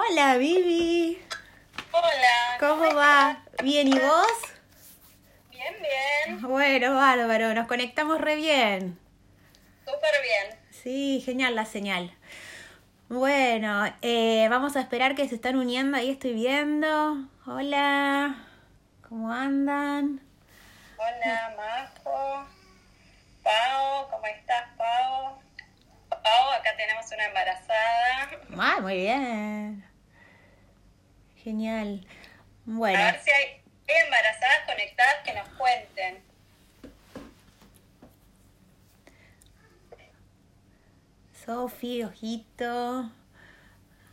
Hola, 0.00 0.36
Vivi. 0.36 1.20
Hola. 1.90 2.56
¿Cómo 2.60 2.94
va? 2.94 3.42
¿Bien 3.64 3.88
y 3.88 3.98
vos? 3.98 4.32
Bien, 5.50 5.74
bien. 5.80 6.40
Bueno, 6.40 6.94
bárbaro, 6.94 7.52
nos 7.52 7.66
conectamos 7.66 8.20
re 8.20 8.36
bien. 8.36 8.96
Súper 9.84 10.22
bien. 10.22 10.60
Sí, 10.70 11.20
genial 11.26 11.56
la 11.56 11.64
señal. 11.64 12.14
Bueno, 13.08 13.92
eh, 14.02 14.46
vamos 14.48 14.76
a 14.76 14.80
esperar 14.82 15.16
que 15.16 15.28
se 15.28 15.34
están 15.34 15.56
uniendo, 15.56 15.96
ahí 15.96 16.10
estoy 16.10 16.32
viendo. 16.32 17.16
Hola, 17.44 18.36
¿cómo 19.08 19.32
andan? 19.32 20.20
Hola, 20.96 21.56
Majo. 21.56 22.46
Pau, 23.42 24.10
¿cómo 24.10 24.26
estás, 24.26 24.64
Pau? 24.76 25.40
Pau, 26.08 26.50
acá 26.52 26.76
tenemos 26.76 27.04
una 27.10 27.24
embarazada. 27.24 28.30
Ah, 28.56 28.80
muy 28.80 28.94
bien. 28.94 29.87
Genial. 31.42 32.06
Bueno. 32.64 32.98
A 32.98 33.12
ver 33.12 33.20
si 33.22 33.30
hay 33.30 33.62
embarazadas 33.86 34.58
conectadas 34.66 35.16
que 35.24 35.34
nos 35.34 35.48
cuenten. 35.50 36.18
Sofi, 41.44 42.02
ojito. 42.02 43.10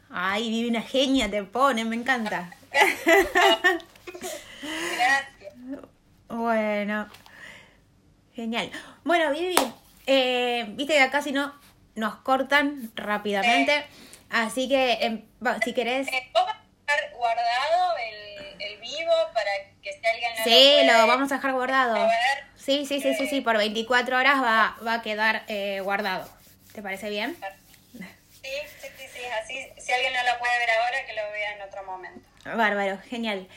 Ay, 0.09 0.49
vive 0.49 0.69
una 0.69 0.81
genia, 0.81 1.29
te 1.29 1.43
pone, 1.43 1.83
me 1.83 1.95
encanta. 1.95 2.49
Gracias. 4.71 5.25
Bueno, 6.29 7.09
genial. 8.33 8.71
Bueno, 9.03 9.31
Vivi, 9.31 9.55
eh, 10.07 10.65
viste 10.69 10.93
que 10.93 11.01
acá 11.01 11.21
si 11.21 11.31
no 11.31 11.53
nos 11.95 12.15
cortan 12.17 12.91
rápidamente. 12.95 13.85
Así 14.29 14.67
que, 14.67 14.93
em, 15.01 15.25
si 15.63 15.73
querés. 15.73 16.07
Eh, 16.07 16.29
¿Vos 16.33 16.45
vas 16.45 16.55
a 16.55 16.57
dejar 16.57 16.64
guardado 17.17 17.95
el, 17.97 18.61
el 18.61 18.79
vivo 18.79 19.13
para 19.33 19.51
que 19.81 19.93
si 19.93 20.05
alguien 20.05 20.31
no 20.37 20.43
Sí, 20.43 20.77
lo, 20.85 21.07
vamos 21.07 21.31
a 21.31 21.35
dejar 21.35 21.53
guardado. 21.53 21.95
A 21.95 22.07
ver. 22.07 22.45
Sí, 22.55 22.85
sí, 22.85 23.01
sí, 23.01 23.13
sí, 23.15 23.27
sí, 23.27 23.41
por 23.41 23.57
24 23.57 24.17
horas 24.17 24.41
va, 24.41 24.77
va 24.85 24.95
a 24.95 25.01
quedar 25.01 25.43
eh, 25.47 25.79
guardado. 25.81 26.27
¿Te 26.73 26.81
parece 26.81 27.09
bien? 27.09 27.37
Sí, 28.41 28.51
sí, 28.79 28.87
sí, 28.97 29.07
sí, 29.13 29.19
así 29.41 29.67
si 29.77 29.91
alguien 29.91 30.13
no 30.13 30.19
lo 30.31 30.39
puede 30.39 30.57
ver 30.59 30.69
ahora, 30.71 31.05
que 31.05 31.13
lo 31.13 31.31
vea 31.31 31.53
en 31.53 31.61
otro 31.61 31.83
momento. 31.83 32.27
Bárbaro, 32.45 32.99
genial. 33.09 33.47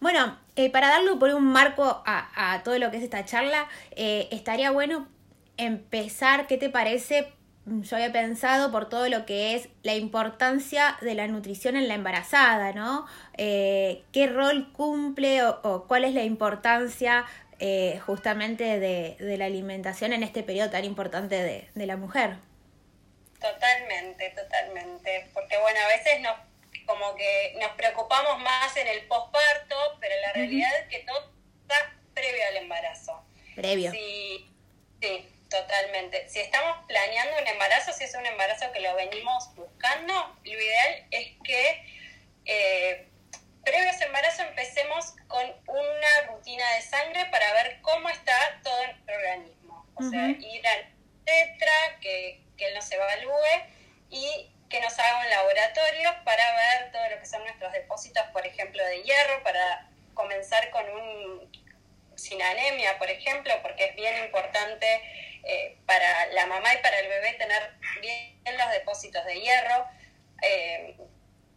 Bueno, 0.00 0.38
eh, 0.56 0.70
para 0.70 0.88
darle 0.88 1.16
por 1.16 1.30
un 1.34 1.44
marco 1.44 2.02
a, 2.06 2.52
a 2.54 2.62
todo 2.62 2.78
lo 2.78 2.90
que 2.90 2.98
es 2.98 3.02
esta 3.02 3.24
charla, 3.24 3.68
eh, 3.92 4.28
estaría 4.30 4.70
bueno 4.70 5.08
empezar, 5.56 6.46
¿qué 6.46 6.56
te 6.56 6.70
parece? 6.70 7.32
Yo 7.66 7.96
había 7.96 8.10
pensado 8.10 8.72
por 8.72 8.88
todo 8.88 9.08
lo 9.08 9.26
que 9.26 9.54
es 9.54 9.68
la 9.82 9.94
importancia 9.94 10.96
de 11.02 11.14
la 11.14 11.26
nutrición 11.28 11.76
en 11.76 11.88
la 11.88 11.94
embarazada, 11.94 12.72
¿no? 12.72 13.06
Eh, 13.36 14.02
¿Qué 14.12 14.26
rol 14.26 14.72
cumple 14.72 15.44
o, 15.44 15.60
o 15.62 15.86
cuál 15.86 16.04
es 16.04 16.14
la 16.14 16.22
importancia 16.22 17.26
eh, 17.58 18.00
justamente 18.06 18.80
de, 18.80 19.16
de, 19.20 19.36
la 19.36 19.44
alimentación 19.44 20.14
en 20.14 20.22
este 20.22 20.42
periodo 20.42 20.70
tan 20.70 20.84
importante 20.84 21.42
de, 21.42 21.68
de 21.74 21.86
la 21.86 21.96
mujer? 21.96 22.36
Totalmente, 23.38 24.30
totalmente. 24.30 25.30
Porque 25.34 25.58
bueno, 25.58 25.78
a 25.84 25.88
veces 25.88 26.20
nos 26.22 26.36
como 26.86 27.14
que 27.14 27.56
nos 27.60 27.70
preocupamos 27.72 28.40
más 28.40 28.76
en 28.76 28.88
el 28.88 29.06
posparto, 29.06 29.76
pero 30.00 30.14
la 30.22 30.32
realidad 30.32 30.70
es 30.80 30.88
que 30.88 31.04
todo 31.04 31.30
está 31.62 31.94
previo 32.14 32.42
al 32.48 32.56
embarazo. 32.56 33.22
Previo. 33.54 33.92
Sí, 33.92 34.50
sí, 35.00 35.29
totalmente. 35.50 36.28
Si 36.28 36.38
estamos 36.38 36.78
planeando 36.86 37.36
un 37.38 37.46
embarazo, 37.46 37.92
si 37.92 38.04
es 38.04 38.14
un 38.14 38.24
embarazo 38.24 38.72
que 38.72 38.80
lo 38.80 38.94
venimos 38.94 39.54
buscando, 39.54 40.14
lo 40.44 40.50
ideal 40.50 41.06
es 41.10 41.28
que 41.44 41.84
eh, 42.46 43.08
previo 43.64 43.88
a 43.88 43.92
ese 43.92 44.04
embarazo 44.04 44.42
empecemos 44.42 45.14
con 45.28 45.44
una 45.66 46.20
rutina 46.28 46.64
de 46.74 46.82
sangre 46.82 47.26
para 47.26 47.52
ver 47.54 47.80
cómo 47.82 48.08
está 48.08 48.60
todo 48.62 48.86
nuestro 48.86 49.14
organismo. 49.16 49.86
O 49.96 50.02
sea, 50.02 50.20
uh 50.20 50.28
-huh. 50.28 50.40
ir 50.40 50.66
al 50.66 50.88
tetra, 51.24 51.98
que, 52.00 52.40
que 52.56 52.68
él 52.68 52.74
nos 52.74 52.90
evalúe 52.90 53.66
y 54.08 54.50
que 54.70 54.80
nos 54.80 54.98
haga 54.98 55.18
un 55.18 55.30
laboratorio 55.30 56.14
para 56.24 56.44
ver 56.56 56.92
todo 56.92 57.08
lo 57.10 57.18
que 57.18 57.26
son 57.26 57.42
nuestros 57.42 57.72
depósitos, 57.72 58.22
por 58.32 58.46
ejemplo, 58.46 58.84
de 58.86 59.02
hierro, 59.02 59.42
para 59.42 59.88
comenzar 60.14 60.70
con 60.70 60.88
un 60.88 61.59
sin 62.20 62.40
anemia, 62.42 62.98
por 62.98 63.10
ejemplo, 63.10 63.52
porque 63.62 63.86
es 63.86 63.96
bien 63.96 64.24
importante 64.24 64.86
eh, 65.44 65.78
para 65.86 66.26
la 66.28 66.46
mamá 66.46 66.74
y 66.74 66.78
para 66.78 66.98
el 67.00 67.08
bebé 67.08 67.32
tener 67.34 67.62
bien 68.00 68.58
los 68.58 68.70
depósitos 68.70 69.24
de 69.24 69.40
hierro, 69.40 69.86
eh, 70.42 70.96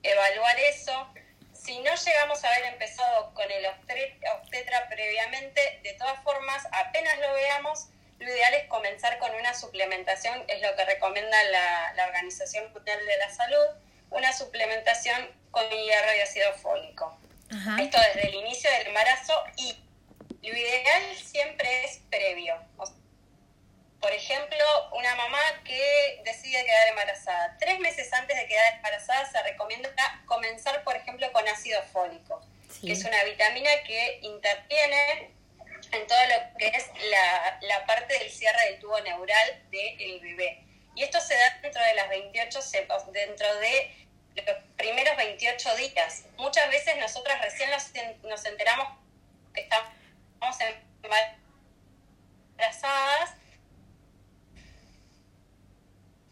evaluar 0.03 0.57
eso. 0.59 1.13
Si 1.53 1.79
no 1.79 1.93
llegamos 1.95 2.43
a 2.43 2.49
haber 2.49 2.65
empezado 2.65 3.33
con 3.33 3.49
el 3.49 3.65
obstetra 3.65 4.87
previamente, 4.89 5.79
de 5.83 5.93
todas 5.93 6.21
formas, 6.23 6.65
apenas 6.71 7.17
lo 7.19 7.33
veamos, 7.33 7.87
lo 8.19 8.29
ideal 8.29 8.53
es 8.53 8.67
comenzar 8.67 9.17
con 9.19 9.33
una 9.35 9.53
suplementación, 9.53 10.43
es 10.47 10.61
lo 10.61 10.75
que 10.75 10.85
recomienda 10.85 11.43
la, 11.45 11.93
la 11.95 12.05
Organización 12.05 12.71
Mundial 12.73 12.99
de 13.05 13.17
la 13.17 13.29
Salud, 13.29 13.67
una 14.11 14.31
suplementación 14.31 15.29
con 15.51 15.69
hierro 15.69 16.15
y 16.15 16.21
ácido 16.21 16.53
fólico. 16.53 17.17
Ajá. 17.51 17.81
Esto 17.81 17.97
desde 18.13 18.29
el 18.29 18.35
inicio 18.35 18.69
del 18.71 18.87
embarazo 18.87 19.33
y 19.57 19.82
lo 20.49 20.57
ideal 20.57 21.15
siempre 21.15 21.85
es 21.85 22.01
previo. 22.09 22.55
Por 23.99 24.11
ejemplo, 24.11 24.65
una 24.91 25.15
mamá 25.15 25.39
que 25.63 26.21
decide 26.25 26.65
quedar 26.65 26.89
embarazada. 26.89 27.57
Tres 27.57 27.79
meses 27.79 28.11
antes 28.11 28.35
de 28.35 28.45
quedar 28.47 28.73
embarazada 28.73 29.25
se 29.31 29.41
recomienda 29.43 29.89
comenzar, 30.25 30.83
por 30.83 30.95
ejemplo, 30.95 31.31
con 31.31 31.47
ácido 31.47 31.81
fólico, 31.83 32.45
sí. 32.69 32.87
que 32.87 32.93
es 32.93 33.05
una 33.05 33.23
vitamina 33.23 33.69
que 33.87 34.19
interviene 34.21 35.31
en 35.93 36.07
todo 36.07 36.19
lo 36.27 36.57
que 36.57 36.67
es 36.67 36.87
la, 37.09 37.59
la 37.61 37.85
parte 37.85 38.19
del 38.19 38.29
cierre 38.29 38.71
del 38.71 38.79
tubo 38.79 38.99
neural 38.99 39.63
del 39.71 40.19
bebé. 40.19 40.61
Y 40.95 41.03
esto 41.03 41.21
se 41.21 41.35
da 41.35 41.57
dentro 41.61 41.81
de 41.81 41.93
las 41.95 42.09
28 42.09 42.61
cepas, 42.61 43.09
dentro 43.13 43.55
de 43.59 44.05
los 44.35 44.57
primeros 44.75 45.15
28 45.15 45.75
días. 45.77 46.25
Muchas 46.35 46.69
veces 46.69 46.97
nosotras 46.97 47.39
recién 47.41 47.69
nos, 47.71 47.89
nos 48.23 48.45
enteramos 48.45 48.87
que 49.53 49.61
estamos 49.61 50.02
embarazadas. 52.57 53.35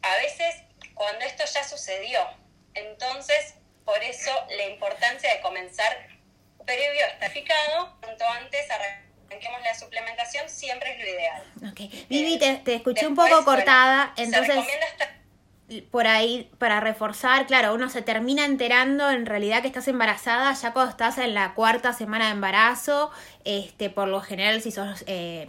A 0.01 0.15
veces 0.17 0.63
cuando 0.93 1.25
esto 1.25 1.43
ya 1.51 1.63
sucedió. 1.63 2.19
Entonces, 2.73 3.55
por 3.85 4.01
eso 4.03 4.31
la 4.55 4.65
importancia 4.65 5.33
de 5.33 5.41
comenzar 5.41 6.07
previo 6.65 7.05
estaficado, 7.07 7.97
cuanto 8.01 8.25
antes 8.27 8.67
arranquemos 8.69 9.61
la 9.61 9.73
suplementación, 9.73 10.47
siempre 10.47 10.93
es 10.93 10.99
lo 10.99 11.09
ideal. 11.09 11.43
Okay. 11.71 12.05
Vivi, 12.09 12.37
te, 12.37 12.55
te 12.57 12.75
escuché 12.75 13.07
Después, 13.07 13.09
un 13.09 13.15
poco 13.15 13.45
cortada, 13.45 14.13
bueno, 14.15 14.37
entonces... 14.37 14.47
Se 14.47 14.61
recomienda 14.61 14.85
hasta 14.87 15.20
por 15.79 16.07
ahí 16.07 16.49
para 16.57 16.79
reforzar, 16.79 17.47
claro, 17.47 17.73
uno 17.73 17.89
se 17.89 18.01
termina 18.01 18.45
enterando 18.45 19.09
en 19.09 19.25
realidad 19.25 19.61
que 19.61 19.67
estás 19.67 19.87
embarazada 19.87 20.53
ya 20.53 20.73
cuando 20.73 20.91
estás 20.91 21.17
en 21.17 21.33
la 21.33 21.53
cuarta 21.53 21.93
semana 21.93 22.25
de 22.25 22.31
embarazo, 22.31 23.11
este, 23.45 23.89
por 23.89 24.07
lo 24.07 24.21
general 24.21 24.61
si 24.61 24.71
sos 24.71 25.03
eh, 25.07 25.47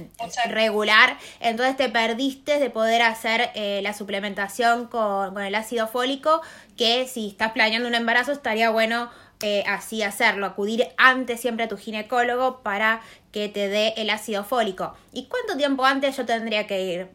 regular, 0.49 1.19
entonces 1.41 1.77
te 1.77 1.89
perdiste 1.89 2.59
de 2.59 2.71
poder 2.71 3.03
hacer 3.03 3.51
eh, 3.55 3.81
la 3.83 3.95
suplementación 3.95 4.87
con, 4.87 5.35
con, 5.35 5.43
el 5.43 5.55
ácido 5.55 5.89
fólico, 5.89 6.41
que 6.77 7.09
si 7.09 7.29
estás 7.29 7.53
planeando 7.53 7.89
un 7.89 7.95
embarazo 7.95 8.33
estaría 8.33 8.71
bueno 8.71 9.11
eh, 9.43 9.65
así 9.67 10.05
hacerlo, 10.05 10.47
acudir 10.47 10.89
antes 10.97 11.41
siempre 11.41 11.65
a 11.65 11.69
tu 11.69 11.77
ginecólogo 11.77 12.63
para 12.63 13.01
que 13.33 13.49
te 13.49 13.69
dé 13.69 13.93
el 13.97 14.09
ácido 14.11 14.45
fólico. 14.45 14.95
¿Y 15.13 15.27
cuánto 15.27 15.57
tiempo 15.57 15.85
antes 15.85 16.17
yo 16.17 16.25
tendría 16.25 16.67
que 16.69 16.83
ir 16.83 17.09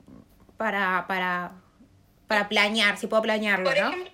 para... 0.58 1.06
para 1.08 1.54
para 2.28 2.50
planear, 2.50 2.98
si 2.98 3.08
puedo 3.08 3.22
planearlo, 3.24 3.70
por 3.70 3.80
¿no? 3.80 3.88
Ejemplo, 3.90 4.12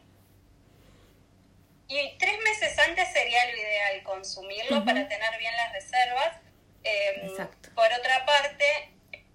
y 1.88 2.18
tres 2.18 2.40
meses 2.44 2.78
antes 2.80 3.12
sería 3.12 3.46
lo 3.52 3.58
ideal 3.58 4.04
consumirlo 4.04 4.78
uh 4.78 4.82
-huh. 4.82 4.86
para 4.86 5.08
tener 5.08 5.38
bien 5.38 5.54
las 5.56 5.74
reservas. 5.74 6.38
Eh, 6.84 7.22
Exacto. 7.30 7.70
Por 7.76 7.86
otra 7.94 8.26
parte, 8.26 8.66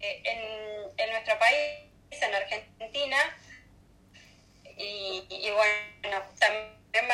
eh, 0.00 0.22
en, 0.24 0.40
en, 0.96 1.10
nuestro 1.10 1.38
país, 1.38 1.86
en 2.10 2.34
Argentina, 2.34 3.16
y, 4.76 5.24
y, 5.28 5.50
bueno, 5.50 6.22
también 6.38 7.08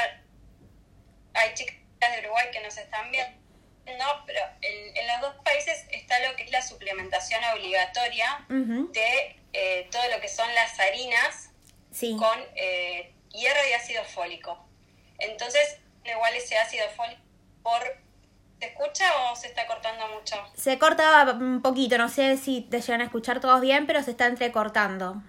hay 1.34 1.55
chicas 1.55 1.76
de 2.12 2.20
Uruguay 2.20 2.46
que 2.52 2.61
nos 2.61 2.76
están 2.76 3.11
viendo, 3.11 3.38
no, 3.99 4.25
pero 4.26 4.40
en, 4.61 4.96
en, 4.96 5.06
los 5.08 5.20
dos 5.20 5.34
países 5.44 5.84
está 5.90 6.19
lo 6.20 6.37
que 6.37 6.44
es 6.44 6.50
la 6.50 6.62
suplementación 6.62 7.43
obligatoria 7.55 8.44
uh 8.49 8.52
-huh. 8.52 8.93
de 8.93 9.37
eh, 9.52 9.88
todo 9.90 10.08
lo 10.11 10.20
que 10.20 10.28
son 10.28 10.52
las 10.55 10.78
harinas 10.81 11.50
sí. 11.94 12.17
con 12.19 12.38
eh, 12.56 13.14
hierro 13.31 13.61
y 13.70 13.73
ácido 13.73 14.05
fólico. 14.05 14.58
Entonces, 15.19 15.79
igual 16.05 16.35
ese 16.35 16.58
ácido 16.58 16.88
fólico 16.91 17.23
por... 17.62 18.05
¿Se 18.61 18.67
escucha 18.70 19.05
o 19.31 19.37
se 19.37 19.49
está 19.49 19.67
cortando 19.67 20.06
mucho? 20.08 20.37
Se 20.56 20.79
corta 20.79 21.32
un 21.32 21.61
poquito, 21.61 21.99
no 21.99 22.08
sé 22.08 22.37
si 22.38 22.62
te 22.62 22.81
llegan 22.81 23.02
a 23.02 23.05
escuchar 23.05 23.41
todos 23.41 23.61
bien, 23.61 23.87
pero 23.87 24.02
se 24.02 24.12
está 24.12 24.26
entrecortando. 24.26 25.23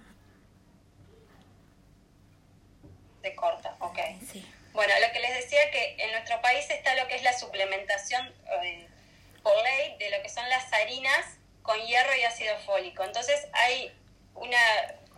Se 3.22 3.36
corta, 3.36 3.76
ok. 3.80 4.00
Sí. 4.32 4.46
Bueno, 4.74 4.94
lo 5.06 5.12
que 5.12 5.20
les 5.20 5.36
decía 5.36 5.72
que 5.72 5.96
en 5.98 6.12
nuestro 6.12 6.40
país 6.42 6.70
está 6.70 6.96
lo 6.96 7.08
que 7.08 7.16
es 7.16 7.24
la 7.24 7.34
suplementación 7.34 8.32
eh, 8.64 8.88
por 9.42 9.54
ley 9.64 9.98
de 9.98 10.12
lo 10.12 10.22
que 10.22 10.30
son 10.30 10.48
las 10.50 10.72
harinas 10.72 11.26
con 11.62 11.78
hierro 11.80 12.16
y 12.16 12.24
ácido 12.24 12.56
fólico. 12.60 13.04
Entonces 13.04 13.48
hay 13.54 13.92
una 14.36 14.58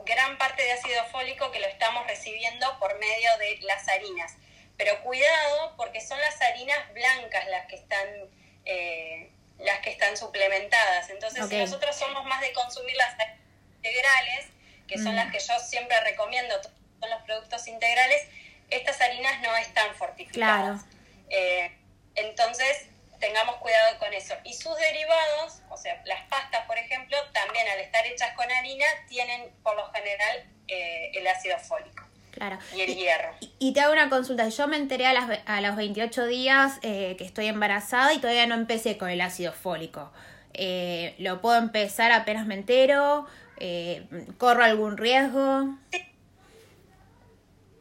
gran 0.08 0.38
parte 0.38 0.64
de 0.64 0.72
ácido 0.72 1.04
fólico 1.06 1.52
que 1.52 1.60
lo 1.60 1.68
estamos 1.68 2.06
recibiendo 2.08 2.80
por 2.80 2.98
medio 3.00 3.38
de 3.38 3.60
las 3.62 3.88
harinas. 3.88 4.36
Pero 4.78 5.02
cuidado 5.04 5.74
porque 5.76 6.02
son 6.02 6.20
las 6.20 6.42
harinas 6.42 6.94
blancas 6.94 7.48
las 7.48 7.66
que 7.68 7.76
están, 7.76 8.08
eh, 8.66 9.32
las 9.60 9.80
que 9.80 9.90
están 9.90 10.16
suplementadas. 10.18 11.10
Entonces, 11.10 11.48
si 11.50 11.58
nosotros 11.58 11.96
somos 11.96 12.26
más 12.26 12.42
de 12.42 12.54
consumir 12.54 12.96
las 12.96 13.16
integrales, 13.78 14.48
que 14.88 14.98
son 14.98 15.16
las 15.16 15.28
mm. 15.28 15.32
que 15.32 15.40
yo 15.40 15.60
siempre 15.60 16.00
recomiendo, 16.02 16.56
son 16.64 17.10
los 17.10 17.22
productos 17.24 17.68
integrales, 17.68 18.28
estas 18.70 19.02
harinas 19.02 19.42
no 19.42 19.56
están 19.58 19.96
fortificadas. 19.96 20.84
Claro. 20.84 20.98
Eh, 21.30 21.72
entonces, 22.16 22.88
tengamos 23.20 23.58
cuidado 23.58 23.98
con 24.00 24.14
eso. 24.14 24.36
Y 24.44 24.54
sus 24.54 24.76
derivados, 24.78 25.62
o 25.70 25.78
sea, 25.78 26.02
las 26.06 26.22
pastas, 26.28 26.66
por 26.66 26.78
ejemplo, 26.78 27.17
estar 27.98 28.12
hechas 28.12 28.36
con 28.36 28.52
harina, 28.52 28.86
tienen 29.08 29.50
por 29.64 29.76
lo 29.76 29.86
general 29.92 30.46
eh, 30.68 31.12
el 31.14 31.28
ácido 31.28 31.58
fólico. 31.60 32.04
Claro. 32.32 32.60
Y 32.76 32.82
el 32.82 32.96
hierro. 32.96 33.34
Y, 33.58 33.74
te 33.74 33.82
hago 33.82 33.94
una 33.94 34.10
consulta. 34.10 34.48
Yo 34.50 34.68
me 34.68 34.78
enteré 34.78 35.08
a, 35.08 35.14
las, 35.14 35.40
a 35.46 35.62
los 35.62 35.76
28 35.76 36.28
días 36.28 36.78
eh, 36.84 37.16
que 37.18 37.24
estoy 37.24 37.48
embarazada 37.48 38.14
y 38.14 38.20
todavía 38.20 38.46
no 38.46 38.54
empecé 38.54 38.98
con 38.98 39.10
el 39.10 39.22
ácido 39.22 39.54
fólico. 39.54 40.12
Eh, 40.54 41.16
¿Lo 41.18 41.42
puedo 41.42 41.58
empezar 41.58 42.12
apenas 42.12 42.46
me 42.46 42.54
entero? 42.56 43.26
¿Corro 44.38 44.64
algún 44.64 44.98
riesgo? 44.98 45.76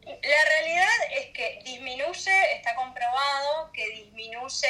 La 0.00 0.44
realidad 0.48 0.88
es 1.18 1.26
que 1.34 1.60
disminuye, 1.62 2.54
está 2.54 2.74
comprobado 2.74 3.70
que 3.72 3.86
disminuye 3.90 4.68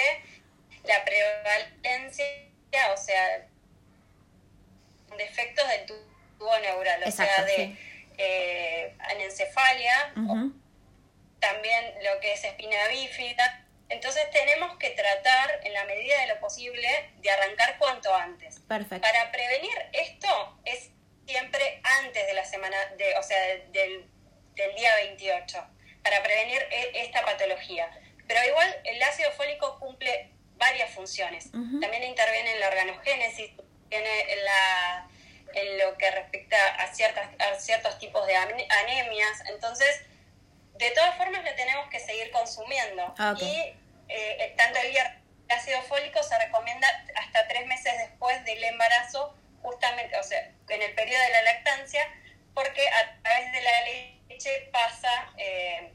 la 0.82 1.04
prevalencia, 1.04 2.26
o 2.92 2.96
sea, 2.96 3.46
defectos 5.16 5.66
del 5.68 5.86
tubo 5.86 6.58
neural, 6.60 7.02
o 7.04 7.10
sea, 7.10 7.44
de 7.44 7.76
eh, 8.18 8.94
anencefalia, 8.98 10.12
también 11.40 11.94
lo 12.02 12.20
que 12.20 12.32
es 12.32 12.44
espina 12.44 12.76
bífida. 12.88 13.62
Entonces 13.88 14.28
tenemos 14.30 14.76
que 14.78 14.90
tratar, 14.90 15.60
en 15.62 15.72
la 15.72 15.84
medida 15.84 16.20
de 16.22 16.26
lo 16.28 16.40
posible, 16.40 16.88
de 17.18 17.30
arrancar 17.30 17.78
cuanto 17.78 18.12
antes. 18.14 18.58
Perfecto. 18.60 19.00
Para 19.00 19.30
prevenir 19.30 19.74
esto 19.92 20.58
es 20.64 20.90
siempre 21.26 21.80
antes 22.00 22.26
de 22.26 22.34
la 22.34 22.44
semana, 22.44 22.76
de, 22.96 23.14
o 23.16 23.22
sea, 23.22 23.38
del, 23.70 24.08
del 24.54 24.74
día 24.74 24.94
28, 24.96 25.66
para 26.02 26.22
prevenir 26.22 26.62
e, 26.70 27.02
esta 27.04 27.24
patología. 27.24 27.90
Pero 28.26 28.44
igual 28.44 28.76
el 28.84 29.02
ácido 29.02 29.30
fólico 29.32 29.78
cumple 29.78 30.30
varias 30.56 30.90
funciones. 30.90 31.50
También 31.52 32.02
interviene 32.02 32.52
en 32.54 32.60
la 32.60 32.68
organogénesis, 32.68 33.52
en, 33.90 34.44
la, 34.44 35.08
en 35.54 35.78
lo 35.78 35.96
que 35.96 36.10
respecta 36.10 36.56
a, 36.76 36.92
ciertas, 36.94 37.28
a 37.38 37.54
ciertos 37.58 37.98
tipos 37.98 38.26
de 38.26 38.36
anemias. 38.36 39.42
Entonces, 39.48 40.02
de 40.74 40.90
todas 40.90 41.16
formas, 41.16 41.42
le 41.44 41.52
tenemos 41.52 41.88
que 41.88 42.00
seguir 42.00 42.30
consumiendo. 42.30 43.14
Y 43.40 43.44
eh, 43.44 43.76
eh, 44.08 44.54
tanto 44.56 44.78
el 44.80 44.96
ácido 45.48 45.82
fólico 45.82 46.22
se 46.22 46.38
recomienda 46.38 46.88
hasta 47.16 47.48
tres 47.48 47.66
meses 47.66 47.92
después 47.98 48.44
del 48.44 48.62
embarazo, 48.64 49.34
justamente, 49.62 50.18
o 50.18 50.22
sea, 50.22 50.50
en 50.68 50.82
el 50.82 50.94
periodo 50.94 51.22
de 51.22 51.30
la 51.30 51.42
lactancia, 51.42 52.06
porque 52.54 52.88
a 52.88 53.22
través 53.22 53.52
de 53.52 53.60
la 53.62 53.80
leche 53.82 54.68
pasa... 54.72 55.32
Eh, 55.38 55.92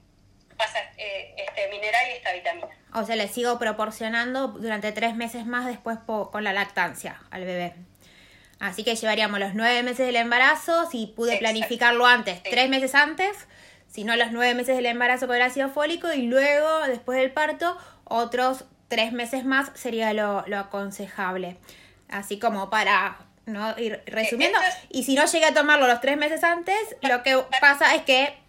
pasa 0.62 0.80
eh, 0.98 1.36
este 1.38 1.70
mineral 1.70 2.06
y 2.10 2.18
esta 2.18 2.34
vitamina. 2.34 2.68
O 2.94 3.04
sea, 3.04 3.16
le 3.16 3.28
sigo 3.28 3.58
proporcionando 3.58 4.50
durante 4.50 4.92
tres 4.92 5.16
meses 5.16 5.46
más 5.46 5.66
después 5.66 5.98
con 6.06 6.44
la 6.44 6.54
lactancia 6.54 7.20
al 7.32 7.46
bebé. 7.46 7.74
Así 8.60 8.84
que 8.84 8.96
llevaríamos 8.96 9.40
los 9.40 9.56
nueve 9.56 9.82
meses 9.82 10.06
del 10.06 10.18
embarazo, 10.18 10.88
si 10.90 11.08
pude 11.08 11.38
planificarlo 11.38 12.06
antes, 12.06 12.44
tres 12.44 12.70
meses 12.70 12.94
antes, 12.94 13.48
si 13.88 14.04
no 14.04 14.16
los 14.16 14.32
nueve 14.32 14.54
meses 14.54 14.76
del 14.76 14.86
embarazo 14.86 15.26
con 15.26 15.36
el 15.36 15.42
ácido 15.42 15.70
fólico 15.70 16.14
y 16.14 16.28
luego, 16.28 16.86
después 16.88 17.18
del 17.18 17.32
parto, 17.32 17.76
otros 18.04 18.66
tres 18.88 19.14
meses 19.14 19.46
más 19.46 19.72
sería 19.74 20.14
lo, 20.14 20.46
aconsejable. 20.56 21.58
Así 22.08 22.38
como 22.38 22.70
para 22.70 23.18
no 23.48 23.78
ir 23.80 24.04
resumiendo. 24.06 24.60
Y 24.90 25.06
si 25.06 25.16
no 25.16 25.26
llegué 25.26 25.46
a 25.46 25.54
tomarlo 25.56 25.88
los 25.88 26.00
tres 26.00 26.18
meses 26.18 26.44
antes, 26.44 26.78
lo 27.02 27.24
que 27.24 27.44
pasa 27.62 27.96
es 27.96 28.04
que 28.04 28.41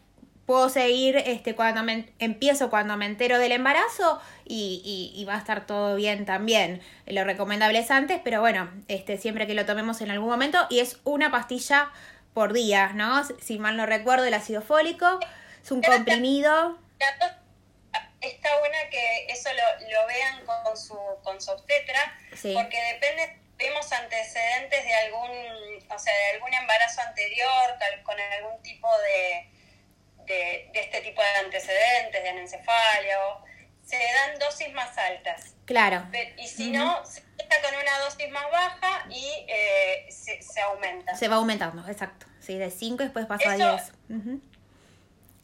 puedo 0.46 0.68
seguir 0.68 1.16
este, 1.16 1.54
cuando 1.54 1.82
me, 1.82 2.12
empiezo 2.18 2.70
cuando 2.70 2.96
me 2.96 3.06
entero 3.06 3.38
del 3.38 3.52
embarazo 3.52 4.20
y, 4.44 5.12
y, 5.14 5.24
va 5.24 5.34
a 5.34 5.38
estar 5.38 5.66
todo 5.66 5.96
bien 5.96 6.24
también. 6.24 6.82
Lo 7.06 7.24
recomendable 7.24 7.78
es 7.78 7.90
antes, 7.90 8.20
pero 8.22 8.40
bueno, 8.40 8.70
este, 8.88 9.18
siempre 9.18 9.46
que 9.46 9.54
lo 9.54 9.64
tomemos 9.66 10.00
en 10.00 10.10
algún 10.10 10.28
momento 10.28 10.58
y 10.68 10.80
es 10.80 10.98
una 11.04 11.30
pastilla 11.30 11.90
por 12.34 12.52
día, 12.52 12.92
¿no? 12.94 13.22
Si 13.40 13.58
mal 13.58 13.76
no 13.76 13.86
recuerdo, 13.86 14.24
el 14.24 14.34
ácido 14.34 14.62
fólico, 14.62 15.20
es 15.62 15.70
un 15.70 15.82
comprimido. 15.82 16.78
Está 18.20 18.58
buena 18.60 18.78
que 18.90 19.26
eso 19.28 19.48
lo, 19.52 19.88
lo 19.88 20.06
vean 20.06 20.44
con 20.44 20.76
su, 20.76 20.96
con 21.22 21.40
su 21.40 21.50
obstetra, 21.50 22.16
porque 22.30 22.78
depende 22.92 23.42
vemos 23.62 23.92
antecedentes 23.92 24.84
de 24.84 24.94
algún, 24.94 25.30
o 25.88 25.98
sea, 25.98 26.12
de 26.12 26.34
algún 26.34 26.52
embarazo 26.54 27.00
anterior, 27.02 27.78
con 28.02 28.18
algún 28.20 28.62
tipo 28.62 28.88
de, 28.98 29.46
de, 30.26 30.70
este 30.74 31.00
tipo 31.00 31.20
de 31.20 31.28
antecedentes, 31.44 32.22
de 32.22 32.28
anencefalia, 32.28 33.18
se 33.84 33.96
dan 33.96 34.38
dosis 34.38 34.72
más 34.72 34.96
altas. 34.96 35.54
Claro. 35.64 36.06
Y 36.36 36.46
si 36.48 36.70
no, 36.70 37.04
se 37.04 37.20
está 37.38 37.60
con 37.62 37.74
una 37.74 37.98
dosis 38.00 38.28
más 38.30 38.50
baja 38.50 39.06
y 39.10 39.44
eh, 39.48 40.06
se, 40.10 40.60
aumenta. 40.60 41.14
Se 41.14 41.28
va 41.28 41.36
aumentando, 41.36 41.86
exacto. 41.88 42.26
Sí, 42.40 42.58
de 42.58 42.70
5 42.70 43.02
después 43.04 43.26
pasa 43.26 43.52
a 43.52 43.56
10. 43.56 43.92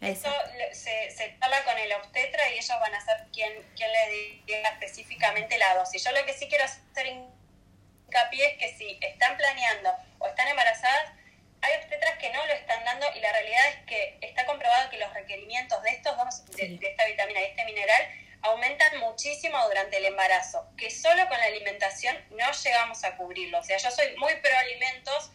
Eso 0.00 0.30
se, 0.72 1.10
se 1.10 1.36
habla 1.40 1.64
con 1.64 1.76
el 1.76 1.92
obstetra 1.94 2.48
y 2.50 2.58
ellos 2.58 2.76
van 2.80 2.94
a 2.94 3.00
ser 3.00 3.16
quien, 3.32 3.52
quien 3.74 3.90
le 3.90 4.42
diga 4.46 4.68
específicamente 4.68 5.58
la 5.58 5.74
dosis. 5.74 6.04
Yo 6.04 6.12
lo 6.12 6.24
que 6.24 6.34
sí 6.34 6.46
quiero 6.48 6.64
hacer 6.64 7.06
hincapié 7.06 8.46
es 8.46 8.58
que 8.58 8.78
si 8.78 8.98
están 9.00 9.36
planeando 9.36 9.90
o 10.20 10.28
están 10.28 10.46
embarazadas, 10.46 11.17
hay 11.60 11.76
obstetras 11.76 12.18
que 12.18 12.30
no 12.30 12.44
lo 12.46 12.52
están 12.52 12.84
dando 12.84 13.06
y 13.14 13.20
la 13.20 13.32
realidad 13.32 13.68
es 13.68 13.86
que 13.86 14.18
está 14.20 14.46
comprobado 14.46 14.90
que 14.90 14.98
los 14.98 15.12
requerimientos 15.12 15.82
de 15.82 15.90
estos 15.90 16.16
dos, 16.16 16.46
de, 16.56 16.78
esta 16.80 17.04
vitamina 17.06 17.40
y 17.40 17.44
este 17.44 17.64
mineral, 17.64 18.02
aumentan 18.42 18.98
muchísimo 19.00 19.58
durante 19.66 19.96
el 19.96 20.06
embarazo, 20.06 20.68
que 20.76 20.90
solo 20.90 21.26
con 21.28 21.38
la 21.38 21.46
alimentación 21.46 22.16
no 22.30 22.50
llegamos 22.52 23.02
a 23.04 23.16
cubrirlo. 23.16 23.58
O 23.58 23.62
sea, 23.64 23.78
yo 23.78 23.90
soy 23.90 24.16
muy 24.16 24.34
pro 24.36 24.56
alimentos, 24.56 25.32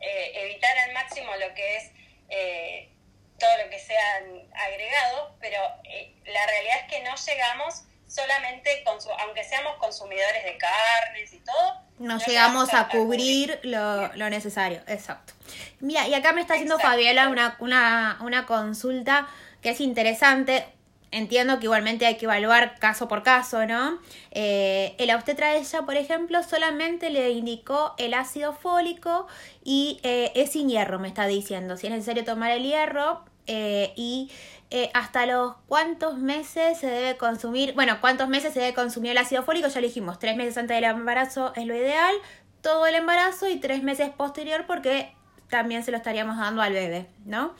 eh, 0.00 0.32
evitar 0.34 0.78
al 0.78 0.92
máximo 0.92 1.34
lo 1.36 1.52
que 1.54 1.76
es 1.76 1.90
eh, 2.28 2.90
todo 3.38 3.56
lo 3.58 3.70
que 3.70 3.78
sean 3.80 4.48
agregados, 4.54 5.32
pero 5.40 5.58
eh, 5.84 6.14
la 6.26 6.46
realidad 6.46 6.76
es 6.82 6.92
que 6.92 7.00
no 7.00 7.16
llegamos 7.16 7.82
solamente, 8.06 8.84
aunque 9.18 9.42
seamos 9.42 9.76
consumidores 9.78 10.44
de 10.44 10.56
carnes 10.56 11.32
y 11.32 11.40
todo, 11.40 11.83
no, 11.98 12.18
llegamos 12.18 12.74
a, 12.74 12.88
cubrir 12.88 13.60
lo, 13.62 14.12
lo, 14.14 14.28
necesario, 14.28 14.80
exacto. 14.86 15.32
Mira, 15.80 16.08
y 16.08 16.14
acá 16.14 16.32
me 16.32 16.40
está 16.40 16.54
haciendo 16.54 16.78
Fabiola 16.78 17.28
una, 17.28 17.56
una, 17.60 18.18
una 18.20 18.46
consulta 18.46 19.28
que 19.62 19.70
es 19.70 19.80
interesante. 19.80 20.66
Entiendo 21.12 21.60
que 21.60 21.66
igualmente 21.66 22.06
hay 22.06 22.16
que 22.16 22.24
evaluar 22.24 22.76
caso 22.80 23.06
por 23.06 23.22
caso, 23.22 23.64
¿no? 23.66 24.00
Eh, 24.32 24.96
el 24.98 25.14
obstetra 25.14 25.52
de 25.52 25.58
ella, 25.58 25.82
por 25.82 25.96
ejemplo, 25.96 26.42
solamente 26.42 27.10
le 27.10 27.30
indicó 27.30 27.94
el 27.98 28.14
ácido 28.14 28.52
fólico 28.52 29.28
y 29.62 30.00
eh, 30.02 30.32
es 30.34 30.50
sin 30.50 30.68
hierro, 30.68 30.98
me 30.98 31.06
está 31.06 31.26
diciendo. 31.26 31.76
Si 31.76 31.86
es 31.86 31.92
necesario 31.92 32.24
tomar 32.24 32.50
el 32.50 32.64
hierro 32.64 33.24
eh, 33.46 33.92
y 33.94 34.30
eh, 34.70 34.90
hasta 34.94 35.26
los 35.26 35.54
cuántos 35.68 36.18
meses 36.18 36.78
se 36.78 36.86
debe 36.86 37.16
consumir, 37.16 37.74
bueno, 37.74 38.00
cuántos 38.00 38.28
meses 38.28 38.54
se 38.54 38.60
debe 38.60 38.74
consumir 38.74 39.12
el 39.12 39.18
ácido 39.18 39.42
fólico, 39.42 39.68
ya 39.68 39.80
lo 39.80 39.86
dijimos, 39.86 40.18
tres 40.18 40.36
meses 40.36 40.56
antes 40.58 40.76
del 40.76 40.84
embarazo 40.84 41.52
es 41.54 41.66
lo 41.66 41.74
ideal, 41.74 42.14
todo 42.60 42.86
el 42.86 42.94
embarazo 42.94 43.48
y 43.48 43.56
tres 43.56 43.82
meses 43.82 44.10
posterior 44.10 44.66
porque 44.66 45.14
también 45.48 45.84
se 45.84 45.90
lo 45.90 45.96
estaríamos 45.96 46.38
dando 46.38 46.62
al 46.62 46.72
bebé, 46.72 47.06
¿no? 47.24 47.54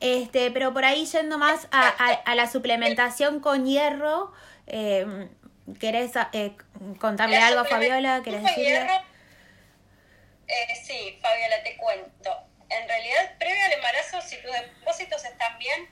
Este, 0.00 0.50
pero 0.50 0.72
por 0.72 0.84
ahí 0.84 1.06
yendo 1.06 1.38
más 1.38 1.66
a, 1.72 2.34
la 2.34 2.46
suplementación 2.46 3.40
con 3.40 3.66
hierro, 3.66 4.32
eh, 4.66 5.28
¿querés 5.78 6.12
eh, 6.32 6.56
contarle 6.98 7.38
algo 7.38 7.60
a 7.60 7.64
Fabiola? 7.64 8.22
¿Querés 8.22 8.42
decirle? 8.42 8.86
Eh, 10.46 10.74
sí, 10.82 11.18
Fabiola, 11.20 11.62
te 11.62 11.76
cuento. 11.76 12.30
En 12.70 12.88
realidad, 12.88 13.36
previo 13.38 13.64
al 13.64 13.72
embarazo, 13.72 14.20
si 14.20 14.36
tus 14.42 14.52
depósitos 14.52 15.24
están 15.24 15.58
bien, 15.58 15.88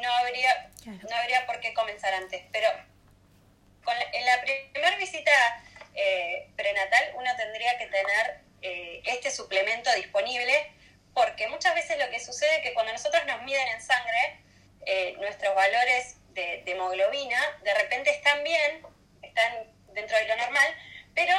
no 0.00 0.12
habría, 0.12 0.70
no 0.84 1.16
habría 1.16 1.46
por 1.46 1.60
qué 1.60 1.74
comenzar 1.74 2.14
antes. 2.14 2.42
Pero 2.52 2.68
con 3.84 3.94
en 4.12 4.26
la 4.26 4.40
primera 4.40 4.96
visita 4.96 5.30
eh, 5.94 6.48
prenatal 6.56 7.12
uno 7.14 7.30
tendría 7.36 7.78
que 7.78 7.86
tener 7.86 8.40
eh, 8.62 9.02
este 9.04 9.30
suplemento 9.30 9.92
disponible 9.94 10.72
porque 11.12 11.46
muchas 11.48 11.74
veces 11.74 11.98
lo 11.98 12.10
que 12.10 12.18
sucede 12.18 12.56
es 12.56 12.62
que 12.62 12.74
cuando 12.74 12.92
nosotros 12.92 13.24
nos 13.26 13.42
miden 13.42 13.68
en 13.68 13.80
sangre, 13.80 14.40
eh, 14.86 15.14
nuestros 15.18 15.54
valores 15.54 16.16
de, 16.30 16.64
hemoglobina, 16.66 17.38
de 17.62 17.72
repente 17.74 18.10
están 18.10 18.42
bien, 18.42 18.84
están 19.22 19.72
dentro 19.92 20.16
de 20.16 20.26
lo 20.26 20.36
normal, 20.36 20.76
pero 21.14 21.36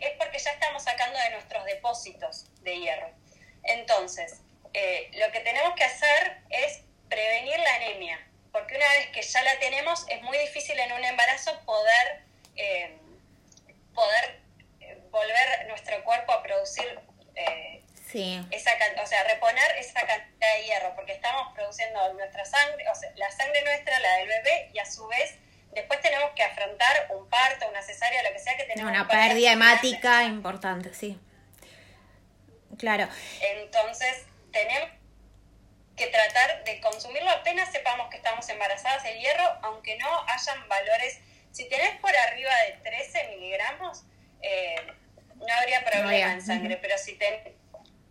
es 0.00 0.10
porque 0.18 0.38
ya 0.38 0.50
estamos 0.50 0.82
sacando 0.82 1.18
de 1.18 1.30
nuestros 1.30 1.64
depósitos 1.64 2.46
de 2.62 2.78
hierro. 2.78 3.10
Entonces, 3.62 4.40
lo 5.12 5.32
que 5.32 5.40
tenemos 5.40 5.74
que 5.74 5.84
hacer 5.84 6.42
es 6.50 6.82
prevenir 7.12 7.58
la 7.58 7.74
anemia, 7.74 8.18
porque 8.52 8.76
una 8.76 8.88
vez 8.88 9.08
que 9.08 9.22
ya 9.22 9.42
la 9.42 9.58
tenemos, 9.58 10.06
es 10.08 10.22
muy 10.22 10.38
difícil 10.38 10.78
en 10.78 10.92
un 10.92 11.04
embarazo 11.04 11.60
poder, 11.66 12.22
eh, 12.56 12.96
poder 13.94 14.40
volver 15.10 15.66
nuestro 15.68 16.02
cuerpo 16.04 16.32
a 16.32 16.42
producir 16.42 16.98
esa, 18.14 18.72
o 19.02 19.06
sea, 19.06 19.24
reponer 19.24 19.76
esa 19.78 20.00
cantidad 20.06 20.54
de 20.56 20.64
hierro, 20.64 20.94
porque 20.94 21.12
estamos 21.12 21.52
produciendo 21.54 22.12
nuestra 22.14 22.44
sangre, 22.44 22.84
o 22.90 22.94
sea, 22.94 23.10
la 23.16 23.30
sangre 23.30 23.62
nuestra, 23.62 23.98
la 24.00 24.16
del 24.16 24.28
bebé, 24.28 24.70
y 24.72 24.78
a 24.78 24.86
su 24.86 25.06
vez 25.06 25.34
después 25.72 26.00
tenemos 26.00 26.30
que 26.34 26.42
afrontar 26.42 27.08
un 27.10 27.28
parto, 27.28 27.68
una 27.68 27.82
cesárea, 27.82 28.22
lo 28.22 28.32
que 28.32 28.38
sea 28.38 28.56
que 28.56 28.64
tenemos. 28.64 28.90
Una 28.90 29.08
pérdida 29.08 29.52
hemática 29.52 30.24
importante, 30.24 30.94
sí. 30.94 31.18
Claro. 32.78 33.08
Entonces, 33.40 34.24
tenemos 34.50 34.90
que 35.96 36.06
tratar 36.06 36.64
de 36.64 36.80
consumirlo 36.80 37.30
apenas 37.30 37.70
sepamos 37.70 38.08
que 38.08 38.16
estamos 38.16 38.48
embarazadas 38.48 39.04
el 39.04 39.18
hierro, 39.18 39.58
aunque 39.62 39.96
no 39.96 40.08
hayan 40.28 40.68
valores. 40.68 41.20
Si 41.50 41.68
tenés 41.68 41.98
por 42.00 42.14
arriba 42.16 42.50
de 42.66 42.72
13 42.90 43.28
miligramos, 43.28 44.04
eh, 44.40 44.76
no 45.36 45.54
habría 45.54 45.84
problema 45.84 46.32
en 46.32 46.42
sangre, 46.42 46.78
pero 46.78 46.96
si 46.96 47.14
ten, 47.16 47.54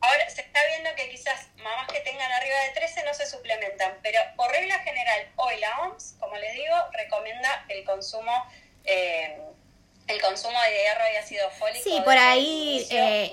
Ahora 0.04 0.28
se 0.32 0.42
está 0.42 0.60
viendo 0.66 0.90
que 0.96 1.10
quizás 1.10 1.48
mamás 1.58 1.88
que 1.88 2.00
tengan 2.00 2.32
arriba 2.32 2.56
de 2.66 2.70
13 2.72 3.04
no 3.06 3.14
se 3.14 3.28
suplementan, 3.28 4.00
pero 4.02 4.20
por 4.36 4.50
regla 4.50 4.80
general, 4.80 5.32
hoy 5.36 5.60
la 5.60 5.80
OMS, 5.82 6.16
como 6.20 6.36
les 6.38 6.54
digo, 6.54 6.76
recomienda 6.94 7.66
el 7.70 7.84
consumo 7.84 8.32
eh, 8.84 9.40
el 10.14 10.22
consumo 10.22 10.58
de 10.62 10.70
hierro 10.70 11.02
y 11.14 11.18
ácido 11.18 11.50
fólico. 11.52 11.84
Sí, 11.84 12.02
por 12.04 12.18
ahí, 12.18 12.86
eh, 12.90 13.32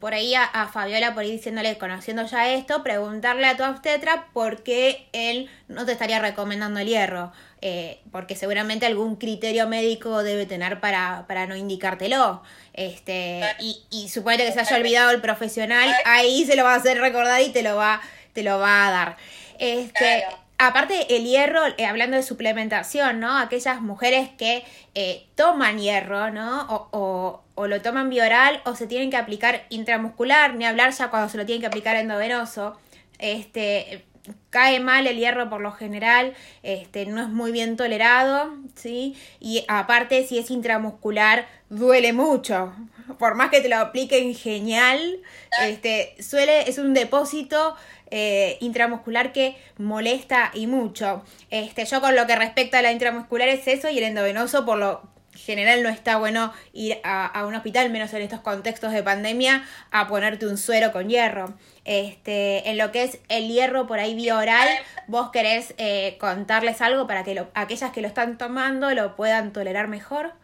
por 0.00 0.14
ahí 0.14 0.34
a, 0.34 0.68
Fabiola, 0.72 1.14
por 1.14 1.22
ahí 1.22 1.32
diciéndole, 1.32 1.76
conociendo 1.78 2.24
ya 2.26 2.52
esto, 2.52 2.82
preguntarle 2.82 3.46
a 3.46 3.56
tu 3.56 3.64
obstetra 3.64 4.28
por 4.32 4.62
qué 4.62 5.08
él 5.12 5.50
no 5.68 5.86
te 5.86 5.92
estaría 5.92 6.20
recomendando 6.20 6.80
el 6.80 6.88
hierro. 6.88 7.32
Eh, 7.66 8.02
porque 8.12 8.36
seguramente 8.36 8.84
algún 8.84 9.16
criterio 9.16 9.66
médico 9.66 10.22
debe 10.22 10.44
tener 10.44 10.80
para, 10.80 11.24
para 11.26 11.46
no 11.46 11.56
indicártelo. 11.56 12.42
Este, 12.74 13.40
y, 13.58 13.82
y 13.90 14.08
suponete 14.10 14.44
que 14.44 14.52
se 14.52 14.60
haya 14.60 14.76
olvidado 14.76 15.10
el 15.12 15.22
profesional, 15.22 15.94
ahí 16.04 16.44
se 16.44 16.56
lo 16.56 16.64
va 16.64 16.74
a 16.74 16.76
hacer 16.76 16.98
recordar 16.98 17.40
y 17.40 17.50
te 17.50 17.62
lo 17.62 17.76
va, 17.76 18.02
te 18.34 18.42
lo 18.42 18.58
va 18.58 18.88
a 18.88 18.90
dar. 18.90 19.16
Este, 19.58 20.26
Aparte, 20.58 21.16
el 21.16 21.24
hierro, 21.24 21.60
eh, 21.78 21.86
hablando 21.86 22.16
de 22.16 22.22
suplementación, 22.22 23.20
¿no? 23.20 23.38
Aquellas 23.38 23.80
mujeres 23.80 24.30
que 24.38 24.64
eh, 24.94 25.26
toman 25.34 25.78
hierro, 25.78 26.30
¿no? 26.30 26.62
O, 26.68 26.88
o, 26.92 27.42
o, 27.54 27.66
lo 27.66 27.82
toman 27.82 28.08
bioral 28.08 28.62
o 28.64 28.76
se 28.76 28.86
tienen 28.86 29.10
que 29.10 29.16
aplicar 29.16 29.66
intramuscular, 29.68 30.54
ni 30.54 30.64
hablar 30.64 30.92
ya 30.92 31.10
cuando 31.10 31.28
se 31.28 31.38
lo 31.38 31.46
tienen 31.46 31.60
que 31.60 31.66
aplicar 31.66 31.96
endovenoso. 31.96 32.78
Este, 33.18 34.04
cae 34.50 34.80
mal 34.80 35.06
el 35.06 35.18
hierro 35.18 35.50
por 35.50 35.60
lo 35.60 35.72
general, 35.72 36.34
este, 36.62 37.06
no 37.06 37.22
es 37.22 37.28
muy 37.28 37.52
bien 37.52 37.76
tolerado, 37.76 38.54
¿sí? 38.74 39.16
Y 39.40 39.64
aparte, 39.68 40.26
si 40.26 40.38
es 40.38 40.50
intramuscular, 40.50 41.46
duele 41.68 42.12
mucho. 42.12 42.72
Por 43.18 43.34
más 43.34 43.50
que 43.50 43.60
te 43.60 43.68
lo 43.68 43.76
apliquen 43.76 44.34
genial, 44.34 45.18
este, 45.62 46.14
suele, 46.22 46.68
es 46.68 46.78
un 46.78 46.94
depósito 46.94 47.76
eh, 48.16 48.58
intramuscular 48.60 49.32
que 49.32 49.56
molesta 49.76 50.52
y 50.54 50.68
mucho. 50.68 51.24
Este, 51.50 51.84
yo 51.84 52.00
con 52.00 52.14
lo 52.14 52.28
que 52.28 52.36
respecta 52.36 52.78
a 52.78 52.82
la 52.82 52.92
intramuscular 52.92 53.48
es 53.48 53.66
eso 53.66 53.90
y 53.90 53.98
el 53.98 54.04
endovenoso 54.04 54.64
por 54.64 54.78
lo 54.78 55.02
general 55.34 55.82
no 55.82 55.88
está 55.88 56.16
bueno 56.16 56.54
ir 56.72 57.00
a, 57.02 57.44
un 57.44 57.56
hospital, 57.56 57.90
menos 57.90 58.14
en 58.14 58.22
estos 58.22 58.38
contextos 58.38 58.92
de 58.92 59.02
pandemia, 59.02 59.66
a 59.90 60.06
ponerte 60.06 60.46
un 60.46 60.58
suero 60.58 60.92
con 60.92 61.08
hierro. 61.08 61.54
Este, 61.84 62.70
en 62.70 62.78
lo 62.78 62.92
que 62.92 63.02
es 63.02 63.18
el 63.28 63.48
hierro 63.48 63.88
por 63.88 63.98
ahí 63.98 64.14
vía 64.14 64.36
oral, 64.36 64.68
vos 65.08 65.32
querés 65.32 65.74
eh, 65.78 66.16
contarles 66.20 66.80
algo 66.82 67.08
para 67.08 67.24
que 67.24 67.44
aquellas 67.54 67.90
que 67.90 68.00
lo 68.00 68.06
están 68.06 68.38
tomando 68.38 68.90
lo 68.90 69.16
puedan 69.16 69.52
tolerar 69.52 69.88
mejor. 69.88 70.34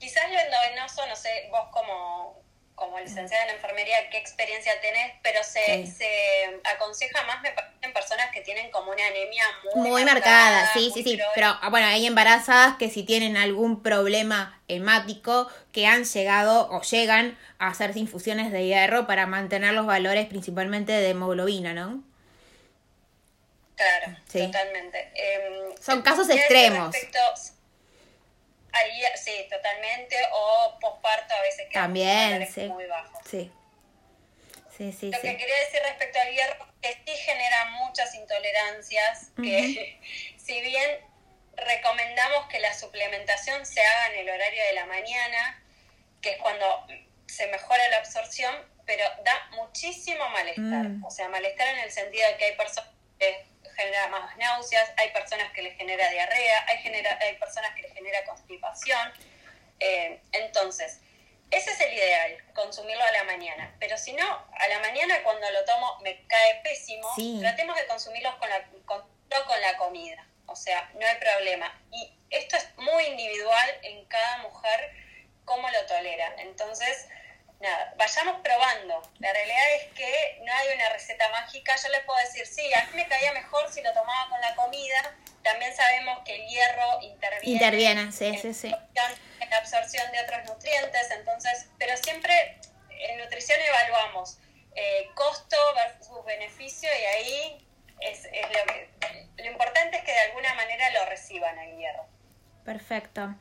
Quizás 0.00 0.24
lo 0.32 0.38
endovenoso, 0.40 1.06
no 1.06 1.14
sé, 1.14 1.48
vos 1.52 1.68
como 1.70 2.39
como 2.80 2.98
licenciada 2.98 3.44
en 3.44 3.50
enfermería, 3.50 4.08
qué 4.10 4.16
experiencia 4.16 4.72
tenés, 4.80 5.12
pero 5.22 5.44
se, 5.44 5.86
se 5.86 6.60
aconseja 6.74 7.22
más, 7.24 7.42
me 7.42 7.52
parece, 7.52 7.74
en 7.82 7.92
personas 7.92 8.30
que 8.32 8.40
tienen 8.40 8.70
como 8.70 8.90
una 8.90 9.06
anemia 9.06 9.44
muy, 9.74 9.90
muy 9.90 10.04
marcada. 10.04 10.72
Sí, 10.72 10.90
sí, 10.92 11.02
sí. 11.02 11.20
Pero 11.34 11.48
ah, 11.60 11.68
bueno, 11.68 11.86
hay 11.86 12.06
embarazadas 12.06 12.76
que 12.78 12.88
si 12.88 13.02
tienen 13.02 13.36
algún 13.36 13.82
problema 13.82 14.58
hemático 14.66 15.48
que 15.72 15.86
han 15.86 16.04
llegado 16.04 16.70
o 16.70 16.80
llegan 16.80 17.38
a 17.58 17.68
hacerse 17.68 17.98
infusiones 17.98 18.50
de 18.50 18.64
hierro 18.64 19.06
para 19.06 19.26
mantener 19.26 19.74
los 19.74 19.84
valores 19.84 20.26
principalmente 20.26 20.92
de 20.92 21.10
hemoglobina, 21.10 21.74
¿no? 21.74 22.02
Claro, 23.76 24.16
totalmente. 24.26 25.12
Em, 25.14 25.76
Son 25.80 26.00
casos 26.00 26.30
extremos. 26.30 26.96
Ahí, 28.72 29.02
sí, 29.16 29.46
totalmente. 29.50 30.16
O 30.32 30.78
posparto 30.80 31.34
a 31.34 31.42
veces 31.42 31.66
que 31.66 31.74
También, 31.74 32.50
sí. 32.52 32.62
muy 32.66 32.86
bajo. 32.86 33.20
Sí. 33.28 33.50
Sí, 34.76 34.92
sí, 34.92 35.10
Lo 35.10 35.20
que 35.20 35.36
quería 35.36 35.58
decir 35.58 35.80
respecto 35.82 36.18
al 36.18 36.32
hierro 36.32 36.70
que 36.80 36.94
sí 37.04 37.14
genera 37.18 37.66
muchas 37.72 38.14
intolerancias, 38.14 39.30
que 39.36 40.00
si 40.38 40.60
bien 40.62 41.00
recomendamos 41.54 42.46
que 42.46 42.58
la 42.60 42.72
suplementación 42.72 43.66
se 43.66 43.84
haga 43.84 44.14
en 44.14 44.20
el 44.20 44.30
horario 44.30 44.64
de 44.64 44.72
la 44.72 44.86
mañana, 44.86 45.62
que 46.22 46.30
es 46.30 46.38
cuando 46.38 46.86
se 47.26 47.46
mejora 47.48 47.88
la 47.88 47.98
absorción, 47.98 48.54
pero 48.86 49.04
da 49.24 49.50
muchísimo 49.52 50.28
malestar. 50.30 50.88
Mm. 50.88 51.04
O 51.04 51.10
sea, 51.10 51.28
malestar 51.28 51.68
en 51.68 51.80
el 51.80 51.92
sentido 51.92 52.26
de 52.28 52.36
que 52.36 52.44
hay 52.46 52.56
personas 52.56 52.90
que 53.18 53.46
genera 53.80 54.08
más 54.08 54.36
náuseas, 54.36 54.92
hay 54.96 55.10
personas 55.10 55.50
que 55.52 55.62
les 55.62 55.76
genera 55.76 56.08
diarrea, 56.10 56.64
hay, 56.68 56.78
genera, 56.78 57.18
hay 57.20 57.36
personas 57.36 57.74
que 57.74 57.82
les 57.82 57.92
genera 57.94 58.24
constipación. 58.24 59.12
Eh, 59.80 60.20
entonces, 60.32 61.00
ese 61.50 61.70
es 61.72 61.80
el 61.80 61.92
ideal, 61.94 62.44
consumirlo 62.54 63.02
a 63.02 63.10
la 63.12 63.24
mañana. 63.24 63.74
Pero 63.80 63.96
si 63.98 64.12
no, 64.12 64.46
a 64.52 64.68
la 64.68 64.78
mañana 64.80 65.22
cuando 65.22 65.50
lo 65.50 65.64
tomo 65.64 65.98
me 66.02 66.24
cae 66.26 66.60
pésimo, 66.62 67.08
tratemos 67.40 67.76
de 67.76 67.86
consumirlos 67.86 68.34
con 68.36 68.48
la, 68.48 68.62
con, 68.84 69.02
con 69.46 69.60
la 69.60 69.76
comida. 69.76 70.26
O 70.46 70.56
sea, 70.56 70.90
no 70.94 71.06
hay 71.06 71.16
problema. 71.16 71.72
Y 71.92 72.12
esto 72.30 72.56
es 72.56 72.68
muy 72.76 73.04
individual 73.04 73.78
en 73.82 74.04
cada 74.06 74.38
mujer, 74.38 74.92
cómo 75.44 75.68
lo 75.70 75.86
tolera. 75.86 76.34
Entonces, 76.38 77.08
nada, 77.60 77.94
vayamos 77.96 78.40
probando. 78.42 79.02
La 79.18 79.32
realidad 79.32 79.74
es 79.76 79.92
que 79.92 80.40
no 80.44 80.52
hay 80.52 80.68
una 80.74 80.88
receta 80.90 81.28
mágica. 81.28 81.76
Yo 81.76 81.88
les 81.90 82.00
puedo 82.04 82.18
decir, 82.20 82.46
sí, 82.46 82.72
a 82.74 82.84
mí 82.86 82.90
me 82.94 83.06
caía 83.06 83.32
mejor 83.32 83.70
si 83.70 83.82
lo 83.82 83.92
tomaba 83.92 84.28
con 84.30 84.40
la 84.40 84.54
comida. 84.54 85.14
También 85.42 85.74
sabemos 85.74 86.20
que 86.24 86.34
el 86.34 86.48
hierro 86.48 87.00
interviene, 87.02 87.52
interviene 87.52 88.12
sí, 88.12 88.36
sí, 88.38 88.54
sí. 88.54 88.74
en 89.40 89.50
la 89.50 89.56
absorción 89.58 90.10
de 90.12 90.20
otros 90.20 90.44
nutrientes. 90.46 91.10
Entonces, 91.10 91.68
pero 91.78 91.96
siempre 91.96 92.58
en 92.90 93.18
nutrición 93.18 93.58
evaluamos 93.60 94.38
eh, 94.74 95.10
costo 95.14 95.56
versus 95.74 96.24
beneficio 96.24 96.88
y 96.88 97.04
ahí 97.04 97.66
es, 98.00 98.24
lo, 98.24 98.72
que, 98.72 99.42
lo 99.42 99.50
importante 99.50 99.98
es 99.98 100.04
que 100.04 100.12
de 100.12 100.20
alguna 100.20 100.54
manera 100.54 100.90
lo 100.90 101.06
reciban 101.06 101.58
el 101.58 101.76
hierro. 101.76 102.06
Perfecto. 102.64 103.34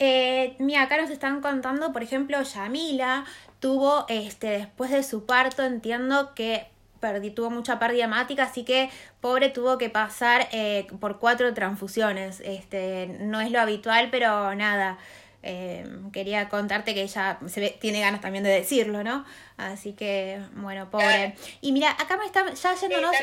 Eh, 0.00 0.54
mira, 0.58 0.82
acá 0.82 0.96
nos 0.96 1.10
están 1.10 1.40
contando, 1.40 1.92
por 1.92 2.02
ejemplo, 2.02 2.40
Yamila 2.42 3.24
tuvo, 3.60 4.06
este, 4.08 4.48
después 4.48 4.90
de 4.90 5.02
su 5.02 5.26
parto, 5.26 5.64
entiendo 5.64 6.34
que 6.34 6.68
tuvo 7.34 7.50
mucha 7.50 7.78
pérdida 7.78 8.04
hemática, 8.04 8.44
así 8.44 8.64
que 8.64 8.90
pobre 9.20 9.50
tuvo 9.50 9.78
que 9.78 9.90
pasar 9.90 10.48
eh, 10.52 10.86
por 11.00 11.18
cuatro 11.18 11.52
transfusiones. 11.54 12.40
Este, 12.40 13.06
no 13.20 13.40
es 13.40 13.50
lo 13.50 13.60
habitual, 13.60 14.08
pero 14.10 14.54
nada. 14.54 14.98
Eh, 15.44 15.86
quería 16.12 16.48
contarte 16.48 16.94
que 16.94 17.02
ella 17.02 17.38
se 17.46 17.70
tiene 17.80 18.00
ganas 18.00 18.20
también 18.20 18.42
de 18.42 18.50
decirlo, 18.50 19.04
¿no? 19.04 19.24
Así 19.56 19.92
que, 19.92 20.42
bueno, 20.56 20.90
pobre. 20.90 21.36
Y 21.60 21.72
mira, 21.72 21.92
acá 21.92 22.16
me 22.16 22.24
está 22.24 22.52
ya 22.52 22.74
yéndonos. 22.74 23.14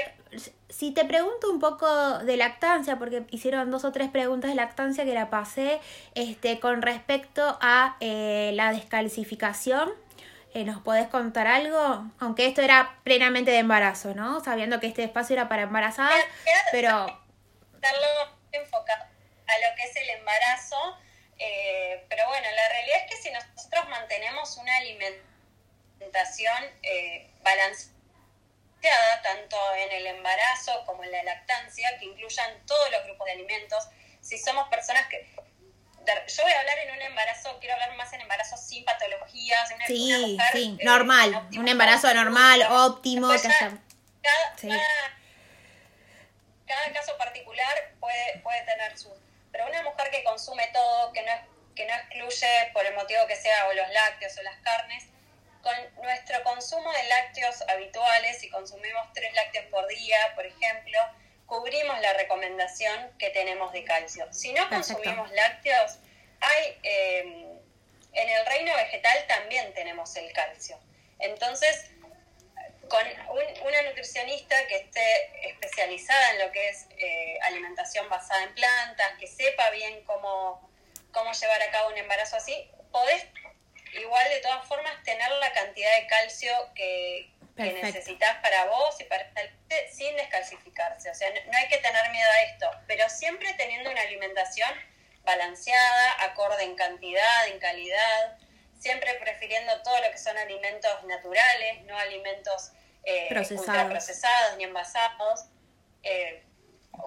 Si 0.69 0.91
te 0.91 1.05
pregunto 1.05 1.49
un 1.49 1.59
poco 1.59 1.87
de 2.19 2.35
lactancia, 2.35 2.97
porque 2.97 3.25
hicieron 3.31 3.69
dos 3.71 3.85
o 3.85 3.91
tres 3.91 4.09
preguntas 4.09 4.49
de 4.49 4.55
lactancia 4.55 5.05
que 5.05 5.13
la 5.13 5.29
pasé, 5.29 5.79
este, 6.13 6.59
con 6.59 6.81
respecto 6.81 7.57
a 7.61 7.95
eh, 7.99 8.51
la 8.53 8.73
descalcificación 8.73 9.89
eh, 10.55 10.63
¿Nos 10.63 10.81
podés 10.81 11.07
contar 11.07 11.47
algo? 11.47 12.05
Aunque 12.17 12.47
esto 12.47 12.61
era 12.61 12.97
plenamente 13.03 13.51
de 13.51 13.57
embarazo, 13.57 14.15
¿no? 14.15 14.41
Sabiendo 14.41 14.79
que 14.79 14.87
este 14.87 15.03
espacio 15.03 15.33
era 15.33 15.49
para 15.49 15.63
embarazadas, 15.63 16.15
pero... 16.71 17.21
Darlo 17.73 18.07
enfocado 18.53 19.03
a 19.03 19.69
lo 19.69 19.75
que 19.75 19.83
es 19.83 19.95
el 19.97 20.09
embarazo, 20.11 20.97
eh, 21.37 22.05
pero 22.07 22.25
bueno, 22.29 22.47
la 22.55 22.69
realidad 22.69 22.97
es 23.03 23.11
que 23.11 23.21
si 23.21 23.31
nosotros 23.31 23.89
mantenemos 23.89 24.55
una 24.55 24.77
alimentación 24.77 26.63
eh, 26.83 27.29
balanceada, 27.43 27.93
balanceada, 28.81 29.21
tanto 29.23 29.57
en 29.75 29.91
el 29.91 30.07
embarazo 30.07 30.83
como 30.85 31.03
en 31.03 31.11
la 31.11 31.23
lactancia, 31.23 31.97
que 31.99 32.05
incluyan 32.05 32.65
todos 32.65 32.91
los 32.91 33.03
grupos 33.03 33.25
de 33.25 33.33
alimentos. 33.33 33.89
Si 34.21 34.37
somos 34.37 34.69
personas 34.69 35.05
que... 35.07 35.27
Yo 36.27 36.43
voy 36.43 36.51
a 36.51 36.59
hablar 36.59 36.77
en 36.79 36.91
un 36.91 37.01
embarazo, 37.01 37.57
quiero 37.59 37.73
hablar 37.75 37.95
más 37.95 38.11
en 38.13 38.21
embarazo 38.21 38.57
sin 38.57 38.85
patologías. 38.85 39.69
sí, 39.87 40.37
sí, 40.51 40.77
eh, 40.79 40.85
normal, 40.85 41.47
un 41.57 41.67
embarazo 41.67 42.13
normal, 42.13 42.61
óptimo. 42.69 43.29
cada, 46.67 46.93
caso 46.93 47.17
particular 47.17 47.93
puede, 47.99 48.39
puede 48.39 48.61
tener 48.63 48.97
su... 48.97 49.13
Pero 49.51 49.67
una 49.67 49.83
mujer 49.83 50.09
que 50.11 50.23
consume 50.23 50.67
todo, 50.73 51.13
que 51.13 51.21
no, 51.23 51.31
que 51.75 51.85
no 51.85 51.93
excluye 51.93 52.71
por 52.73 52.85
el 52.85 52.95
motivo 52.95 53.25
que 53.27 53.35
sea 53.35 53.67
o 53.67 53.73
los 53.73 53.89
lácteos 53.89 54.37
o 54.37 54.43
las 54.43 54.57
carnes, 54.57 55.05
con 55.61 56.03
nuestro 56.03 56.43
consumo 56.43 56.91
de 56.91 57.03
lácteos 57.05 57.63
habituales, 57.69 58.39
si 58.39 58.49
consumimos 58.49 59.07
tres 59.13 59.33
lácteos 59.33 59.65
por 59.65 59.87
día, 59.87 60.17
por 60.35 60.45
ejemplo, 60.45 60.99
cubrimos 61.45 61.99
la 62.01 62.13
recomendación 62.13 63.11
que 63.19 63.29
tenemos 63.29 63.71
de 63.71 63.83
calcio. 63.83 64.27
Si 64.31 64.53
no 64.53 64.67
consumimos 64.69 65.31
lácteos, 65.31 65.99
hay 66.39 66.79
em, 66.83 67.59
en 68.13 68.29
el 68.29 68.45
reino 68.45 68.73
vegetal 68.75 69.25
también 69.27 69.73
tenemos 69.73 70.15
el 70.15 70.31
calcio. 70.33 70.79
Entonces, 71.19 71.91
con 72.87 73.01
una 73.65 73.81
nutricionista 73.83 74.55
que 74.67 74.77
esté 74.77 75.49
especializada 75.49 76.31
en 76.31 76.39
lo 76.39 76.51
que 76.51 76.69
es 76.69 76.87
eh, 76.97 77.37
alimentación 77.43 78.09
basada 78.09 78.43
en 78.43 78.53
plantas, 78.53 79.17
que 79.19 79.27
sepa 79.27 79.69
bien 79.71 80.03
cómo, 80.05 80.69
cómo 81.11 81.31
llevar 81.31 81.61
a 81.61 81.71
cabo 81.71 81.89
un 81.89 81.97
embarazo 81.97 82.37
así, 82.37 82.69
podés 82.91 83.25
igual 83.99 84.29
de 84.29 84.39
todas 84.39 84.67
formas 84.67 85.01
tener 85.03 85.29
la 85.31 85.51
cantidad 85.53 85.95
de 85.99 86.07
calcio 86.07 86.51
que, 86.75 87.29
necesitas 87.55 88.37
para 88.41 88.65
vos 88.65 88.99
y 88.99 89.05
para 89.05 89.23
el 89.35 89.49
sin 89.91 90.15
descalcificarse. 90.15 91.09
O 91.09 91.15
sea, 91.15 91.29
no, 91.29 91.57
hay 91.57 91.67
que 91.67 91.77
tener 91.77 92.09
miedo 92.11 92.29
a 92.29 92.41
esto, 92.43 92.69
pero 92.87 93.09
siempre 93.09 93.53
teniendo 93.53 93.89
una 93.89 94.01
alimentación 94.01 94.69
balanceada, 95.23 96.23
acorde 96.23 96.63
en 96.63 96.75
cantidad, 96.75 97.47
en 97.47 97.59
calidad, 97.59 98.37
siempre 98.77 99.13
prefiriendo 99.15 99.81
todo 99.83 99.99
lo 100.01 100.11
que 100.11 100.17
son 100.17 100.37
alimentos 100.37 101.03
naturales, 101.05 101.81
no 101.83 101.97
alimentos 101.97 102.71
eh, 103.03 103.29
ultraprocesados 103.51 104.57
ni 104.57 104.65
envasados, 104.65 105.45
eh, 106.03 106.43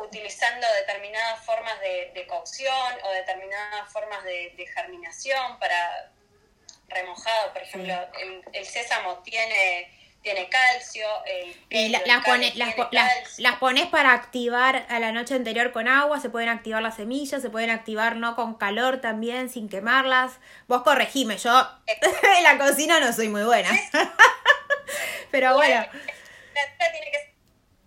utilizando 0.01 0.67
determinadas 0.81 1.45
formas 1.45 1.79
de, 1.81 2.27
cocción 2.29 2.95
o 3.05 3.11
determinadas 3.11 3.91
formas 3.93 4.25
de 4.25 4.71
germinación 4.75 5.59
para 5.59 6.11
remojado, 6.89 7.53
por 7.53 7.63
ejemplo, 7.63 7.95
el, 8.53 8.67
sésamo 8.67 9.19
tiene 9.23 9.93
tiene 10.29 10.49
calcio, 10.51 11.07
el 11.71 11.93
las, 11.93 13.39
las, 13.39 13.57
pones 13.57 13.87
para 13.87 14.13
activar 14.13 14.85
a 14.91 14.99
la 14.99 15.11
noche 15.11 15.35
anterior 15.35 15.73
con 15.73 15.89
agua, 15.89 16.21
se 16.21 16.29
pueden 16.29 16.51
activar 16.51 16.83
las 16.83 16.97
semillas, 16.97 17.41
se 17.41 17.49
pueden 17.49 17.71
activar 17.71 18.17
no 18.17 18.37
con 18.37 18.59
calor 18.59 19.01
también, 19.01 19.49
sin 19.49 19.71
quemarlas. 19.71 20.33
Vos 20.67 20.83
corregime, 20.83 21.39
yo 21.39 21.67
en 22.37 22.43
la 22.43 22.59
cocina 22.59 23.01
no 23.01 23.11
soy 23.15 23.29
muy 23.29 23.43
buena. 23.43 23.71
pero 25.31 25.55
bueno. 25.55 25.87
La 26.79 26.93
tiene 26.93 27.11
que 27.11 27.35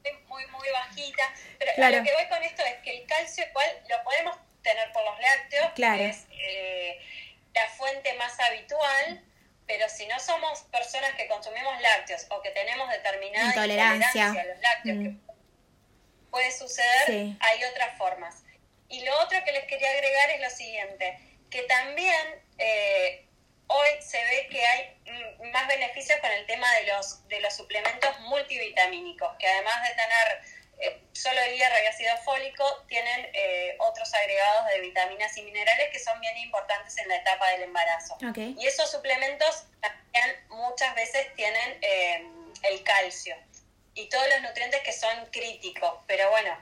ser 0.01 0.19
muy, 0.27 0.43
muy 0.47 0.67
bajita. 0.73 1.23
Pero 1.59 1.97
lo 1.97 2.03
que 2.03 2.13
voy 2.13 2.27
con 2.27 2.41
esto 2.41 2.63
es 2.65 2.81
que 2.83 3.01
el 3.01 3.05
calcio 3.05 3.45
igual 3.47 3.67
lo 3.87 4.03
podemos 4.03 4.35
tener 4.63 4.91
por 4.93 5.03
los 5.05 5.19
lácteos, 5.19 5.71
claro. 5.75 6.01
es 6.01 6.25
eh, 6.31 6.99
la 7.53 7.67
fuente 7.77 8.15
más 8.15 8.39
habitual, 8.39 9.23
pero 9.71 9.87
si 9.87 10.05
no 10.07 10.19
somos 10.19 10.63
personas 10.63 11.15
que 11.15 11.27
consumimos 11.29 11.79
lácteos 11.79 12.25
o 12.29 12.41
que 12.41 12.49
tenemos 12.49 12.89
determinada 12.89 13.47
intolerancia, 13.47 14.29
a 14.29 14.43
los 14.43 14.59
lácteos, 14.59 14.97
que 14.97 15.09
mm. 15.09 15.21
puede 16.29 16.51
suceder, 16.51 17.37
hay 17.39 17.63
otras 17.71 17.97
formas. 17.97 18.43
Y 18.89 19.01
lo 19.05 19.17
otro 19.21 19.41
que 19.45 19.53
les 19.53 19.63
quería 19.67 19.89
agregar 19.91 20.29
es 20.31 20.41
lo 20.41 20.49
siguiente, 20.49 21.17
que 21.49 21.61
también 21.63 22.43
eh, 22.57 23.25
hoy 23.67 23.87
se 24.01 24.17
ve 24.17 24.47
que 24.51 24.65
hay 24.65 25.49
más 25.53 25.65
beneficios 25.69 26.19
con 26.19 26.31
el 26.31 26.45
tema 26.47 26.69
de 26.73 26.87
los, 26.87 27.25
de 27.29 27.39
los 27.39 27.55
suplementos 27.55 28.19
multivitamínicos, 28.19 29.37
que 29.39 29.47
además 29.47 29.87
de 29.87 29.95
tener 29.95 30.41
eh, 30.81 31.01
solo 31.13 31.39
el 31.41 31.55
hierro 31.55 31.75
y 31.83 31.87
ácido 31.87 32.17
fólico 32.17 32.65
tienen 32.87 33.29
eh, 33.33 33.75
otros 33.79 34.11
agregados 34.13 34.67
de 34.67 34.81
vitaminas 34.81 35.37
y 35.37 35.43
minerales 35.43 35.89
que 35.91 35.99
son 35.99 36.19
bien 36.19 36.35
importantes 36.37 36.97
en 36.97 37.07
la 37.07 37.17
etapa 37.17 37.47
del 37.51 37.63
embarazo. 37.63 38.17
Y 38.35 38.65
esos 38.65 38.89
suplementos 38.89 39.65
también 39.79 40.35
muchas 40.49 40.95
veces 40.95 41.33
tienen 41.35 41.77
eh, 41.81 42.25
el 42.63 42.83
calcio 42.83 43.35
y 43.93 44.09
todos 44.09 44.27
los 44.29 44.41
nutrientes 44.41 44.81
que 44.81 44.93
son 44.93 45.25
críticos. 45.31 45.99
Pero 46.07 46.29
bueno, 46.31 46.57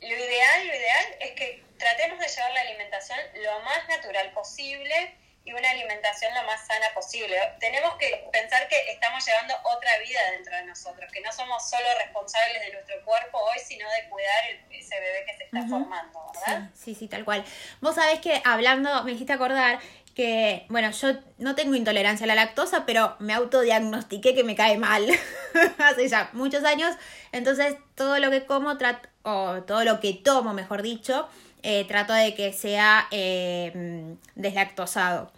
lo 0.00 0.16
ideal, 0.16 0.66
lo 0.66 0.74
ideal 0.74 1.16
es 1.20 1.30
que 1.32 1.64
tratemos 1.78 2.18
de 2.18 2.28
llevar 2.28 2.52
la 2.52 2.60
alimentación 2.60 3.18
lo 3.36 3.60
más 3.60 3.88
natural 3.88 4.30
posible 4.32 5.16
y 5.44 5.52
una 5.52 5.70
alimentación 5.70 6.32
lo 6.34 6.44
más 6.44 6.66
sana 6.66 6.86
posible. 6.94 7.36
Tenemos 7.58 7.94
que 7.96 8.28
pensar 8.32 8.68
que 8.68 8.76
estamos 8.90 9.24
llevando 9.26 9.54
otra 9.76 9.90
vida 9.98 10.20
dentro 10.32 10.54
de 10.54 10.64
nosotros, 10.64 11.10
que 11.12 11.20
no 11.20 11.32
somos 11.32 11.68
solo 11.68 11.86
responsables 11.98 12.60
de 12.60 12.72
nuestro 12.72 13.04
cuerpo 13.04 13.38
hoy, 13.38 13.58
sino 13.64 13.88
de 13.90 14.08
cuidar 14.08 14.44
ese 14.70 15.00
bebé 15.00 15.24
que 15.26 15.36
se 15.36 15.44
está 15.44 15.66
formando, 15.68 16.32
¿verdad? 16.32 16.70
Sí, 16.74 16.94
sí, 16.94 17.08
tal 17.08 17.24
cual. 17.24 17.44
Vos 17.80 17.96
sabés 17.96 18.20
que 18.20 18.40
hablando, 18.44 19.02
me 19.02 19.12
hiciste 19.12 19.32
acordar 19.32 19.80
que, 20.14 20.66
bueno, 20.68 20.90
yo 20.90 21.14
no 21.38 21.54
tengo 21.54 21.74
intolerancia 21.74 22.24
a 22.24 22.28
la 22.28 22.34
lactosa, 22.34 22.84
pero 22.86 23.16
me 23.18 23.32
autodiagnostiqué 23.32 24.34
que 24.34 24.44
me 24.44 24.54
cae 24.54 24.76
mal 24.78 25.06
hace 25.78 26.08
ya 26.08 26.30
muchos 26.34 26.64
años, 26.64 26.94
entonces 27.32 27.76
todo 27.94 28.18
lo 28.18 28.30
que 28.30 28.44
como, 28.44 28.76
o 29.22 29.62
todo 29.62 29.84
lo 29.84 30.00
que 30.00 30.12
tomo, 30.12 30.52
mejor 30.52 30.82
dicho, 30.82 31.28
eh, 31.62 31.84
trato 31.86 32.12
de 32.12 32.34
que 32.34 32.52
sea 32.52 33.06
eh, 33.10 34.14
deslactosado. 34.34 35.30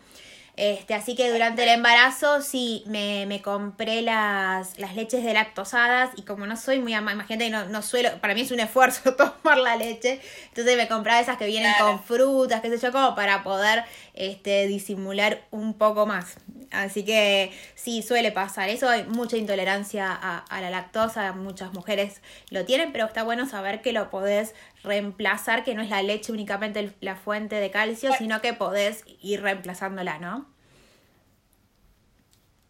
Este, 0.57 0.95
así 0.95 1.17
que 1.17 1.33
durante 1.33 1.65
el 1.65 1.69
embarazo 1.69 2.41
sí 2.41 2.85
me, 2.87 3.27
me 3.27 3.43
compré 3.43 4.03
las, 4.03 4.79
las 4.79 4.95
leches 4.95 5.25
lactosadas 5.25 6.11
y 6.17 6.23
como 6.23 6.47
no 6.47 6.57
soy 6.57 6.79
muy 6.79 6.95
imagínate 6.95 7.51
no, 7.51 7.65
no 7.65 7.83
suelo, 7.83 8.11
para 8.21 8.35
mí 8.35 8.43
es 8.43 8.53
un 8.53 8.61
esfuerzo 8.61 9.15
tomar 9.17 9.59
la 9.59 9.75
leche, 9.75 10.21
entonces 10.51 10.77
me 10.77 10.87
compraba 10.87 11.19
esas 11.19 11.39
que 11.39 11.47
vienen 11.47 11.73
con 11.81 12.01
frutas, 12.05 12.61
qué 12.61 12.71
sé 12.71 12.79
yo, 12.79 12.93
como 12.93 13.17
para 13.17 13.43
poder 13.43 13.85
este, 14.15 14.69
disimular 14.69 15.43
un 15.51 15.75
poco 15.75 16.07
más. 16.07 16.37
Así 16.75 17.05
que 17.05 17.53
sí, 17.75 18.03
suele 18.03 18.33
pasar. 18.33 18.69
Eso 18.69 18.89
hay 18.89 19.05
mucha 19.05 19.37
intolerancia 19.37 20.11
a, 20.11 20.39
a 20.39 20.61
la 20.61 20.71
lactosa, 20.71 21.33
muchas 21.33 21.73
mujeres 21.73 22.21
lo 22.51 22.65
tienen, 22.65 22.93
pero 22.93 23.07
está 23.07 23.23
bueno 23.23 23.49
saber 23.49 23.81
que 23.81 23.93
lo 23.93 24.11
podés 24.11 24.55
reemplazar, 24.83 25.65
que 25.65 25.75
no 25.75 25.83
es 25.83 25.91
la 25.91 26.03
leche 26.03 26.33
únicamente 26.33 26.93
la 27.01 27.17
fuente 27.17 27.57
de 27.57 27.71
calcio, 27.71 28.13
sino 28.15 28.41
que 28.41 28.53
podés 28.53 29.05
ir 29.21 29.43
reemplazándola, 29.43 30.19
¿no? 30.19 30.53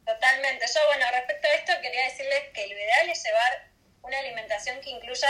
Totalmente. 0.04 0.66
Yo, 0.66 0.80
bueno, 0.86 1.06
respecto 1.12 1.48
a 1.48 1.54
esto, 1.54 1.72
quería 1.82 2.04
decirles 2.04 2.42
que 2.52 2.66
lo 2.66 2.74
ideal 2.74 3.08
es 3.08 3.24
llevar 3.24 3.68
una 4.02 4.18
alimentación 4.18 4.80
que 4.80 4.90
incluya 4.90 5.28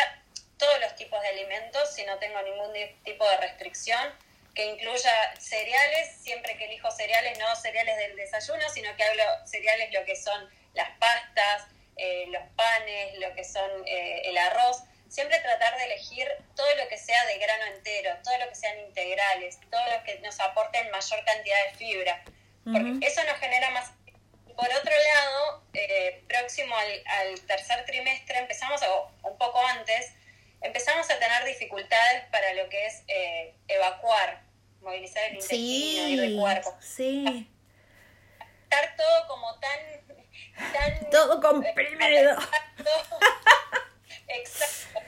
todos 0.59 0.81
los 0.81 0.95
tipos 0.97 1.21
de 1.23 1.29
alimentos, 1.29 1.95
si 1.95 2.05
no 2.05 2.19
tengo 2.19 2.41
ningún 2.43 2.73
tipo 3.05 3.29
de 3.29 3.37
restricción, 3.39 4.13
que 4.55 4.67
incluya 4.67 5.35
cereales, 5.38 6.17
siempre 6.23 6.57
que 6.57 6.67
elijo 6.67 6.90
cereales, 6.90 7.38
no 7.38 7.57
cereales 7.57 7.97
del 7.97 8.17
desayuno, 8.17 8.69
sino 8.71 8.95
que 8.97 9.05
hablo 9.05 9.25
cereales 9.47 9.93
lo 9.93 10.05
que 10.05 10.17
son 10.17 10.49
las 10.75 10.90
pastas, 10.99 11.67
eh, 11.97 12.27
los 12.29 12.43
panes, 12.57 13.19
lo 13.19 13.35
que 13.35 13.45
son 13.45 13.71
eh, 13.87 14.23
el 14.25 14.38
arroz. 14.38 14.83
Siempre 15.09 15.38
tratar 15.40 15.77
de 15.77 15.85
elegir 15.85 16.29
todo 16.57 16.75
lo 16.77 16.88
que 16.88 16.99
sea 16.99 17.25
de 17.27 17.38
grano 17.38 17.67
entero, 17.77 18.17
todo 18.25 18.37
lo 18.38 18.49
que 18.49 18.55
sean 18.55 18.79
integrales, 18.81 19.59
todo 19.71 19.85
lo 19.90 20.03
que 20.05 20.19
nos 20.21 20.38
aporten 20.40 20.90
mayor 20.90 21.25
cantidad 21.25 21.64
de 21.71 21.77
fibra, 21.77 22.23
porque 22.64 23.07
eso 23.07 23.23
nos 23.25 23.38
genera 23.38 23.71
más... 23.71 23.93
Por 24.57 24.73
otro 24.73 24.93
lado, 24.93 25.64
eh, 25.73 26.23
próximo 26.29 26.77
al, 26.77 27.40
tercer 27.47 27.85
trimestre 27.85 28.38
empezamos, 28.38 28.81
o 28.83 29.12
un 29.23 29.37
poco 29.37 29.64
antes, 29.67 30.12
empezamos 30.61 31.09
a 31.11 31.19
tener 31.19 31.45
dificultades 31.45 32.25
para 32.31 32.55
lo 32.55 32.69
que 32.69 32.87
es 32.87 33.03
eh, 33.09 33.55
evacuar, 33.69 34.43
movilizar 34.85 35.25
el 35.25 35.35
intestino 35.35 36.09
y 36.09 36.20
el 36.20 36.38
cuerpo. 36.38 36.77
Sí. 36.81 37.49
Estar 38.64 38.97
todo 38.97 39.27
como 39.29 39.59
tan... 39.59 39.79
tan 40.73 41.11
todo 41.11 41.40
comprimido. 41.40 42.38
Exacto. 44.29 45.01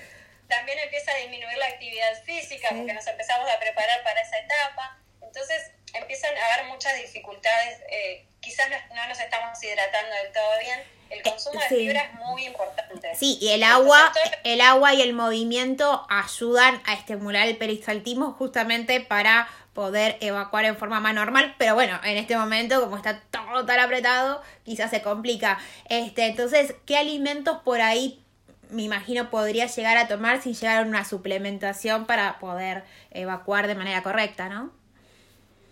También 0.49 0.79
empieza 0.79 1.13
a 1.13 1.17
disminuir 1.17 1.59
la 1.59 1.67
actividad 1.67 2.23
física 2.25 2.69
porque 2.71 2.93
nos 2.93 3.07
empezamos 3.07 3.49
a 3.51 3.59
preparar 3.59 4.03
para 4.05 4.21
esa 4.21 4.39
etapa. 4.39 4.99
Entonces 5.21 5.73
empiezan 5.93 6.37
a 6.37 6.55
haber 6.55 6.67
muchas 6.67 6.97
dificultades. 7.01 7.81
Eh, 7.91 8.27
quizás 8.41 8.69
no, 8.95 9.09
nos 9.09 9.19
estamos 9.19 9.63
hidratando 9.63 10.15
del 10.23 10.33
todo 10.33 10.59
bien. 10.61 10.81
El 11.11 11.23
consumo 11.23 11.61
de 11.61 11.67
fibra 11.69 12.01
es 12.01 12.15
muy 12.15 12.47
importante. 12.47 13.15
Sí, 13.15 13.39
y 13.41 13.51
el 13.51 13.63
agua, 13.63 14.13
el 14.43 14.61
agua 14.61 14.93
y 14.95 15.03
el 15.03 15.13
movimiento 15.13 16.05
ayudan 16.09 16.83
a 16.85 16.95
estimular 16.95 17.47
el 17.47 17.57
peristaltismo 17.57 18.33
justamente 18.33 19.01
para 19.01 19.49
poder 19.77 20.17
evacuar 20.23 20.65
en 20.65 20.77
forma 20.77 21.01
más 21.01 21.15
normal, 21.15 21.55
pero 21.59 21.75
bueno, 21.75 22.01
en 22.03 22.17
este 22.17 22.35
momento 22.35 22.81
como 22.81 22.97
está 22.97 23.21
todo 23.31 23.67
tan 23.67 23.79
apretado, 23.79 24.43
quizás 24.65 24.91
se 24.91 25.03
complica. 25.03 25.59
Este, 25.91 26.27
entonces, 26.27 26.75
¿qué 26.87 26.97
alimentos 26.97 27.59
por 27.63 27.83
ahí 27.83 28.25
me 28.71 28.83
imagino 28.83 29.31
podría 29.31 29.67
llegar 29.67 29.99
a 29.99 30.09
tomar 30.09 30.43
sin 30.43 30.55
llegar 30.55 30.79
a 30.79 30.87
una 30.87 31.05
suplementación 31.05 32.07
para 32.07 32.39
poder 32.39 32.85
evacuar 33.11 33.67
de 33.67 33.75
manera 33.75 34.03
correcta, 34.03 34.49
¿no? 34.49 34.73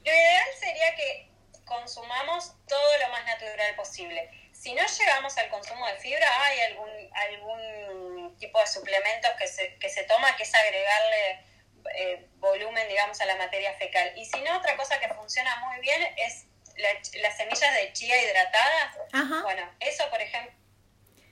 Lo 0.04 0.12
ideal 0.12 0.48
sería 0.60 0.94
que 0.94 1.30
consumamos 1.64 2.52
todo 2.68 2.98
lo 3.00 3.08
más 3.08 3.24
natural 3.24 3.74
posible. 3.74 4.30
Si 4.52 4.74
no 4.74 4.82
llegamos 4.86 5.36
al 5.38 5.48
consumo 5.48 5.86
de 5.86 5.96
fibra, 5.96 6.26
hay 6.42 6.60
algún, 6.60 6.90
algún 7.14 8.36
tipo 8.38 8.60
de 8.60 8.66
suplementos 8.66 9.30
que 9.38 9.48
se, 9.48 9.74
que 9.76 9.88
se 9.88 10.04
toma, 10.04 10.36
que 10.36 10.42
es 10.42 10.54
agregarle 10.54 11.53
eh, 11.94 12.26
volumen, 12.38 12.88
digamos, 12.88 13.20
a 13.20 13.26
la 13.26 13.36
materia 13.36 13.72
fecal. 13.74 14.12
Y 14.16 14.24
si 14.24 14.40
no, 14.40 14.56
otra 14.56 14.76
cosa 14.76 14.98
que 15.00 15.08
funciona 15.08 15.56
muy 15.66 15.80
bien 15.80 16.02
es 16.16 16.46
las 16.76 17.36
semillas 17.36 17.74
de 17.74 17.92
chía 17.92 18.20
hidratadas. 18.22 18.96
Bueno, 19.42 19.70
eso, 19.80 20.08
por 20.10 20.20
ejemplo, 20.20 20.52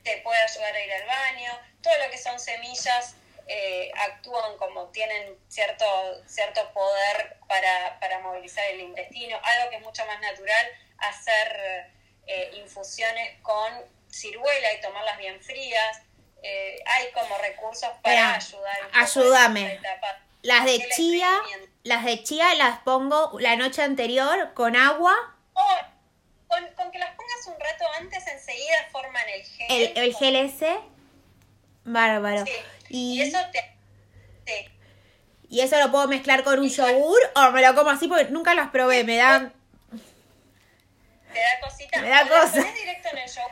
te 0.04 0.18
puede 0.18 0.40
ayudar 0.40 0.74
a 0.74 0.84
ir 0.84 0.92
al 0.92 1.06
baño. 1.06 1.58
Todo 1.82 1.94
lo 2.04 2.10
que 2.10 2.18
son 2.18 2.38
semillas 2.38 3.16
eh, 3.48 3.90
actúan 3.96 4.56
como 4.56 4.86
tienen 4.88 5.36
cierto, 5.48 5.84
cierto 6.26 6.72
poder 6.72 7.36
para, 7.48 7.98
para, 7.98 8.20
movilizar 8.20 8.64
el 8.66 8.80
intestino. 8.80 9.38
Algo 9.42 9.70
que 9.70 9.76
es 9.76 9.82
mucho 9.82 10.06
más 10.06 10.20
natural, 10.20 10.66
hacer 10.98 11.90
eh, 12.28 12.50
infusiones 12.54 13.40
con 13.42 13.72
ciruela 14.08 14.72
y 14.74 14.80
tomarlas 14.80 15.18
bien 15.18 15.42
frías. 15.42 16.02
hay 16.86 17.10
como 17.12 17.36
recursos 17.38 17.90
para 18.02 18.36
ayudar. 18.36 18.90
ayúdame. 18.94 19.80
Las 20.42 20.64
de 20.64 20.84
chía, 20.96 21.40
las 21.84 22.04
de 22.04 22.22
chía 22.24 22.54
las 22.56 22.80
pongo 22.80 23.38
la 23.38 23.56
noche 23.56 23.82
anterior 23.82 24.52
con 24.54 24.74
agua. 24.76 25.14
Oh, 25.52 25.76
con, 26.48 26.90
que 26.90 26.98
las 26.98 27.10
pongas 27.14 27.46
un 27.46 27.54
rato 27.54 27.84
antes, 28.00 28.26
enseguida 28.26 28.88
forman 28.90 29.22
el 29.28 29.42
gel. 29.44 29.66
El, 29.70 29.98
el 29.98 30.14
gel 30.14 30.36
ese. 30.36 30.80
Bárbaro. 31.84 32.44
Y, 32.88 33.22
eso 33.22 33.38
te... 33.52 34.70
¿Y 35.48 35.60
eso 35.60 35.78
lo 35.78 35.90
puedo 35.90 36.08
mezclar 36.08 36.44
con 36.44 36.58
un 36.58 36.68
yogur 36.68 37.20
o 37.36 37.50
me 37.50 37.62
lo 37.62 37.74
como 37.74 37.90
así? 37.90 38.08
Porque 38.08 38.24
nunca 38.26 38.54
las 38.54 38.70
probé, 38.70 39.04
me 39.04 39.16
dan... 39.16 39.52
Te 41.32 41.40
da 41.40 41.60
cosita. 41.60 42.00
Me 42.00 42.08
da 42.08 42.26
cosa. 42.26 42.56
La 42.56 42.62
pones 42.62 42.74
directo 42.74 43.08
en 43.10 43.18
el 43.18 43.30
yogur. 43.30 43.50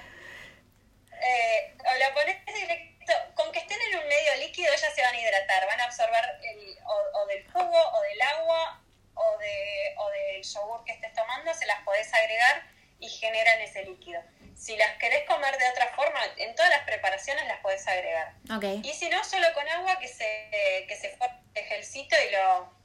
Eh, 1.12 1.76
o 1.78 1.98
la 1.98 2.14
pones 2.14 2.46
directo 2.46 2.89
con 3.34 3.52
que 3.52 3.60
estén 3.60 3.78
en 3.90 3.98
un 3.98 4.08
medio 4.08 4.36
líquido 4.36 4.72
ellas 4.72 4.94
se 4.94 5.02
van 5.02 5.14
a 5.14 5.20
hidratar, 5.20 5.66
van 5.66 5.80
a 5.80 5.84
absorber 5.84 6.24
el, 6.42 6.76
o, 7.14 7.26
del 7.26 7.44
jugo 7.50 7.78
o 7.78 8.02
del 8.02 8.22
agua 8.22 8.82
o, 9.14 9.38
de, 9.38 9.94
o 9.96 10.10
del 10.10 10.42
yogur 10.42 10.84
que 10.84 10.92
estés 10.92 11.12
tomando, 11.14 11.52
se 11.54 11.66
las 11.66 11.82
podés 11.82 12.12
agregar 12.12 12.62
y 12.98 13.08
generan 13.08 13.60
ese 13.60 13.84
líquido. 13.84 14.20
Si 14.56 14.76
las 14.76 14.96
querés 14.98 15.26
comer 15.26 15.56
de 15.56 15.68
otra 15.70 15.88
forma, 15.94 16.20
en 16.36 16.54
todas 16.54 16.70
las 16.70 16.84
preparaciones 16.84 17.46
las 17.46 17.60
podés 17.60 17.86
agregar. 17.88 18.34
Y 18.82 18.92
si 18.92 19.08
no, 19.08 19.24
solo 19.24 19.46
con 19.54 19.66
agua 19.68 19.98
que 19.98 20.08
se, 20.08 20.84
que 20.86 20.96
se 20.96 21.16
forme 21.16 21.38
el 21.54 21.64
gelcito 21.64 22.14
y 22.28 22.32
lo, 22.32 22.80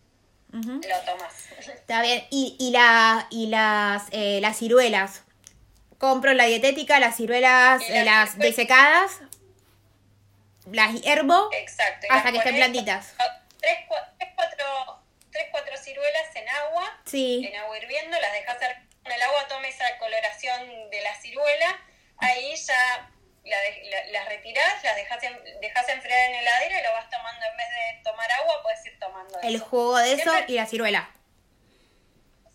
Lo 0.88 1.00
tomas. 1.02 1.34
Está 1.60 2.02
bien. 2.02 2.26
Y, 2.30 2.56
y, 2.60 2.72
la, 2.72 3.28
y 3.30 3.48
las, 3.48 4.04
eh, 4.12 4.40
las 4.42 4.58
ciruelas. 4.58 5.24
Compro 5.98 6.34
la 6.34 6.46
dietética, 6.46 7.00
las 7.00 7.18
ciruelas, 7.18 7.82
eh, 7.90 8.04
las 8.04 8.38
desecadas, 8.38 9.22
las 10.71 11.01
hiervo 11.01 11.49
Exacto, 11.54 12.08
hasta 12.10 12.32
que 12.32 12.38
estén 12.38 12.56
blanditas. 12.56 13.13
Tres, 13.60 13.80
cuatro, 14.36 15.04
tres, 15.32 15.47
cuatro 15.51 15.78
ciruelas 15.78 16.36
en 16.36 16.49
agua, 16.49 17.01
sí. 17.06 17.47
en 17.47 17.56
agua 17.60 17.78
hirviendo, 17.78 18.19
las 18.19 18.34
dejas 18.34 18.58
con 19.04 19.12
el 19.12 19.21
agua, 19.21 19.47
toma 19.47 19.67
esa 19.67 19.97
coloración 19.97 20.89
de 20.89 21.01
la 21.01 21.15
ciruela, 21.15 21.80
ahí 22.17 22.56
ya 22.56 23.12
las 24.12 24.28
retirás, 24.28 24.84
las 24.84 24.95
dejas, 24.95 25.19
dejas 25.62 25.89
enfriar 25.89 26.32
en 26.32 26.36
heladera 26.36 26.80
y 26.80 26.84
lo 26.84 26.91
vas 26.93 27.10
tomando 27.10 27.45
en 27.45 27.58
vez 27.58 27.67
de 27.69 28.04
tomar 28.04 28.32
agua, 28.32 28.63
puedes 28.63 28.86
ir 28.86 28.99
tomando 28.99 29.39
El 29.41 29.60
jugo 29.60 29.97
de 29.97 30.13
eso 30.13 30.32
y 30.47 30.54
la 30.54 30.65
ciruela. 30.65 31.10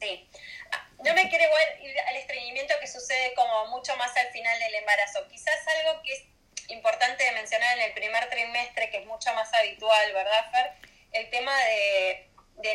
Sí. 0.01 0.29
Ah, 0.73 0.88
no 1.05 1.14
me 1.14 1.29
quiero 1.29 1.44
igual 1.44 1.62
ir 1.83 2.01
al 2.01 2.16
estreñimiento 2.16 2.75
que 2.81 2.87
sucede 2.87 3.35
como 3.35 3.66
mucho 3.66 3.96
más 3.96 4.16
al 4.16 4.29
final 4.29 4.59
del 4.59 4.75
embarazo. 4.77 5.29
Quizás 5.29 5.59
algo 5.79 6.03
que 6.03 6.12
es 6.12 6.23
importante 6.71 7.25
de 7.25 7.33
mencionar 7.33 7.77
en 7.79 7.85
el 7.85 7.93
primer 7.93 8.29
trimestre, 8.29 8.91
que 8.91 8.99
es 8.99 9.07
mucho 9.07 9.33
más 9.35 9.53
habitual, 9.55 10.13
¿verdad, 10.13 10.51
Fer? 10.53 10.73
El 11.13 11.31
tema 11.31 11.53
de, 11.57 12.27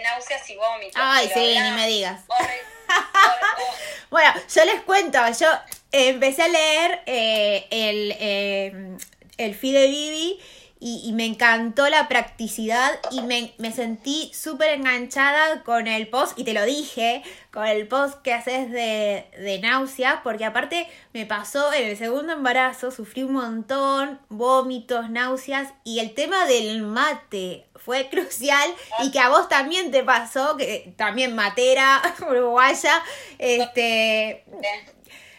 náuseas 0.04 0.50
y 0.50 0.56
vómitos. 0.56 0.96
Ay, 0.96 1.30
sí, 1.34 1.60
ni 1.60 1.72
me 1.72 1.88
digas. 1.88 2.22
bueno, 4.10 4.34
yo 4.54 4.66
les 4.66 4.82
cuento, 4.82 5.20
yo 5.40 5.48
empecé 5.92 6.44
a 6.44 6.48
leer 6.48 7.04
eh, 7.06 7.68
el, 7.72 8.16
eh, 8.20 8.98
el 9.38 9.56
Fide 9.56 9.88
Vivi 9.88 10.40
y, 10.88 11.14
me 11.14 11.26
encantó 11.26 11.90
la 11.90 12.08
practicidad 12.08 13.00
y 13.10 13.22
me, 13.22 13.72
sentí 13.72 14.32
súper 14.36 14.70
enganchada 14.70 15.64
con 15.64 15.88
el 15.88 16.08
post, 16.08 16.38
y 16.38 16.44
te 16.44 16.54
lo 16.54 16.64
dije, 16.64 17.24
con 17.52 17.66
el 17.66 17.88
post 17.88 18.22
que 18.22 18.36
haces 18.36 18.70
de, 18.70 19.26
de 19.36 19.60
náuseas, 19.64 20.20
porque 20.24 20.46
aparte 20.46 20.88
me 21.12 21.26
pasó 21.26 21.74
en 21.74 21.88
el 21.88 21.98
segundo 21.98 22.34
embarazo, 22.34 22.92
sufrí 22.92 23.24
un 23.24 23.34
montón, 23.34 24.20
vómitos, 24.30 25.10
náuseas, 25.10 25.70
y 25.84 26.02
el 26.02 26.14
tema 26.14 26.46
del 26.46 26.84
mate 26.84 27.66
fue 27.78 28.08
crucial 28.12 28.70
y 29.02 29.10
que 29.10 29.20
a 29.20 29.30
vos 29.30 29.50
también 29.50 29.90
te 29.90 30.04
pasó, 30.04 30.56
que 30.56 30.94
también 30.98 31.34
matera, 31.34 32.00
uruguaya, 32.30 33.02
este... 33.40 34.46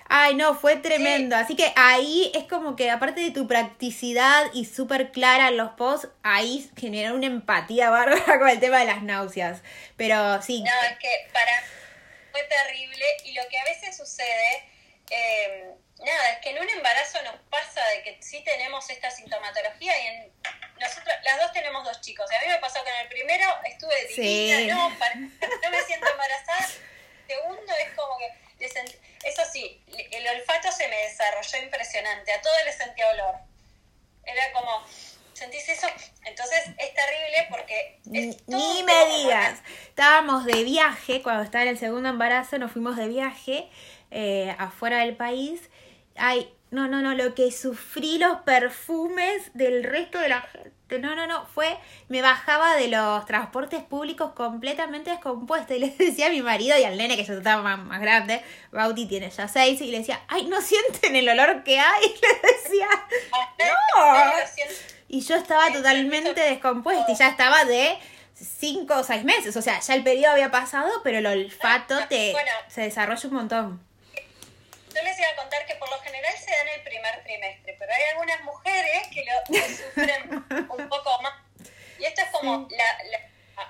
Ay, 0.08 0.34
no, 0.34 0.54
fue 0.54 0.76
tremendo. 0.76 1.36
Así 1.36 1.56
que 1.56 1.72
ahí 1.76 2.30
es 2.34 2.44
como 2.44 2.76
que, 2.76 2.90
aparte 2.90 3.20
de 3.20 3.30
tu 3.30 3.46
practicidad 3.48 4.46
y 4.52 4.64
súper 4.64 5.10
clara 5.10 5.48
en 5.48 5.56
los 5.56 5.72
posts, 5.72 6.08
ahí 6.22 6.70
generó 6.76 7.14
una 7.14 7.26
empatía 7.26 7.90
bárbara 7.90 8.38
con 8.38 8.48
el 8.48 8.60
tema 8.60 8.78
de 8.78 8.86
las 8.86 9.02
náuseas. 9.02 9.62
Pero 9.96 10.40
sí. 10.42 10.62
No, 10.62 10.82
es 10.82 10.98
que 10.98 11.28
para 11.32 11.62
fue 12.30 12.42
terrible 12.44 13.04
y 13.24 13.32
lo 13.32 13.48
que 13.48 13.58
a 13.58 13.64
veces 13.64 13.96
sucede, 13.96 14.62
eh, 15.10 15.70
nada, 16.04 16.32
es 16.32 16.38
que 16.40 16.50
en 16.50 16.58
un 16.58 16.68
embarazo 16.68 17.22
nos 17.22 17.36
pasa 17.50 17.82
de 17.88 18.02
que 18.02 18.22
sí 18.22 18.42
tenemos 18.44 18.88
esta 18.90 19.10
sintomatología 19.10 19.98
y 20.02 20.06
en, 20.08 20.32
nosotros, 20.78 21.14
las 21.24 21.40
dos 21.40 21.52
tenemos 21.52 21.84
dos 21.84 22.00
chicos. 22.02 22.30
Y 22.30 22.34
a 22.34 22.40
mí 22.42 22.48
me 22.48 22.58
pasó 22.58 22.84
que 22.84 22.90
en 22.90 23.00
el 23.00 23.08
primero 23.08 23.46
estuve 23.64 24.06
divina, 24.08 24.74
no, 24.74 24.90
no 24.90 25.70
me 25.70 25.82
siento 25.82 26.06
embarazada. 26.10 26.68
Segundo 27.26 27.72
es 27.72 27.94
como 27.94 28.18
que 28.18 28.45
eso 28.60 29.42
sí, 29.52 29.82
el 29.88 30.26
olfato 30.28 30.70
se 30.72 30.88
me 30.88 30.96
desarrolló 30.96 31.64
impresionante, 31.64 32.32
a 32.32 32.40
todo 32.40 32.52
le 32.64 32.72
sentía 32.72 33.08
olor. 33.10 33.34
Era 34.24 34.52
como, 34.52 34.84
¿sentís 35.32 35.68
eso? 35.68 35.86
Entonces 36.24 36.60
es 36.78 36.94
terrible 36.94 37.46
porque... 37.50 38.00
ni, 38.04 38.82
me 38.82 39.16
digas, 39.16 39.60
estábamos 39.88 40.44
de 40.44 40.64
viaje, 40.64 41.22
cuando 41.22 41.42
estaba 41.42 41.62
en 41.62 41.70
el 41.70 41.78
segundo 41.78 42.08
embarazo, 42.08 42.58
nos 42.58 42.72
fuimos 42.72 42.96
de 42.96 43.08
viaje 43.08 43.68
eh, 44.10 44.54
afuera 44.58 44.98
del 44.98 45.16
país. 45.16 45.60
Ay, 46.16 46.52
no, 46.70 46.88
no, 46.88 47.02
no, 47.02 47.14
lo 47.14 47.34
que 47.34 47.52
sufrí 47.52 48.18
los 48.18 48.40
perfumes 48.40 49.50
del 49.54 49.84
resto 49.84 50.18
de 50.18 50.28
la 50.28 50.40
gente. 50.40 50.75
No, 50.88 51.16
no, 51.16 51.26
no, 51.26 51.44
fue, 51.46 51.76
me 52.08 52.22
bajaba 52.22 52.76
de 52.76 52.86
los 52.86 53.26
transportes 53.26 53.82
públicos 53.82 54.32
completamente 54.34 55.10
descompuesta 55.10 55.74
y 55.74 55.78
le 55.80 55.90
decía 55.90 56.28
a 56.28 56.30
mi 56.30 56.42
marido 56.42 56.78
y 56.78 56.84
al 56.84 56.96
nene 56.96 57.16
que 57.16 57.24
ya 57.24 57.34
estaba 57.34 57.76
más, 57.76 58.00
grande, 58.00 58.40
Bauti 58.70 59.06
tiene 59.06 59.30
ya 59.30 59.48
seis, 59.48 59.80
y 59.80 59.90
le 59.90 59.98
decía, 59.98 60.20
ay, 60.28 60.46
¿no 60.46 60.60
sienten 60.60 61.16
el 61.16 61.28
olor 61.28 61.64
que 61.64 61.80
hay? 61.80 62.04
Y 62.04 62.08
le 62.22 62.52
decía, 62.52 62.88
no. 63.58 64.84
Y 65.08 65.20
yo 65.22 65.34
estaba 65.34 65.72
totalmente 65.72 66.40
descompuesta 66.40 67.10
y 67.10 67.16
ya 67.16 67.28
estaba 67.28 67.64
de 67.64 67.98
cinco 68.34 68.96
o 68.98 69.02
seis 69.02 69.24
meses, 69.24 69.56
o 69.56 69.62
sea, 69.62 69.80
ya 69.80 69.94
el 69.94 70.04
periodo 70.04 70.32
había 70.32 70.50
pasado, 70.50 70.90
pero 71.02 71.18
el 71.18 71.26
olfato 71.26 71.96
te, 72.08 72.34
se 72.68 72.82
desarrolla 72.82 73.28
un 73.28 73.34
montón 73.34 73.86
yo 74.96 75.02
les 75.02 75.18
iba 75.18 75.28
a 75.28 75.36
contar 75.36 75.66
que 75.66 75.74
por 75.76 75.90
lo 75.90 76.00
general 76.00 76.34
se 76.38 76.50
da 76.50 76.60
en 76.62 76.68
el 76.68 76.82
primer 76.82 77.22
trimestre, 77.22 77.76
pero 77.78 77.92
hay 77.92 78.02
algunas 78.12 78.40
mujeres 78.42 79.08
que 79.08 79.24
lo, 79.24 79.58
sufren 79.68 80.30
un 80.70 80.88
poco 80.88 81.20
más. 81.22 81.34
Y 81.98 82.04
esto 82.04 82.22
es 82.22 82.28
como 82.28 82.66
la, 82.70 83.20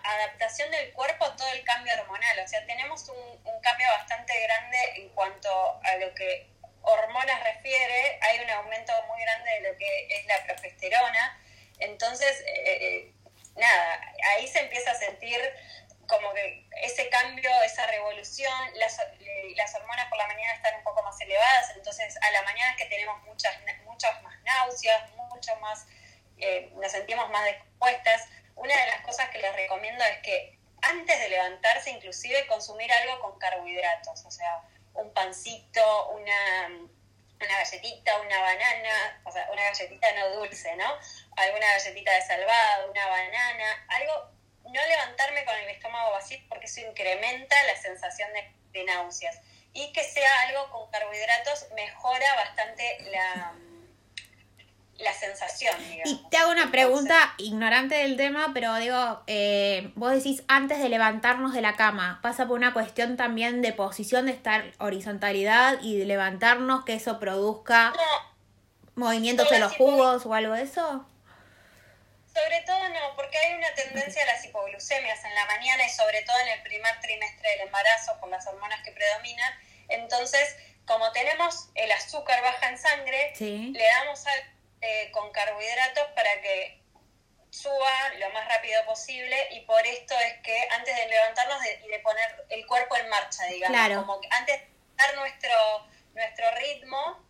adaptación 0.03 0.71
del 0.71 0.93
cuerpo 0.93 1.25
a 1.25 1.37
todo 1.37 1.49
el 1.53 1.65
cambio 1.65 1.93
hormonal. 1.95 2.39
O 2.41 2.49
sea, 2.49 2.65
tenemos 2.67 3.09
un, 3.09 3.17
un, 3.45 3.61
cambio 3.61 3.87
bastante 3.99 4.33
grande 4.43 4.79
en 4.97 5.09
cuanto 5.11 5.81
a 5.85 5.97
lo 5.97 6.15
que 6.15 6.49
hormonas 6.83 7.43
refiere. 7.45 8.19
Hay 8.23 8.41
un 8.41 8.51
aumento 8.51 8.93
muy 9.09 9.21
grande 9.21 9.51
de 9.51 9.61
lo 9.71 9.77
que 9.77 10.09
es 10.11 10.27
la 10.27 10.45
progesterona. 10.45 11.41
Entonces, 11.79 12.41
eh, 12.47 12.79
eh, 12.81 13.13
nada, 13.57 14.13
ahí 14.31 14.47
se 14.49 14.61
empieza 14.61 14.91
a 14.93 14.95
sentir 14.95 15.41
como 16.07 16.33
que 16.35 16.67
ese 16.83 17.09
cambio, 17.09 17.51
esa 17.65 17.87
revolución, 17.87 18.55
las, 18.77 19.01
las 19.57 19.75
hormonas 19.75 20.07
por 20.09 20.19
la 20.19 20.27
mañana 20.27 20.55
están 20.55 20.76
entonces 21.75 22.17
a 22.23 22.31
la 22.31 22.43
mañana 22.43 22.71
es 22.73 22.77
que 22.77 22.87
tenemos 22.87 23.23
muchas, 23.25 23.55
muchas 23.85 24.23
más 24.23 24.41
náuseas, 24.43 25.11
mucho 25.13 25.55
más, 25.57 25.87
eh, 26.39 26.71
nos 26.75 26.93
sentimos 26.93 27.29
más 27.31 27.45
descompuestas. 27.45 28.29
Una 28.55 28.75
de 28.75 28.87
las 28.87 29.01
cosas 29.03 29.29
que 29.31 29.39
les 29.39 29.55
recomiendo 29.55 30.05
es 30.05 30.19
que 30.19 30.59
antes 30.83 31.19
de 31.21 31.29
levantarse, 31.29 31.91
inclusive 31.91 32.47
consumir 32.47 32.91
algo 32.93 33.21
con 33.21 33.39
carbohidratos, 33.39 34.25
o 34.25 34.31
sea, 34.31 34.63
un 34.95 35.13
pancito, 35.13 36.09
una, 36.11 36.69
una 36.69 37.59
galletita, 37.59 38.21
una 38.21 38.41
banana, 38.41 39.21
o 39.25 39.33
sea, 39.33 39.49
una 39.53 39.63
galletita 39.65 40.13
no 40.13 40.29
dulce, 40.37 40.75
¿no? 40.77 40.97
Alguna 41.37 41.67
galletita 41.73 42.13
de 42.13 42.23
salvado, 42.23 42.91
una 42.91 43.07
banana, 43.07 43.87
algo, 43.89 44.31
no 44.65 44.87
levantarme 44.87 45.45
con 45.45 45.57
el 45.57 45.69
estómago 45.69 46.13
vacío 46.13 46.39
porque 46.49 46.67
eso 46.67 46.81
incrementa 46.81 47.63
la 47.65 47.77
sensación 47.77 48.31
de 48.73 48.85
náuseas. 48.85 49.41
Y 49.77 49.93
que 49.93 50.03
sea 50.03 50.31
algo 50.49 50.71
con 50.71 50.91
carbohidratos 50.91 51.67
mejora 51.75 52.35
bastante 52.35 53.11
la 53.11 53.53
la 54.99 55.13
sensación. 55.13 55.75
Digamos. 55.79 56.11
Y 56.11 56.31
te 56.31 56.37
hago 56.37 56.53
una 56.53 56.71
pregunta 56.71 57.35
ignorante 57.39 57.97
del 57.97 58.17
tema, 58.17 58.51
pero 58.55 58.75
digo, 58.77 59.23
eh, 59.27 59.93
vos 59.95 60.13
decís 60.13 60.43
antes 60.49 60.79
de 60.79 60.89
levantarnos 60.89 61.53
de 61.53 61.61
la 61.61 61.77
cama, 61.77 62.21
¿pasa 62.23 62.47
por 62.47 62.57
una 62.57 62.73
cuestión 62.73 63.17
también 63.17 63.63
de 63.63 63.73
posición, 63.73 64.27
de 64.27 64.33
estar 64.33 64.73
horizontalidad 64.79 65.79
y 65.83 65.99
de 65.99 66.07
levantarnos, 66.07 66.85
que 66.85 66.95
eso 66.95 67.19
produzca 67.19 67.93
movimientos 68.95 69.51
en 69.53 69.61
los 69.61 69.77
jugos 69.77 70.25
o 70.27 70.35
algo 70.35 70.55
de 70.55 70.63
eso? 70.63 71.07
Sobre 72.37 72.61
todo 72.67 72.87
no, 72.91 73.17
porque 73.17 73.39
hay 73.39 73.55
una 73.55 73.73
tendencia 73.73 74.23
a 74.23 74.27
las 74.27 74.45
hipoglucemias 74.45 75.25
en 75.25 75.35
la 75.35 75.47
mañana 75.47 75.87
y 75.87 75.89
sobre 75.89 76.21
todo 76.21 76.39
en 76.41 76.49
el 76.49 76.63
primer 76.63 77.01
trimestre 77.01 77.49
del 77.49 77.61
embarazo 77.61 78.21
por 78.21 78.29
las 78.29 78.47
hormonas 78.47 78.83
que 78.85 78.93
predominan. 78.93 79.55
Entonces, 79.89 80.55
como 80.85 81.11
tenemos 81.13 81.71
el 81.75 81.91
azúcar 81.93 82.43
baja 82.43 82.69
en 82.69 82.79
sangre, 82.79 83.33
le 83.41 83.87
damos 83.87 84.27
al 84.27 84.57
eh, 84.83 85.11
con 85.13 85.33
carbohidratos 85.33 86.05
para 86.15 86.43
que 86.43 86.79
suba 87.49 88.13
lo 88.19 88.29
más 88.31 88.47
rápido 88.47 88.85
posible 88.85 89.35
y 89.53 89.61
por 89.61 89.87
esto 89.87 90.15
es 90.19 90.35
que 90.43 90.69
antes 90.73 90.95
de 90.95 91.09
levantarnos 91.09 91.59
y 91.65 91.89
de, 91.89 91.99
poner 92.01 92.45
el 92.51 92.67
cuerpo 92.67 92.97
en 92.97 93.09
marcha, 93.09 93.47
digamos, 93.47 94.05
como 94.05 94.21
que 94.21 94.29
antes 94.33 94.61
de 94.61 94.69
dar 94.97 95.15
nuestro, 95.17 95.89
nuestro 96.13 96.51
ritmo, 96.57 97.26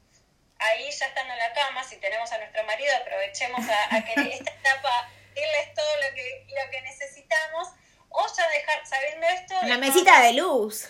ahí 0.59 0.91
ya 0.91 1.07
estando 1.07 1.33
en 1.33 1.39
la 1.39 1.53
cama, 1.53 1.85
si 1.85 1.97
tenemos 1.97 2.31
a 2.33 2.39
nuestro 2.39 2.65
marido, 2.65 2.95
aprovechemos 2.97 3.61
a, 3.69 4.05
que 4.05 4.13
en 4.21 4.27
esta 4.33 4.51
etapa 4.61 5.09
irles 5.35 5.75
todo 5.75 5.97
lo 5.97 6.15
que, 6.15 6.47
lo 6.49 6.71
que 6.71 6.81
necesitamos, 6.83 7.69
o 8.09 8.27
ya 8.37 8.49
dejar, 8.49 8.87
sabiendo 8.87 9.27
esto... 9.27 9.55
La 9.65 9.79
mesita 9.79 10.23
de 10.23 10.33
luz. 10.35 10.89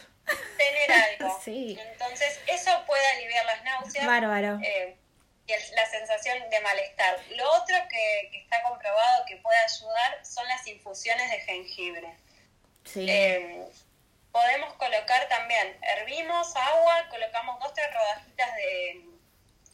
Tener 0.57 0.93
algo. 0.93 1.41
Entonces, 1.47 2.41
eso 2.47 2.71
puede 2.87 3.07
aliviar 3.09 3.45
las 3.47 3.65
náuseas. 3.65 4.07
Bárbaro. 4.07 4.59
Eh, 4.63 4.97
y 5.47 5.75
la 5.75 5.87
sensación 5.87 6.51
de 6.51 6.61
malestar. 6.61 7.21
Lo 7.31 7.49
otro 7.53 7.77
que, 7.89 8.39
está 8.39 8.63
comprobado 8.63 9.25
que 9.27 9.37
puede 9.37 9.59
ayudar 9.59 10.25
son 10.25 10.47
las 10.49 10.67
infusiones 10.67 11.31
de 11.31 11.41
jengibre. 11.41 12.17
Sí. 12.85 13.09
Eh, 13.09 13.65
podemos 14.33 14.75
colocar 14.75 15.29
también, 15.29 15.79
hervimos 15.83 16.55
agua, 16.57 17.09
colocamos 17.11 17.61
dos 17.61 17.73
tres 17.75 17.87
rodajitas 17.95 18.55
de, 18.57 19.16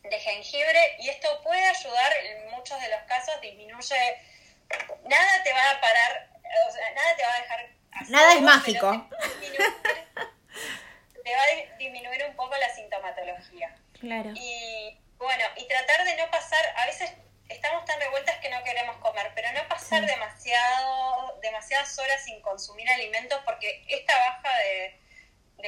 de, 0.03 0.19
jengibre 0.19 0.97
y 1.01 1.09
esto 1.09 1.29
puede 1.43 1.65
ayudar 1.65 2.13
en 2.25 2.51
muchos 2.51 2.81
de 2.81 2.89
los 2.89 3.03
casos, 3.03 3.41
disminuye, 3.41 4.19
nada 5.05 5.43
te 5.43 5.53
va 5.53 5.71
a 5.71 5.81
parar, 5.81 6.29
o 6.69 6.73
sea, 6.73 6.91
nada 6.93 7.17
te 7.17 7.23
va 7.25 7.33
a 7.35 7.41
dejar... 7.41 7.69
nada 8.09 8.35
es 8.35 8.43
mágico. 8.43 9.09
Te, 11.25 11.37
va 11.37 11.43
a 11.43 11.77
disminuir 11.79 12.25
un 12.25 12.35
poco 12.35 12.57
la 12.57 12.69
sintomatología. 12.75 13.77
Claro. 14.01 14.33
Y 14.35 14.99
bueno, 15.19 15.45
y 15.57 15.69
tratar 15.69 16.05
de 16.05 16.17
no 16.17 16.29
pasar, 16.31 16.75
a 16.79 16.87
veces 16.87 17.13
estamos 17.49 17.85
tan 17.85 18.01
revueltas 18.01 18.37
que 18.39 18.51
no 18.51 18.63
queremos 18.65 18.97
comer, 18.97 19.31
pero 19.35 19.53
no 19.53 19.69
pasar 19.69 20.05
demasiado, 20.05 21.39
demasiadas 21.43 21.99
horas 21.99 22.25
sin 22.25 22.41
consumir 22.41 22.89
alimentos 22.91 23.41
porque 23.45 23.85
esta 23.89 24.17
baja 24.19 24.59
de, 24.59 24.99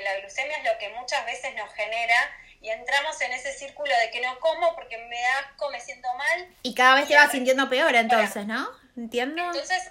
la 0.03 0.19
glucemia 0.19 0.57
es 0.57 0.65
lo 0.65 0.77
que 0.79 0.89
muchas 0.91 1.25
veces 1.25 1.55
nos 1.55 1.73
genera 1.75 2.17
y 2.65 2.71
entramos 2.71 3.21
en 3.21 3.31
ese 3.33 3.53
círculo 3.53 3.95
de 3.99 4.11
que 4.11 4.23
no 4.23 4.41
como 4.41 4.75
porque 4.75 4.97
me 4.97 5.21
da 5.21 5.39
asco, 5.41 5.69
me 5.69 5.79
siento 5.81 6.09
mal. 6.15 6.49
Y 6.63 6.75
cada 6.75 6.95
vez 6.95 7.09
te 7.09 7.15
vas 7.15 7.31
sintiendo 7.31 7.69
peor 7.69 7.95
entonces, 7.95 8.47
¿no? 8.47 8.67
¿Entiendo? 8.97 9.43
Entonces, 9.45 9.91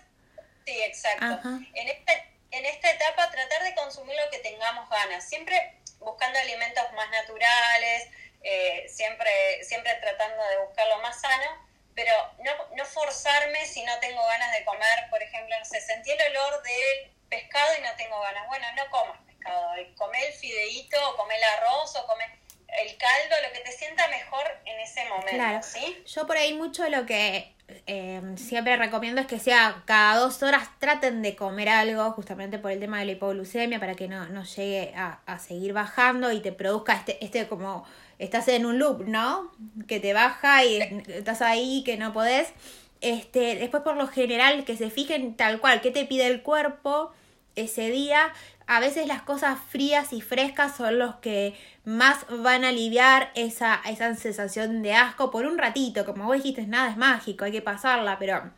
sí, 0.65 0.81
exacto. 0.81 1.49
En 1.75 1.87
esta, 1.87 2.13
en 2.49 2.65
esta 2.65 2.89
etapa 2.89 3.29
tratar 3.29 3.61
de 3.61 3.75
consumir 3.75 4.15
lo 4.19 4.27
que 4.31 4.39
tengamos 4.39 4.89
ganas, 4.89 5.23
siempre 5.29 5.75
buscando 5.99 6.39
alimentos 6.39 6.83
más 6.93 7.11
naturales, 7.11 8.07
eh, 8.41 8.87
siempre, 8.89 9.63
siempre 9.63 9.93
tratando 10.01 10.43
de 10.43 10.57
buscar 10.65 10.87
lo 10.87 10.97
más 11.03 11.21
sano, 11.21 11.67
pero 11.93 12.11
no, 12.39 12.75
no 12.75 12.85
forzarme 12.85 13.67
si 13.67 13.83
no 13.83 13.99
tengo 13.99 14.25
ganas 14.25 14.51
de 14.51 14.65
comer, 14.65 15.09
por 15.11 15.21
ejemplo, 15.21 15.55
no 15.59 15.65
sé, 15.65 15.79
sentí 15.79 16.09
el 16.09 16.35
olor 16.35 16.63
del 16.63 17.13
pescado 17.29 17.71
y 17.77 17.83
no 17.83 17.95
tengo 17.97 18.19
ganas. 18.19 18.47
Bueno, 18.47 18.65
no 18.75 18.89
comas 18.89 19.19
pescado, 19.27 19.73
come 19.95 20.25
el 20.25 20.33
fideíto, 20.33 20.97
o 21.11 21.17
come 21.17 21.37
el 21.37 21.43
arroz, 21.43 21.95
o 21.97 22.07
come 22.07 22.41
el 22.81 22.97
caldo, 22.97 23.35
lo 23.47 23.53
que 23.53 23.59
te 23.59 23.71
sienta 23.71 24.07
mejor 24.07 24.43
en 24.65 24.79
ese 24.79 25.05
momento, 25.09 25.67
¿sí? 25.67 26.03
Yo 26.05 26.25
por 26.25 26.37
ahí 26.37 26.53
mucho 26.53 26.87
lo 26.89 27.05
que 27.05 27.53
eh, 27.87 28.21
siempre 28.35 28.75
recomiendo 28.77 29.21
es 29.21 29.27
que 29.27 29.39
sea 29.39 29.83
cada 29.85 30.17
dos 30.17 30.41
horas 30.43 30.69
traten 30.79 31.21
de 31.21 31.35
comer 31.35 31.69
algo, 31.69 32.11
justamente 32.11 32.59
por 32.59 32.71
el 32.71 32.79
tema 32.79 32.99
de 32.99 33.05
la 33.05 33.11
hipoglucemia, 33.13 33.79
para 33.79 33.95
que 33.95 34.07
no, 34.07 34.27
no 34.27 34.43
llegue 34.43 34.93
a, 34.95 35.19
a 35.25 35.39
seguir 35.39 35.73
bajando 35.73 36.31
y 36.31 36.41
te 36.41 36.51
produzca 36.51 36.93
este, 36.93 37.23
este 37.23 37.47
como 37.47 37.85
estás 38.19 38.47
en 38.47 38.65
un 38.65 38.79
loop, 38.79 39.03
¿no? 39.07 39.51
Que 39.87 39.99
te 39.99 40.13
baja 40.13 40.63
y 40.63 40.79
estás 41.07 41.41
ahí, 41.41 41.83
que 41.85 41.97
no 41.97 42.13
podés. 42.13 42.53
Este, 43.01 43.55
después 43.55 43.83
por 43.83 43.97
lo 43.97 44.07
general 44.07 44.63
que 44.63 44.77
se 44.77 44.89
fijen 44.89 45.35
tal 45.35 45.59
cual, 45.59 45.81
qué 45.81 45.91
te 45.91 46.05
pide 46.05 46.27
el 46.27 46.41
cuerpo 46.41 47.11
ese 47.55 47.89
día. 47.89 48.33
A 48.67 48.79
veces 48.79 49.07
las 49.07 49.21
cosas 49.21 49.59
frías 49.69 50.13
y 50.13 50.21
frescas 50.21 50.75
son 50.75 50.99
los 50.99 51.15
que 51.15 51.53
más 51.85 52.25
van 52.29 52.63
a 52.63 52.69
aliviar 52.69 53.31
esa, 53.35 53.81
esa 53.89 54.15
sensación 54.15 54.81
de 54.81 54.93
asco 54.93 55.31
por 55.31 55.45
un 55.45 55.57
ratito. 55.57 56.05
Como 56.05 56.25
vos 56.25 56.37
dijiste, 56.37 56.65
nada 56.65 56.89
es 56.89 56.97
mágico, 56.97 57.45
hay 57.45 57.51
que 57.51 57.61
pasarla, 57.61 58.17
pero 58.19 58.51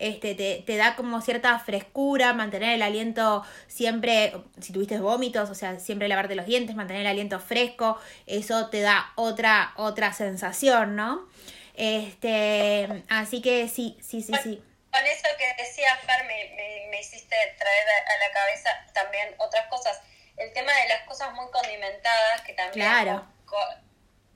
este, 0.00 0.34
te, 0.34 0.62
te, 0.66 0.76
da 0.76 0.96
como 0.96 1.20
cierta 1.20 1.58
frescura, 1.58 2.32
mantener 2.32 2.74
el 2.74 2.82
aliento 2.82 3.44
siempre, 3.66 4.32
si 4.58 4.72
tuviste 4.72 4.98
vómitos, 4.98 5.50
o 5.50 5.54
sea, 5.54 5.78
siempre 5.78 6.08
lavarte 6.08 6.34
los 6.34 6.46
dientes, 6.46 6.74
mantener 6.74 7.02
el 7.02 7.08
aliento 7.08 7.38
fresco, 7.38 7.98
eso 8.26 8.68
te 8.68 8.80
da 8.80 9.12
otra, 9.16 9.74
otra 9.76 10.14
sensación, 10.14 10.96
¿no? 10.96 11.28
Este, 11.74 13.04
así 13.08 13.42
que 13.42 13.68
sí, 13.68 13.96
sí, 14.00 14.22
sí, 14.22 14.32
sí. 14.42 14.62
Con 14.92 15.06
eso 15.06 15.28
que 15.38 15.54
decía 15.62 15.96
Fer, 15.98 16.24
me, 16.24 16.88
me, 16.90 17.00
hiciste 17.00 17.36
traer 17.58 17.88
a 17.88 18.18
la 18.18 18.32
cabeza 18.32 18.86
también 18.92 19.34
otras 19.38 19.66
cosas. 19.66 20.00
El 20.36 20.52
tema 20.52 20.72
de 20.72 20.88
las 20.88 21.02
cosas 21.02 21.32
muy 21.32 21.50
condimentadas, 21.50 22.42
que 22.42 22.54
también... 22.54 22.86
Claro. 22.86 23.26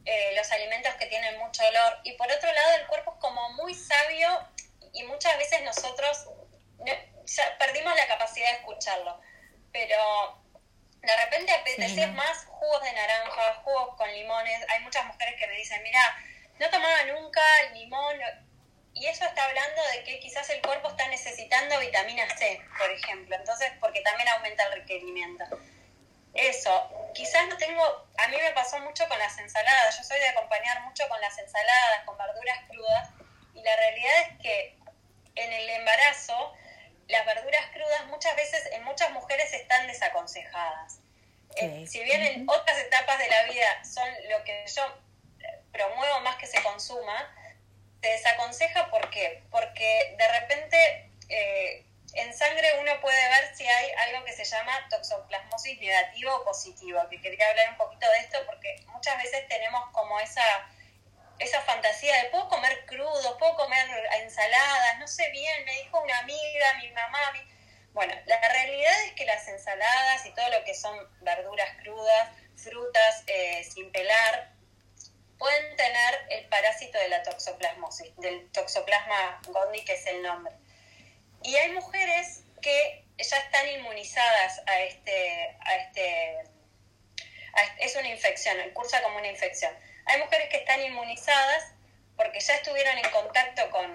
Eh, 0.07 0.35
los 0.37 0.53
alimentos 0.53 0.95
que 0.97 1.07
tienen 1.07 1.39
mucho 1.39 1.67
olor. 1.67 1.99
Y 2.05 2.13
por 2.13 2.31
otro 2.31 2.53
lado, 2.53 2.75
el 2.77 2.87
cuerpo 2.87 3.15
es 3.15 3.21
como 3.21 3.53
muy 3.55 3.75
sabio 3.75 4.29
y 4.93 5.03
muchas 5.05 5.39
veces 5.39 5.63
nosotros 5.63 6.29
perdimos 7.59 7.97
la 7.97 8.07
capacidad 8.07 8.51
de 8.51 8.57
escucharlo, 8.57 9.19
pero 9.73 10.43
de 11.01 11.17
repente 11.17 11.53
apetecés 11.53 12.13
más 12.13 12.45
jugos 12.45 12.83
de 12.83 12.93
naranja, 12.93 13.55
jugos 13.65 13.97
con 13.97 14.11
limones. 14.13 14.61
Hay 14.69 14.81
muchas 14.83 15.07
mujeres 15.07 15.37
que 15.39 15.47
me 15.47 15.55
dicen, 15.55 15.83
mira, 15.83 16.17
no 16.59 16.69
tomaba 16.69 17.03
nunca 17.05 17.41
limón. 17.73 18.19
Y 18.95 19.07
eso 19.07 19.25
está 19.25 19.45
hablando 19.45 19.83
de 19.93 20.05
que 20.05 20.21
quizás 20.21 20.49
el 20.51 20.63
cuerpo 20.63 20.89
está 20.89 21.09
necesitando 21.09 21.79
vitamina 21.81 22.29
C, 22.37 22.61
por 22.79 22.91
ejemplo. 22.91 23.35
Entonces, 23.35 23.73
porque 23.81 24.01
también 24.03 24.29
aumenta 24.29 24.65
el 24.65 24.73
requerimiento. 24.81 25.45
Eso, 26.33 27.11
quizás 27.15 27.49
no 27.49 27.57
tengo, 27.57 27.83
a 28.17 28.29
mí 28.29 28.37
me 28.37 28.53
pasó 28.53 28.79
mucho 28.81 29.07
con 29.09 29.19
las 29.19 29.37
ensaladas. 29.39 29.97
Yo 29.99 30.05
soy 30.05 30.19
de 30.19 30.29
acompañar 30.29 30.83
mucho 30.83 31.09
con 31.09 31.21
las 31.21 31.37
ensaladas, 31.39 32.05
con 32.05 32.17
verduras 32.17 32.59
crudas. 32.69 33.09
Y 33.55 33.63
la 33.63 33.77
realidad 33.77 34.21
es 34.21 34.39
que 34.41 34.79
en 35.35 35.53
el 35.53 35.69
embarazo, 35.71 36.53
las 37.09 37.27
verduras 37.27 37.67
crudas 37.73 38.07
muchas 38.07 38.35
veces 38.37 38.67
en 38.73 38.85
muchas 38.85 39.11
mujeres 39.11 39.53
están 39.53 39.87
desaconsejadas. 39.87 40.99
Eh, 41.57 41.87
si 41.87 42.03
bien 42.03 42.23
en 42.23 42.49
otras 42.49 42.79
etapas 42.79 43.19
de 43.19 43.29
la 43.29 43.45
vida 43.45 43.85
son 43.85 44.09
lo 44.31 44.43
que 44.45 44.65
yo 44.67 44.83
promuevo 45.73 46.21
más 46.21 46.37
que 46.37 46.47
se 46.47 46.63
consuma, 46.63 47.33
se 48.05 48.11
desaconseja 48.11 48.91
¿por 48.91 49.09
qué? 49.09 49.43
Porque 49.51 50.15
de 50.19 50.29
repente 50.41 51.11
eh, 51.31 51.87
en 52.13 52.37
sangre 52.37 52.69
uno 52.81 53.01
puede 53.01 53.29
ver 53.31 53.57
si 53.57 53.67
hay 53.67 53.91
algo 54.07 54.27
que 54.27 54.35
se 54.35 54.45
llama 54.45 54.87
toxoplasmosis 54.91 55.81
negativo 55.81 56.37
o 56.37 56.45
positivo, 56.45 57.01
que 57.09 57.19
quería 57.23 57.49
hablar 57.49 57.71
un 57.71 57.79
poquito 57.79 58.07
de 58.11 58.19
esto 58.19 58.39
porque 58.45 58.77
muchas 58.89 59.17
veces 59.23 59.49
tenemos 59.49 59.91
como 59.93 60.21
esa 60.21 60.45
esa 61.39 61.63
fantasía 61.63 62.23
de 62.23 62.29
puedo 62.29 62.49
comer 62.49 62.85
crudo, 62.87 63.39
puedo 63.39 63.57
comer 63.57 63.89
ensaladas, 64.21 64.99
no 64.99 65.09
sé 65.09 65.31
bien, 65.31 65.65
me 65.65 65.73
dijo 65.83 66.01
una 66.01 66.19
amiga, 66.19 66.75
mi 66.81 66.91
mamá. 66.91 67.19
Bueno, 67.93 68.15
la 68.27 68.41
realidad 68.41 69.05
es 69.07 69.13
que 69.15 69.25
las 69.25 69.49
ensaladas 69.49 70.27
y 70.27 70.31
todo 70.35 70.49
lo 70.51 70.63
que 70.65 70.75
son 70.75 70.97
verduras 71.23 71.71
crudas 71.83 72.29
frutas 72.57 73.25
eh, 73.27 73.65
sin 73.65 73.91
pelar, 73.91 74.54
pueden 75.39 75.77
tener 75.77 76.27
el 76.31 76.47
parásito 76.47 76.99
de 76.99 77.09
la 77.09 77.23
toxoplasmosis, 77.23 78.17
del 78.17 78.51
toxoplasma 78.53 79.41
gondii, 79.49 79.85
que 79.85 79.95
es 79.95 80.07
el 80.07 80.23
nombre. 80.23 80.55
Y 81.43 81.57
hay 81.57 81.73
mujeres 81.73 82.45
que 82.63 83.05
ya 83.19 83.39
están 83.39 83.69
inmunizadas 83.69 84.63
a 84.67 84.81
este, 84.81 85.57
a 85.61 85.75
este, 85.77 86.39
es 87.79 87.95
una 87.97 88.09
infección, 88.09 88.57
cursa 88.73 89.03
como 89.03 89.19
una 89.19 89.29
infección. 89.29 89.73
Hay 90.07 90.19
mujeres 90.19 90.49
que 90.49 90.57
están 90.59 90.81
inmunizadas 90.83 91.73
porque 92.17 92.41
ya 92.41 92.55
estuvieron 92.55 92.99
en 92.99 93.11
contacto 93.11 93.71
con, 93.71 93.95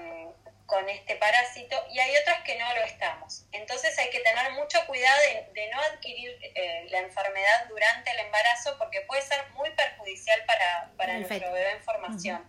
este 0.88 1.16
parásito 1.16 1.76
y 1.92 2.00
hay 2.00 2.16
otras 2.18 2.42
que 2.44 2.56
no 2.60 2.76
lo 2.76 2.82
estamos. 2.84 3.44
Entonces 3.52 3.98
hay 3.98 4.12
que 4.12 4.20
tener 4.20 4.52
mucho 4.52 4.80
cuidado 4.86 5.20
de, 5.54 5.68
no 5.72 5.82
adquirir 5.82 6.38
eh, 6.42 6.86
la 6.90 7.00
enfermedad 7.00 7.66
durante 7.68 8.12
el 8.12 8.20
embarazo 8.20 8.78
porque 8.78 9.02
puede 9.02 9.24
ser 9.24 9.50
muy 9.56 9.72
perjudicial 9.72 10.46
para, 10.46 10.92
para 10.96 11.18
nuestro 11.18 11.52
bebé 11.52 11.72
en 11.72 11.84
formación. 11.84 12.48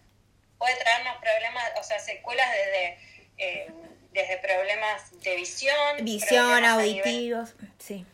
Puede 0.59 0.77
traernos 0.77 1.17
problemas, 1.17 1.65
o 1.79 1.83
sea, 1.83 1.99
secuelas 1.99 2.51
desde... 2.53 2.99
Eh, 3.39 3.73
desde 4.13 4.39
problemas 4.39 5.21
de 5.23 5.37
visión, 6.21 6.65
auditivos, 6.65 7.55
sí. 7.79 8.07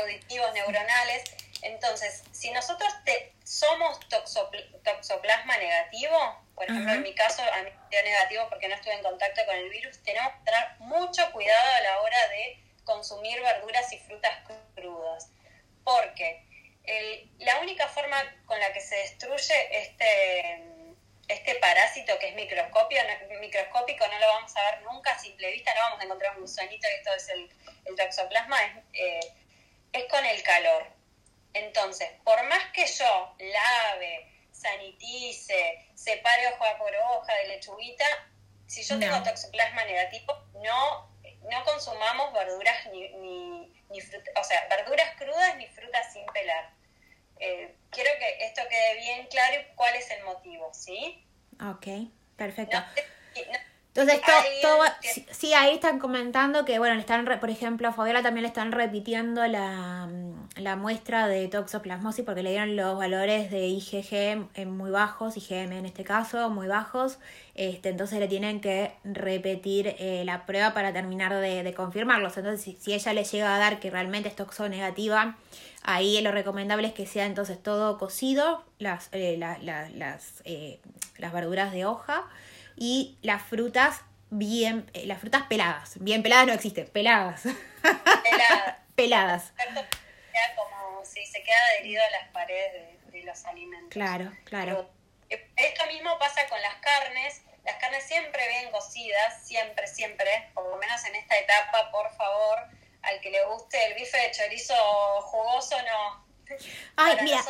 auditivos, 0.00 0.52
neuronales. 0.54 1.24
Entonces, 1.62 2.22
si 2.32 2.50
nosotros 2.50 2.92
te, 3.04 3.32
somos 3.44 3.98
toxoplasma 4.08 5.56
negativo, 5.56 6.44
por 6.54 6.64
ejemplo, 6.64 6.92
en 6.92 7.02
mi 7.02 7.14
caso, 7.14 7.42
a 7.42 7.62
mí 7.62 7.70
dio 7.90 8.02
negativo 8.02 8.46
porque 8.48 8.68
no 8.68 8.74
estuve 8.74 8.94
en 8.94 9.02
contacto 9.02 9.42
con 9.46 9.56
el 9.56 9.70
virus, 9.70 9.98
tenemos 10.02 10.32
que 10.34 10.44
tener 10.44 10.68
mucho 10.78 11.32
cuidado 11.32 11.72
a 11.72 11.80
la 11.80 12.00
hora 12.00 12.28
de 12.28 12.62
consumir 12.84 13.40
verduras 13.40 13.92
y 13.92 13.98
frutas 13.98 14.32
crudas. 14.74 15.30
Porque 15.84 16.44
la 17.38 17.60
única 17.60 17.88
forma 17.88 18.16
con 18.46 18.58
la 18.60 18.72
que 18.72 18.80
se 18.80 18.96
destruye 18.96 19.54
este 19.82 20.73
este 21.28 21.54
parásito 21.56 22.18
que 22.18 22.28
es 22.28 22.34
microscopio, 22.34 23.00
microscópico, 23.40 24.06
no 24.06 24.18
lo 24.18 24.26
vamos 24.26 24.56
a 24.56 24.70
ver 24.70 24.82
nunca 24.82 25.12
a 25.12 25.18
simple 25.18 25.50
vista, 25.52 25.74
no 25.74 25.80
vamos 25.80 26.00
a 26.00 26.04
encontrar 26.04 26.34
un 26.36 26.42
gusanito, 26.42 26.86
esto 26.88 27.14
es 27.14 27.28
el, 27.28 27.50
el 27.86 27.96
toxoplasma, 27.96 28.62
es, 28.62 28.72
eh, 28.92 29.20
es 29.92 30.04
con 30.06 30.24
el 30.24 30.42
calor. 30.42 30.86
Entonces, 31.54 32.10
por 32.24 32.42
más 32.44 32.66
que 32.72 32.86
yo 32.86 33.36
lave, 33.38 34.28
sanitice, 34.52 35.88
separe 35.94 36.48
hoja 36.48 36.78
por 36.78 36.94
hoja 36.94 37.34
de 37.34 37.48
lechuguita, 37.48 38.06
si 38.66 38.82
yo 38.82 38.98
tengo 38.98 39.22
toxoplasma 39.22 39.84
negativo, 39.84 40.34
no, 40.62 41.10
no 41.50 41.64
consumamos 41.64 42.32
verduras 42.32 42.86
ni, 42.86 43.08
ni, 43.10 43.84
ni 43.90 43.98
o 44.00 44.44
sea, 44.44 44.66
verduras 44.68 45.14
crudas 45.16 45.56
ni 45.56 45.66
frutas 45.68 46.12
sin 46.12 46.26
pelar. 46.26 46.70
Eh, 47.40 47.74
quiero 47.90 48.10
que 48.18 48.46
esto 48.46 48.62
quede 48.68 49.00
bien 49.00 49.26
claro 49.26 49.60
y 49.60 49.74
cuál 49.74 49.94
es 49.94 50.10
el 50.10 50.24
motivo, 50.24 50.72
¿sí? 50.72 51.24
Ok, 51.60 52.10
perfecto. 52.36 52.78
entonces, 53.94 54.20
todo, 54.62 54.82
sí, 55.30 55.54
ahí 55.54 55.74
están 55.74 55.98
comentando 55.98 56.64
que, 56.64 56.78
bueno, 56.78 56.94
le 56.94 57.00
están, 57.00 57.24
por 57.40 57.50
ejemplo, 57.50 57.88
a 57.88 57.92
Fabiola 57.92 58.22
también 58.22 58.42
le 58.42 58.48
están 58.48 58.72
repitiendo 58.72 59.46
la, 59.46 60.08
la, 60.56 60.76
muestra 60.76 61.28
de 61.28 61.48
toxoplasmosis 61.48 62.24
porque 62.24 62.42
le 62.42 62.50
dieron 62.50 62.76
los 62.76 62.96
valores 62.98 63.50
de 63.50 63.66
IgG 63.66 64.66
muy 64.66 64.90
bajos, 64.90 65.36
IgM 65.36 65.72
en 65.72 65.86
este 65.86 66.04
caso, 66.04 66.50
muy 66.50 66.66
bajos. 66.66 67.18
Este, 67.54 67.88
entonces 67.88 68.18
le 68.18 68.28
tienen 68.28 68.60
que 68.60 68.92
repetir 69.04 69.94
eh, 69.98 70.22
la 70.24 70.46
prueba 70.46 70.74
para 70.74 70.92
terminar 70.92 71.34
de, 71.34 71.62
de 71.62 71.74
confirmarlos. 71.74 72.36
Entonces, 72.36 72.62
si, 72.62 72.76
si, 72.80 72.94
ella 72.94 73.12
le 73.12 73.24
llega 73.24 73.54
a 73.54 73.58
dar 73.58 73.80
que 73.80 73.90
realmente 73.90 74.28
es 74.28 74.36
toxo 74.36 74.68
negativa, 74.68 75.36
Ahí 75.86 76.18
lo 76.22 76.32
recomendable 76.32 76.88
es 76.88 76.94
que 76.94 77.04
sea 77.04 77.26
entonces 77.26 77.62
todo 77.62 77.98
cocido, 77.98 78.64
las, 78.78 79.10
eh, 79.12 79.36
las, 79.36 80.40
eh, 80.44 80.80
las 81.18 81.32
verduras 81.34 81.72
de 81.72 81.84
hoja 81.84 82.24
y 82.74 83.18
las 83.20 83.42
frutas 83.42 84.00
bien, 84.30 84.90
eh, 84.94 85.06
las 85.06 85.20
frutas 85.20 85.42
peladas. 85.42 85.98
Bien 86.00 86.22
peladas 86.22 86.46
no 86.46 86.54
existe, 86.54 86.84
peladas. 86.84 87.42
Peladas. 87.82 88.78
peladas. 88.94 89.52
Como 90.56 91.04
si 91.04 91.24
se 91.26 91.42
queda 91.42 91.56
adherido 91.70 92.02
a 92.04 92.10
las 92.10 92.28
paredes 92.28 93.12
de, 93.12 93.22
los 93.22 93.44
alimentos. 93.46 93.90
Claro, 93.90 94.32
claro. 94.44 94.90
esto 95.28 95.86
mismo 95.86 96.18
pasa 96.18 96.46
con 96.48 96.60
las 96.60 96.74
carnes. 96.76 97.42
Las 97.64 97.76
carnes 97.76 98.04
siempre 98.04 98.46
bien 98.48 98.70
cocidas, 98.70 99.46
siempre, 99.46 99.86
siempre, 99.86 100.50
por 100.52 100.68
lo 100.68 100.76
menos 100.76 101.02
en 101.06 101.14
esta 101.14 101.38
etapa, 101.38 101.90
por 101.90 102.14
favor, 102.14 102.58
al 103.02 103.20
que 103.20 103.30
le 103.30 103.42
guste 103.46 103.82
el 103.86 103.94
bife 103.94 104.18
de 104.18 104.30
chorizo 104.32 104.74
jugoso, 105.22 105.76
no. 105.82 106.26
Ay, 106.96 107.16
mira. 107.22 107.42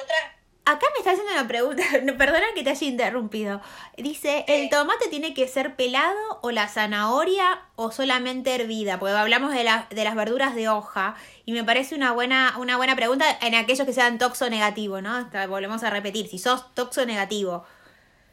Acá 0.66 0.87
me 0.94 0.98
está 1.00 1.11
haciendo 1.11 1.33
una 1.33 1.46
pregunta, 1.46 1.83
perdona 2.18 2.46
que 2.55 2.62
te 2.62 2.70
haya 2.70 2.87
interrumpido. 2.87 3.61
Dice, 3.98 4.46
¿el 4.48 4.70
tomate 4.70 5.09
tiene 5.09 5.35
que 5.35 5.46
ser 5.46 5.77
pelado 5.77 6.38
o 6.40 6.50
la 6.53 6.68
zanahoria 6.68 7.61
o 7.77 7.92
solamente 7.92 8.55
hervida? 8.55 8.98
Porque 8.98 9.14
hablamos 9.14 9.53
de, 9.53 9.59
de 9.90 10.05
las 10.05 10.14
verduras 10.14 10.55
de 10.55 10.70
hoja 10.70 11.16
y 11.44 11.53
me 11.53 11.64
parece 11.64 11.94
una 11.94 12.12
buena, 12.12 12.55
una 12.59 12.79
buena 12.79 12.96
pregunta 12.96 13.27
en 13.42 13.55
aquellos 13.55 13.87
que 13.87 13.92
sean 13.92 14.16
toxo 14.18 14.48
negativo, 14.48 15.03
¿no? 15.03 15.29
Volvemos 15.48 15.83
a 15.83 15.90
repetir, 15.90 16.31
si 16.31 16.38
sos 16.38 16.74
toxo 16.74 17.05
negativo. 17.05 17.66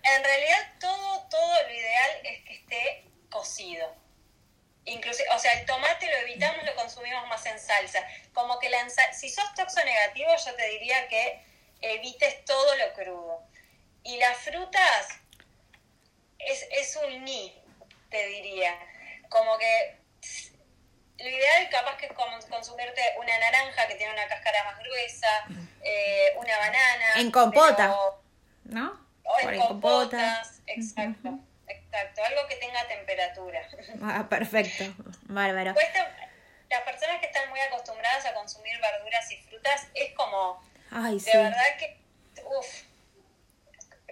En 0.03 0.23
realidad 0.23 0.71
todo, 0.79 1.27
todo 1.29 1.63
lo 1.67 1.73
ideal 1.73 2.11
es 2.23 2.43
que 2.45 2.53
esté 2.53 3.05
cocido. 3.29 3.85
Inclusive, 4.85 5.27
o 5.35 5.39
sea, 5.39 5.51
el 5.59 5.65
tomate 5.65 6.09
lo 6.09 6.17
evitamos, 6.29 6.65
lo 6.65 6.75
consumimos 6.75 7.27
más 7.27 7.45
en 7.45 7.59
salsa. 7.59 7.99
Como 8.33 8.57
que 8.59 8.69
la 8.69 8.77
si 9.13 9.29
sos 9.29 9.53
toxo 9.53 9.83
negativo, 9.83 10.29
yo 10.45 10.55
te 10.55 10.69
diría 10.69 11.09
que 11.09 11.50
evites 11.81 12.45
todo 12.45 12.75
lo 12.75 12.93
crudo. 12.93 13.43
Y 14.03 14.17
las 14.17 14.37
frutas 14.37 15.07
es, 16.39 16.67
es 16.71 16.99
un 17.05 17.23
ni, 17.23 17.55
te 18.09 18.25
diría. 18.27 18.77
Como 19.29 19.57
que 19.57 20.01
lo 21.17 21.29
ideal 21.29 21.69
capaz 21.69 21.97
que 21.97 22.07
es 22.07 22.13
como 22.13 22.37
consumirte 22.49 23.01
una 23.17 23.37
naranja 23.39 23.87
que 23.87 23.95
tiene 23.95 24.13
una 24.13 24.27
cáscara 24.27 24.63
más 24.63 24.79
gruesa, 24.79 25.27
eh, 25.83 26.33
una 26.37 26.57
banana. 26.57 27.05
En 27.15 27.31
compota, 27.31 27.95
¿no? 28.65 29.07
O 29.23 29.39
en, 29.39 29.59
compotas, 29.59 30.61
exacto. 30.65 31.39
Exacto, 31.67 32.23
algo 32.23 32.47
que 32.47 32.55
tenga 32.55 32.87
temperatura. 32.87 33.67
Ah, 34.03 34.27
perfecto, 34.27 34.83
bárbaro. 35.23 35.75
las 36.69 36.81
personas 36.81 37.19
que 37.19 37.27
están 37.27 37.49
muy 37.49 37.59
acostumbradas 37.59 38.25
a 38.25 38.33
consumir 38.33 38.79
verduras 38.79 39.31
y 39.31 39.37
frutas 39.43 39.87
es 39.93 40.13
como, 40.13 40.61
Ay, 40.91 41.19
de 41.19 41.37
verdad 41.37 41.77
que, 41.79 41.97
uff, 42.45 42.83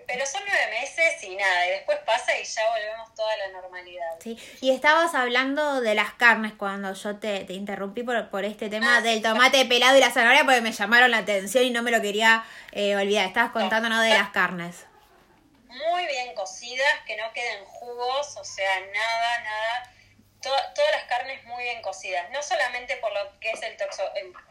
pero 0.07 0.25
son 0.25 0.41
nueve 0.47 0.79
meses 0.81 1.23
y 1.23 1.35
nada, 1.35 1.67
y 1.67 1.69
después 1.71 1.99
pasa 2.05 2.37
y 2.39 2.43
ya 2.43 2.61
volvemos 2.69 3.13
toda 3.13 3.37
la 3.37 3.47
normalidad. 3.49 4.17
Sí, 4.23 4.37
y 4.61 4.71
estabas 4.71 5.13
hablando 5.13 5.81
de 5.81 5.93
las 5.93 6.13
carnes 6.13 6.53
cuando 6.53 6.93
yo 6.93 7.17
te, 7.17 7.43
te 7.43 7.53
interrumpí 7.53 8.01
por, 8.01 8.29
por 8.29 8.45
este 8.45 8.69
tema 8.69 8.97
ah, 8.97 9.01
del 9.01 9.21
tomate 9.21 9.65
pelado 9.65 9.97
y 9.97 9.99
la 9.99 10.09
zanahoria 10.09 10.45
porque 10.45 10.61
me 10.61 10.71
llamaron 10.71 11.11
la 11.11 11.19
atención 11.19 11.63
y 11.63 11.69
no 11.69 11.83
me 11.83 11.91
lo 11.91 12.01
quería 12.01 12.43
eh, 12.71 12.95
olvidar. 12.95 13.27
Estabas 13.27 13.51
contándonos 13.51 14.01
de 14.03 14.09
las 14.09 14.29
carnes 14.29 14.85
muy 15.69 16.05
bien 16.07 16.33
cocidas, 16.35 16.99
que 17.05 17.15
no 17.15 17.31
queden 17.33 17.63
jugos, 17.65 18.37
o 18.37 18.43
sea, 18.43 18.79
nada, 18.79 19.39
nada. 19.43 19.93
Todas 20.41 20.91
las 20.91 21.03
carnes 21.05 21.43
muy 21.45 21.63
bien 21.63 21.81
cocidas, 21.81 22.29
no 22.31 22.41
solamente 22.41 22.97
por 22.97 23.11
lo 23.13 23.39
que 23.39 23.51
es 23.51 23.61
el, 23.63 23.77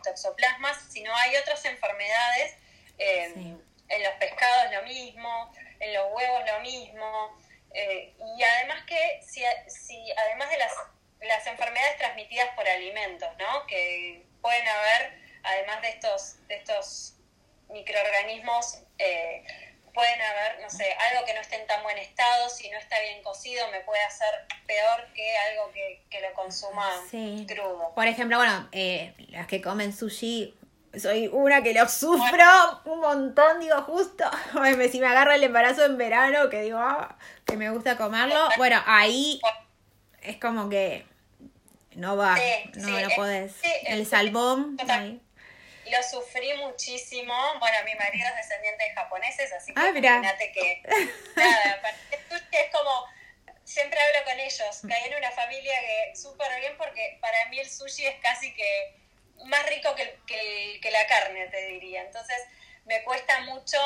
toxoplasma, 0.05 0.75
sino 0.91 1.15
hay 1.15 1.37
otras 1.37 1.65
enfermedades, 1.65 2.57
em, 2.99 3.59
en 3.89 4.03
los 4.03 4.13
pescados 4.15 4.73
lo 4.73 4.83
mismo, 4.83 5.53
en 5.81 5.95
los 5.95 6.13
huevos 6.13 6.43
lo 6.47 6.61
mismo, 6.61 7.39
eh, 7.75 8.15
y 8.37 8.43
además 8.43 8.85
que, 8.87 9.21
si, 9.27 9.43
si 9.67 10.13
además 10.13 10.51
de 10.51 10.59
las, 10.59 10.73
las 11.21 11.47
enfermedades 11.47 11.97
transmitidas 11.97 12.49
por 12.55 12.69
alimentos, 12.69 13.29
¿no? 13.39 13.67
que 13.67 14.27
pueden 14.43 14.67
haber, 14.69 15.21
además 15.43 15.83
de 15.83 15.89
estos, 15.89 16.47
de 16.49 16.57
estos 16.57 17.15
microorganismos, 17.69 18.83
eh, 18.99 19.45
pueden 19.99 20.23
haber, 20.23 20.61
no 20.63 20.71
sé, 20.71 20.85
algo 21.11 21.27
que 21.27 21.35
no 21.35 21.41
esté 21.41 21.61
en 21.61 21.67
tan 21.67 21.83
buen 21.83 21.99
estado, 21.99 22.49
si 22.49 22.71
no 22.71 22.79
está 22.79 23.01
bien 23.01 23.21
cocido, 23.21 23.69
me 23.73 23.81
puede 23.81 24.01
hacer 24.05 24.29
peor 24.65 25.13
que 25.13 25.37
algo 25.51 25.73
que, 25.73 26.21
lo 26.21 26.33
consuma 26.35 26.89
crudo. 27.49 27.93
Por 27.97 28.07
ejemplo, 28.07 28.37
bueno, 28.37 28.69
eh, 28.71 29.13
las 29.31 29.49
que 29.49 29.61
comen 29.61 29.93
sushi, 29.93 30.57
soy 30.97 31.27
una 31.33 31.65
que 31.65 31.75
lo 31.75 31.89
sufro 31.89 32.81
un 32.85 33.01
montón, 33.01 33.59
digo, 33.59 33.83
justo. 33.83 34.23
si 34.93 35.01
me 35.01 35.09
agarro 35.09 35.33
el 35.33 35.43
embarazo 35.43 35.85
en 35.85 35.99
verano, 35.99 36.49
que 36.49 36.63
digo, 36.63 36.79
ah, 36.79 37.19
que 37.45 37.57
me 37.57 37.69
gusta 37.71 37.97
comerlo, 37.97 38.49
bueno, 38.57 38.81
ahí 38.87 39.41
es 40.23 40.37
como 40.37 40.69
que 40.69 41.07
no 41.97 42.17
va, 42.17 42.39
no, 42.77 43.01
lo 43.01 43.09
podés. 43.17 43.57
el 43.89 44.07
salmón, 44.07 44.77
ahí 44.89 45.21
lo 45.91 46.03
sufrí 46.03 46.55
muchísimo. 46.55 47.35
Bueno, 47.59 47.79
mi 47.85 47.95
marido 47.95 48.29
es 48.29 48.37
descendiente 48.37 48.85
de 48.85 48.91
japoneses, 48.93 49.53
así 49.53 49.73
que 49.73 49.81
ah, 49.81 49.89
imagínate 49.89 50.53
que 50.53 50.83
nada, 51.37 51.83
es 52.53 52.71
como 52.71 53.07
siempre 53.65 53.99
hablo 54.01 54.25
con 54.25 54.41
ellos, 54.41 54.81
caí 54.89 55.05
en 55.11 55.19
una 55.19 55.31
familia 55.33 55.79
que 55.81 56.17
súper 56.17 56.59
bien 56.61 56.77
porque 56.79 57.19
para 57.21 57.47
mí 57.51 57.59
el 57.59 57.69
sushi 57.69 58.07
es 58.07 58.21
casi 58.21 58.55
que 58.55 58.97
más 59.45 59.65
rico 59.67 59.95
que, 59.95 60.19
que, 60.27 60.81
que, 60.83 60.91
la 60.91 61.07
carne, 61.07 61.47
te 61.49 61.67
diría. 61.67 62.03
Entonces, 62.03 62.37
me 62.87 63.05
cuesta 63.05 63.41
mucho 63.43 63.79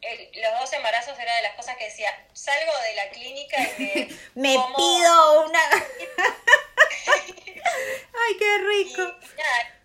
los 0.00 0.60
dos 0.60 0.72
embarazos 0.72 1.18
era 1.18 1.34
de 1.36 1.42
las 1.42 1.54
cosas 1.54 1.76
que 1.76 1.84
decía, 1.84 2.08
salgo 2.32 2.72
de 2.82 2.94
la 2.94 3.08
clínica 3.10 3.60
y 3.78 3.82
me, 4.34 4.56
me 4.56 4.56
pido 4.76 5.42
una... 5.44 5.60
Ay, 8.20 8.36
qué 8.38 8.58
rico. 8.58 9.02
Y, 9.02 9.77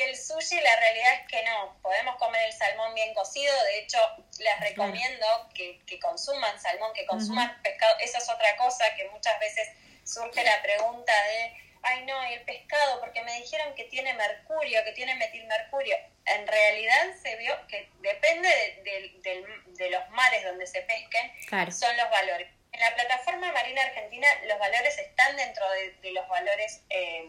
el 0.00 0.16
sushi 0.16 0.58
la 0.60 0.76
realidad 0.76 1.12
es 1.20 1.28
que 1.28 1.44
no, 1.44 1.76
podemos 1.82 2.16
comer 2.16 2.40
el 2.46 2.52
salmón 2.52 2.94
bien 2.94 3.12
cocido, 3.12 3.52
de 3.64 3.80
hecho 3.80 3.98
les 4.38 4.60
recomiendo 4.60 5.26
que, 5.54 5.82
que 5.86 6.00
consuman 6.00 6.58
salmón, 6.58 6.92
que 6.94 7.04
consuman 7.04 7.60
pescado, 7.62 7.94
esa 8.00 8.18
es 8.18 8.28
otra 8.30 8.56
cosa 8.56 8.84
que 8.96 9.06
muchas 9.10 9.38
veces 9.38 9.68
surge 10.04 10.42
la 10.42 10.62
pregunta 10.62 11.12
de 11.24 11.62
ay 11.82 12.04
no, 12.06 12.22
el 12.24 12.40
pescado, 12.42 13.00
porque 13.00 13.22
me 13.22 13.34
dijeron 13.40 13.74
que 13.74 13.84
tiene 13.84 14.14
mercurio, 14.14 14.84
que 14.84 14.92
tiene 14.92 15.14
metilmercurio. 15.16 15.96
En 16.26 16.46
realidad 16.46 17.14
se 17.20 17.36
vio 17.36 17.54
que 17.66 17.88
depende 18.00 18.48
de, 18.84 19.90
los 19.90 20.08
mares 20.10 20.44
donde 20.44 20.66
se 20.66 20.80
pesquen, 20.82 21.72
son 21.72 21.96
los 21.96 22.10
valores. 22.10 22.48
En 22.70 22.80
la 22.80 22.94
plataforma 22.94 23.52
marina 23.52 23.82
argentina 23.82 24.26
los 24.46 24.58
valores 24.58 24.96
están 24.98 25.36
dentro 25.36 25.64
de, 25.70 26.10
los 26.12 26.26
valores 26.28 26.82
eh, 26.88 27.28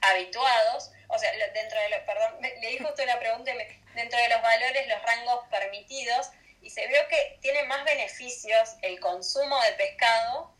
habituados, 0.00 0.90
o 1.08 1.18
sea, 1.18 1.30
dentro 1.54 1.80
de 1.80 1.88
los, 1.90 2.00
perdón, 2.00 2.40
leí 2.60 2.78
justo 2.78 3.02
una 3.02 3.18
pregunta, 3.18 3.52
dentro 3.94 4.18
de 4.18 4.28
los 4.28 4.42
valores, 4.42 4.88
los 4.88 5.02
rangos 5.02 5.44
permitidos, 5.50 6.30
y 6.60 6.70
se 6.70 6.86
vio 6.88 6.98
que 7.08 7.38
tiene 7.40 7.64
más 7.64 7.84
beneficios 7.84 8.76
el 8.82 8.98
consumo 9.00 9.60
de 9.62 9.72
pescado 9.72 10.52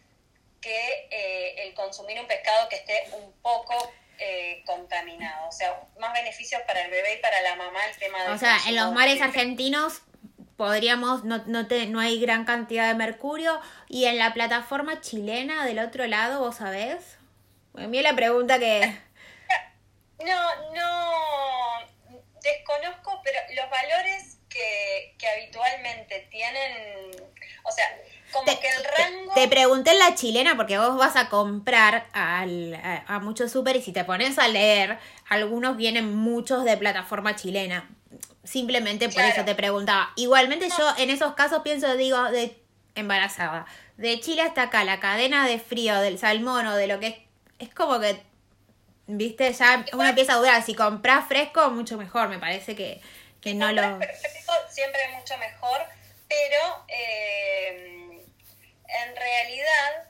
que 0.60 1.08
eh, 1.10 1.66
el 1.66 1.74
consumir 1.74 2.18
un 2.20 2.26
pescado 2.26 2.68
que 2.68 2.76
esté 2.76 3.04
un 3.12 3.32
poco 3.42 3.92
eh, 4.18 4.62
contaminado. 4.66 5.48
O 5.48 5.52
sea, 5.52 5.80
más 6.00 6.12
beneficios 6.12 6.62
para 6.62 6.82
el 6.82 6.90
bebé 6.90 7.14
y 7.14 7.22
para 7.22 7.40
la 7.42 7.56
mamá 7.56 7.84
el 7.86 7.96
tema 7.96 8.22
de... 8.24 8.30
O 8.30 8.38
sea, 8.38 8.58
en 8.66 8.76
los 8.76 8.92
mares 8.92 9.20
argentinos 9.20 10.02
podríamos, 10.56 11.24
no, 11.24 11.38
no, 11.46 11.68
te, 11.68 11.86
no 11.86 12.00
hay 12.00 12.20
gran 12.20 12.44
cantidad 12.44 12.88
de 12.88 12.94
mercurio. 12.94 13.60
Y 13.88 14.06
en 14.06 14.18
la 14.18 14.34
plataforma 14.34 15.00
chilena 15.00 15.64
del 15.64 15.78
otro 15.78 16.06
lado, 16.06 16.40
¿vos 16.40 16.56
sabés? 16.56 17.18
A 17.76 17.86
mí 17.86 18.02
la 18.02 18.14
pregunta 18.14 18.58
que... 18.58 19.07
No, 20.24 20.72
no, 20.74 22.20
desconozco, 22.42 23.20
pero 23.24 23.38
los 23.54 23.70
valores 23.70 24.38
que, 24.48 25.14
que 25.18 25.28
habitualmente 25.28 26.26
tienen, 26.30 27.10
o 27.62 27.70
sea, 27.70 27.86
te, 29.34 29.48
pregunté 29.48 29.92
en 29.92 29.98
la 29.98 30.14
chilena 30.14 30.56
porque 30.56 30.78
vos 30.78 30.96
vas 30.96 31.16
a 31.16 31.28
comprar 31.28 32.08
al, 32.12 32.78
a, 33.06 33.18
muchos 33.20 33.50
super 33.50 33.76
y 33.76 33.82
si 33.82 33.92
te 33.92 34.04
pones 34.04 34.38
a 34.38 34.48
leer, 34.48 34.98
algunos 35.28 35.76
vienen 35.76 36.14
muchos 36.14 36.64
de 36.64 36.76
plataforma 36.76 37.36
chilena. 37.36 37.88
Simplemente 38.44 39.08
por 39.08 39.22
eso 39.22 39.44
te 39.44 39.54
preguntaba. 39.54 40.12
Igualmente 40.16 40.68
yo 40.76 40.94
en 40.98 41.10
esos 41.10 41.34
casos 41.34 41.62
pienso, 41.62 41.96
digo, 41.96 42.22
de 42.30 42.56
embarazada. 42.94 43.66
De 43.96 44.20
Chile 44.20 44.42
hasta 44.42 44.62
acá, 44.62 44.84
la 44.84 45.00
cadena 45.00 45.46
de 45.46 45.58
frío 45.58 45.98
del 46.00 46.18
salmón 46.18 46.66
o 46.66 46.76
de 46.76 46.86
lo 46.86 47.00
que 47.00 47.06
es, 47.08 47.16
es 47.58 47.74
como 47.74 47.98
que, 48.00 48.22
viste, 49.08 49.52
ya 49.52 49.84
una 49.92 50.14
pieza 50.14 50.34
dura. 50.34 50.62
Si 50.62 50.74
compras 50.74 51.26
fresco, 51.26 51.70
mucho 51.70 51.96
mejor, 51.96 52.28
me 52.28 52.38
parece 52.38 52.76
que, 52.76 53.00
que 53.40 53.54
no 53.54 53.72
lo... 53.72 53.98
Siempre 54.70 55.08
mucho 55.16 55.36
mejor, 55.38 55.80
pero... 56.28 56.84
Eh 56.88 57.98
en 58.88 59.16
realidad 59.16 60.04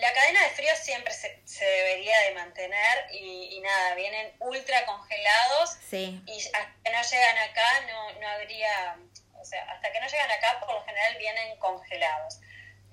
la 0.00 0.12
cadena 0.12 0.42
de 0.42 0.50
frío 0.50 0.70
siempre 0.76 1.12
se, 1.12 1.64
debería 1.64 2.18
de 2.20 2.34
mantener 2.34 3.06
y, 3.12 3.60
nada, 3.60 3.94
vienen 3.94 4.32
ultra 4.40 4.84
congelados 4.84 5.78
y 5.90 6.38
hasta 6.38 6.74
que 6.84 6.90
no 6.92 7.02
llegan 7.02 7.38
acá 7.38 7.80
no, 7.88 8.20
no 8.20 8.28
habría, 8.28 8.98
o 9.40 9.44
sea, 9.44 9.64
hasta 9.72 9.90
que 9.90 10.00
no 10.00 10.06
llegan 10.06 10.30
acá 10.30 10.60
por 10.60 10.74
lo 10.74 10.84
general 10.84 11.16
vienen 11.18 11.58
congelados. 11.58 12.40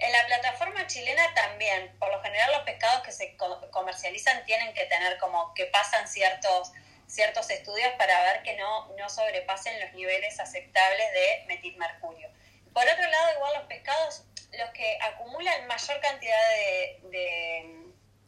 En 0.03 0.11
la 0.11 0.25
plataforma 0.25 0.85
chilena 0.85 1.33
también, 1.33 1.95
por 1.97 2.11
lo 2.11 2.21
general 2.21 2.51
los 2.51 2.63
pescados 2.63 3.03
que 3.03 3.13
se 3.13 3.37
comercializan 3.71 4.43
tienen 4.45 4.73
que 4.73 4.85
tener 4.85 5.17
como 5.17 5.53
que 5.53 5.65
pasan 5.67 6.07
ciertos 6.09 6.73
ciertos 7.07 7.49
estudios 7.51 7.93
para 7.97 8.21
ver 8.23 8.43
que 8.43 8.55
no, 8.57 8.87
no 8.97 9.09
sobrepasen 9.09 9.79
los 9.79 9.93
niveles 9.93 10.39
aceptables 10.39 11.11
de 11.13 11.45
metilmercurio. 11.47 12.29
Por 12.73 12.83
otro 12.83 13.07
lado, 13.07 13.35
igual 13.35 13.53
los 13.59 13.63
pescados 13.67 14.23
los 14.57 14.69
que 14.71 14.97
acumulan 15.01 15.67
mayor 15.67 15.99
cantidad 16.01 16.49
de, 16.49 16.99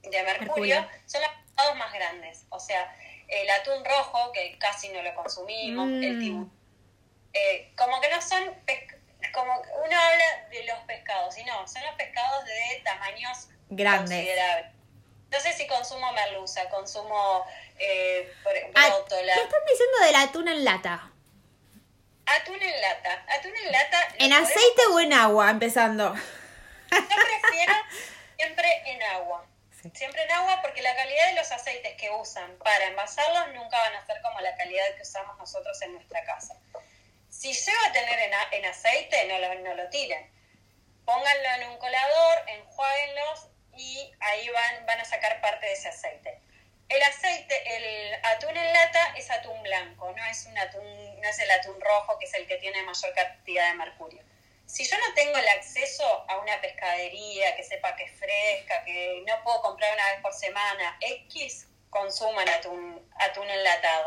de, 0.09 0.23
mercurio, 0.23 0.87
son 1.05 1.21
los 1.21 1.31
pescados 1.31 1.75
más 1.77 1.93
grandes. 1.93 2.45
O 2.49 2.59
sea, 2.59 2.95
el 3.27 3.49
atún 3.49 3.83
rojo, 3.83 4.31
que 4.31 4.57
casi 4.59 4.89
no 4.89 5.01
lo 5.01 5.13
consumimos, 5.13 5.87
el 5.87 6.17
mm. 6.17 6.19
tiburón. 6.19 6.65
Eh, 7.33 7.73
como 7.75 7.99
que 7.99 8.09
no 8.09 8.21
son 8.21 8.55
como 9.33 9.53
uno 9.53 9.99
habla 9.99 10.47
de 10.49 10.63
los 10.63 10.79
pescados, 10.79 11.37
y 11.37 11.43
no, 11.43 11.67
son 11.67 11.83
los 11.83 11.95
pescados 11.95 12.45
de 12.45 12.81
tamaños 12.83 13.49
grandes. 13.69 14.17
considerables. 14.17 14.71
No 15.31 15.39
sé 15.39 15.53
si 15.53 15.67
consumo 15.67 16.11
merluza, 16.13 16.69
consumo 16.69 17.45
eh, 17.77 18.33
ah, 18.75 18.89
¿Qué 19.09 19.41
están 19.41 19.65
diciendo 19.67 19.99
del 20.05 20.15
atún 20.15 20.47
en 20.47 20.63
lata? 20.63 21.11
Atún 22.25 22.61
en 22.61 22.81
lata. 22.81 23.25
Atún 23.27 23.51
en 23.55 23.71
lata. 23.71 23.97
¿En 24.17 24.33
aceite 24.33 24.81
o 24.91 24.99
en 24.99 25.13
agua? 25.13 25.49
Empezando. 25.49 26.15
Yo 26.15 26.99
prefiero 26.99 27.73
siempre 28.37 28.81
en 28.85 29.03
agua. 29.03 29.45
Siempre 29.93 30.23
en 30.23 30.31
agua 30.31 30.61
porque 30.61 30.81
la 30.81 30.95
calidad 30.95 31.27
de 31.27 31.35
los 31.35 31.51
aceites 31.51 31.95
que 31.97 32.09
usan 32.09 32.57
para 32.57 32.85
envasarlos 32.85 33.53
nunca 33.53 33.77
van 33.77 33.95
a 33.95 34.05
ser 34.05 34.19
como 34.21 34.39
la 34.39 34.55
calidad 34.55 34.83
que 34.95 35.03
usamos 35.03 35.37
nosotros 35.37 35.79
en 35.83 35.93
nuestra 35.93 36.23
casa. 36.23 36.55
Si 37.37 37.51
lleva 37.51 37.87
a 37.87 37.91
tener 37.91 38.17
en, 38.51 38.65
aceite, 38.65 39.25
no 39.25 39.37
lo, 39.39 39.55
no 39.55 39.73
lo 39.75 39.89
tiren. 39.89 40.31
Pónganlo 41.03 41.49
en 41.55 41.69
un 41.69 41.77
colador, 41.77 42.37
enjuáguenlos 42.47 43.49
y 43.75 44.09
ahí 44.21 44.47
van, 44.49 44.85
van 44.85 45.01
a 45.01 45.05
sacar 45.05 45.41
parte 45.41 45.65
de 45.65 45.73
ese 45.73 45.89
aceite. 45.89 46.39
El 46.87 47.03
aceite, 47.03 47.61
el 47.75 48.25
atún 48.25 48.55
en 48.55 48.73
lata 48.73 49.13
es 49.17 49.29
atún 49.29 49.61
blanco, 49.63 50.13
no 50.15 50.25
es, 50.25 50.45
un 50.45 50.57
atún, 50.57 51.21
no 51.21 51.27
es 51.27 51.39
el 51.39 51.51
atún 51.51 51.79
rojo 51.81 52.17
que 52.17 52.25
es 52.25 52.33
el 52.35 52.47
que 52.47 52.55
tiene 52.57 52.81
mayor 52.83 53.13
cantidad 53.13 53.69
de 53.69 53.75
mercurio. 53.75 54.23
Si 54.65 54.85
yo 54.85 54.97
no 54.97 55.13
tengo 55.13 55.37
el 55.37 55.47
acceso 55.49 56.25
a 56.29 56.37
una 56.37 56.59
pescadería 56.61 57.55
que 57.57 57.63
sepa 57.63 57.95
que 57.97 58.05
es 58.05 58.17
fresca, 58.17 58.83
que 58.85 59.23
no 59.27 59.43
puedo 59.43 59.61
comprar 59.61 59.93
una 59.93 60.11
vez 60.13 60.21
por 60.21 60.33
semana, 60.33 60.97
X, 61.01 61.67
consuman 61.89 62.47
atún, 62.47 63.11
atún 63.19 63.49
enlatado. 63.49 64.05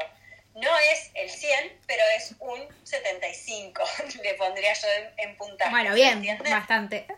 No 0.55 0.76
es 0.92 1.11
el 1.14 1.30
100, 1.30 1.80
pero 1.86 2.03
es 2.16 2.34
un 2.40 2.68
75, 2.84 3.82
le 4.22 4.34
pondría 4.34 4.72
yo 4.72 4.88
en, 5.16 5.36
puntaje. 5.36 5.70
Bueno, 5.70 5.94
bien, 5.94 6.38
bastante. 6.51 7.07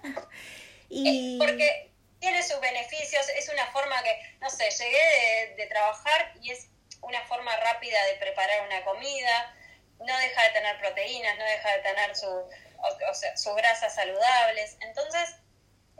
Y... 0.93 1.39
porque 1.39 1.91
tiene 2.21 2.43
sus 2.43 2.61
beneficios, 2.61 3.29
es 3.31 3.49
una 3.49 3.67
forma 3.67 4.03
que, 4.03 4.37
no 4.41 4.51
sé, 4.51 4.69
llegué 4.71 5.55
de, 5.57 5.67
trabajar 5.67 6.35
y 6.43 6.51
es 6.51 6.69
una 7.01 7.23
forma 7.23 7.57
rápida 7.57 8.05
de 8.07 8.15
preparar 8.15 8.67
una 8.67 8.85
comida, 8.85 9.55
no 9.99 10.19
deja 10.19 10.43
de 10.43 10.49
tener 10.51 10.79
proteínas, 10.79 11.39
no 11.39 11.45
deja 11.45 11.77
de 11.77 11.79
tener 11.79 12.17
su, 12.17 12.29
o, 12.29 13.15
sea, 13.15 13.37
sus 13.37 13.55
grasas 13.57 13.95
saludables, 13.95 14.77
entonces 14.81 15.37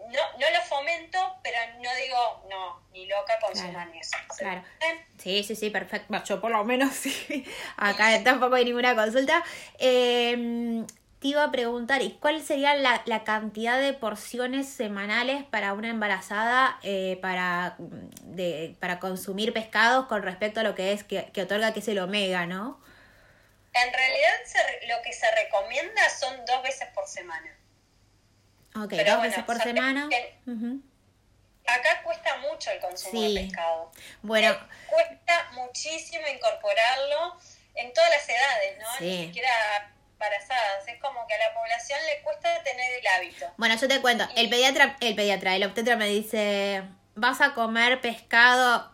no, 0.09 0.39
no 0.39 0.51
lo 0.51 0.63
fomento, 0.69 1.19
pero 1.43 1.59
no 1.81 1.95
digo, 1.95 2.47
no, 2.49 2.83
ni 2.93 3.07
loca 3.07 3.39
consuman 3.41 3.95
eso. 3.95 4.17
Claro. 4.39 4.63
Sí, 5.19 5.45
sí, 5.45 5.55
sí, 5.55 5.71
perfecto. 5.71 6.23
Yo 6.25 6.41
por 6.41 6.51
lo 6.51 6.65
menos 6.65 6.95
sí. 6.95 7.45
Acá 7.77 8.23
tampoco 8.25 8.55
hay 8.55 8.65
ninguna 8.65 8.95
consulta. 8.95 9.45
Eh, 9.79 10.85
te 11.21 11.29
iba 11.29 11.45
a 11.45 11.51
preguntar, 11.51 12.01
¿y 12.01 12.13
cuál 12.13 12.43
sería 12.43 12.75
la, 12.75 13.25
cantidad 13.25 13.79
de 13.79 13.93
porciones 13.93 14.67
semanales 14.67 15.45
para 15.45 15.75
una 15.75 15.91
embarazada 15.91 16.79
eh, 16.83 17.19
para, 17.21 17.77
de, 17.79 18.75
para 18.81 18.99
consumir 18.99 19.53
pescados 19.53 20.07
con 20.07 20.23
respecto 20.23 20.61
a 20.61 20.63
lo 20.63 20.75
que 20.75 20.93
es 20.93 21.05
que, 21.05 21.31
otorga 21.43 21.75
que 21.75 21.81
es 21.81 21.89
el 21.89 21.99
omega, 21.99 22.47
no? 22.47 22.81
En 23.75 23.93
realidad 23.93 24.35
lo 24.89 25.03
que 25.03 25.13
se 25.13 25.31
recomienda 25.31 26.09
son 26.09 26.45
dos 26.47 26.63
veces 26.63 26.89
por 26.95 27.07
semana. 27.07 27.55
Ok, 28.77 28.93
dos 28.93 29.23
veces 29.23 29.45
por 29.45 29.61
semana. 29.61 30.09
Acá 31.67 32.03
cuesta 32.03 32.37
mucho 32.39 32.71
el 32.71 32.81
consumo 32.81 33.21
de 33.21 33.41
pescado. 33.43 33.93
Bueno. 34.23 34.51
Eh, 34.51 34.59
cuesta 34.89 35.51
muchísimo 35.53 36.27
incorporarlo 36.27 37.37
en 37.75 37.93
todas 37.93 38.11
las 38.11 38.29
edades, 38.29 38.79
¿no? 38.79 39.07
Ni 39.07 39.27
siquiera 39.27 39.49
embarazadas. 40.13 40.87
Es 40.89 41.01
como 41.01 41.27
que 41.27 41.35
a 41.35 41.39
la 41.39 41.55
población 41.55 41.99
le 42.07 42.23
cuesta 42.23 42.63
tener 42.63 42.99
el 42.99 43.07
hábito. 43.07 43.53
Bueno, 43.57 43.77
yo 43.77 43.89
te 43.89 44.01
cuento, 44.01 44.29
el 44.37 44.51
pediatra, 44.51 44.97
el 45.01 45.15
pediatra, 45.15 45.55
el 45.55 45.65
obstetra 45.65 45.97
me 45.97 46.07
dice, 46.07 46.83
¿vas 47.15 47.41
a 47.41 47.55
comer 47.55 48.01
pescado 48.01 48.91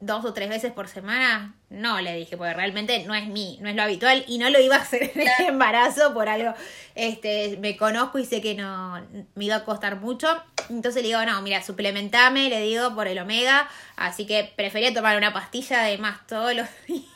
dos 0.00 0.24
o 0.24 0.32
tres 0.32 0.48
veces 0.48 0.72
por 0.72 0.88
semana? 0.88 1.54
No, 1.70 2.00
le 2.00 2.14
dije, 2.14 2.36
porque 2.36 2.54
realmente 2.54 3.04
no 3.04 3.14
es 3.14 3.26
mi, 3.26 3.58
no 3.60 3.68
es 3.68 3.76
lo 3.76 3.82
habitual 3.82 4.24
y 4.28 4.38
no 4.38 4.50
lo 4.50 4.60
iba 4.60 4.76
a 4.76 4.80
hacer 4.80 5.10
en 5.14 5.20
el 5.20 5.46
embarazo 5.48 6.12
por 6.14 6.28
algo, 6.28 6.54
este, 6.94 7.56
me 7.60 7.76
conozco 7.76 8.18
y 8.18 8.24
sé 8.24 8.40
que 8.40 8.54
no 8.54 9.00
me 9.34 9.44
iba 9.44 9.56
a 9.56 9.64
costar 9.64 10.00
mucho. 10.00 10.28
Entonces 10.68 11.02
le 11.02 11.08
digo, 11.08 11.24
no, 11.24 11.40
mira, 11.42 11.62
suplementame, 11.62 12.48
le 12.48 12.60
digo, 12.60 12.94
por 12.94 13.06
el 13.08 13.18
omega, 13.18 13.68
así 13.96 14.26
que 14.26 14.52
prefería 14.56 14.92
tomar 14.92 15.16
una 15.16 15.32
pastilla 15.32 15.82
de 15.82 15.98
más 15.98 16.26
todos 16.26 16.54
los 16.54 16.68
días 16.86 17.15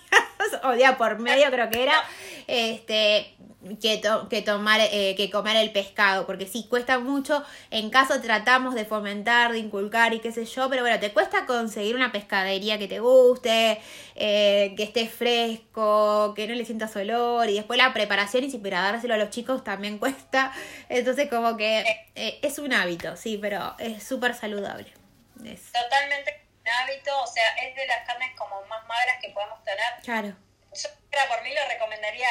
o 0.64 0.72
día 0.72 0.96
por 0.96 1.18
medio 1.18 1.50
creo 1.50 1.70
que 1.70 1.82
era, 1.82 2.02
este, 2.46 3.36
que, 3.80 4.00
que 4.30 4.42
tomar, 4.42 4.80
eh, 4.80 5.14
que 5.16 5.30
comer 5.30 5.56
el 5.56 5.70
pescado, 5.70 6.26
porque 6.26 6.46
sí, 6.46 6.66
cuesta 6.68 6.98
mucho, 6.98 7.44
en 7.70 7.90
caso 7.90 8.20
tratamos 8.20 8.74
de 8.74 8.84
fomentar, 8.84 9.52
de 9.52 9.58
inculcar 9.58 10.14
y 10.14 10.20
qué 10.20 10.32
sé 10.32 10.46
yo, 10.46 10.70
pero 10.70 10.82
bueno, 10.82 10.98
te 10.98 11.12
cuesta 11.12 11.46
conseguir 11.46 11.94
una 11.94 12.10
pescadería 12.10 12.78
que 12.78 12.88
te 12.88 13.00
guste, 13.00 13.80
eh, 14.14 14.74
que 14.76 14.82
esté 14.82 15.08
fresco, 15.08 16.32
que 16.34 16.46
no 16.46 16.54
le 16.54 16.64
sientas 16.64 16.96
olor, 16.96 17.48
y 17.48 17.54
después 17.54 17.76
la 17.76 17.92
preparación 17.92 18.44
y 18.44 18.50
si 18.50 18.58
para 18.58 18.80
dárselo 18.80 19.14
a 19.14 19.18
los 19.18 19.30
chicos 19.30 19.62
también 19.62 19.98
cuesta, 20.00 20.52
entonces 20.88 21.28
como 21.28 21.56
que 21.56 21.84
eh, 22.14 22.38
es 22.42 22.58
un 22.58 22.72
hábito, 22.72 23.16
sí, 23.16 23.38
pero 23.40 23.74
es 23.78 24.02
súper 24.02 24.34
saludable. 24.34 24.92
Totalmente 25.36 26.49
hábito, 26.68 27.22
o 27.22 27.26
sea, 27.26 27.48
es 27.56 27.74
de 27.74 27.86
las 27.86 28.06
carnes 28.06 28.36
como 28.36 28.62
más 28.66 28.86
magras 28.86 29.16
que 29.20 29.30
podemos 29.30 29.62
tener. 29.64 30.00
Claro. 30.02 30.36
Yo 30.72 30.88
por 31.28 31.42
mí 31.42 31.52
lo 31.54 31.66
recomendaría 31.66 32.28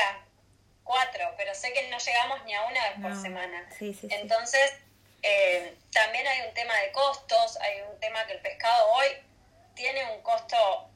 cuatro, 0.84 1.34
pero 1.38 1.54
sé 1.54 1.72
que 1.74 1.90
no 1.90 1.98
llegamos 1.98 2.44
ni 2.46 2.54
a 2.54 2.64
una 2.64 2.90
vez 2.90 3.00
por 3.02 3.22
semana. 3.22 3.70
Entonces, 3.80 4.74
eh, 5.22 5.78
también 5.92 6.26
hay 6.28 6.48
un 6.48 6.54
tema 6.54 6.76
de 6.78 6.92
costos, 6.92 7.58
hay 7.62 7.82
un 7.82 8.00
tema 8.00 8.26
que 8.26 8.34
el 8.34 8.42
pescado 8.42 8.92
hoy 8.94 9.08
tiene 9.76 10.06
un 10.14 10.22
costo 10.22 10.90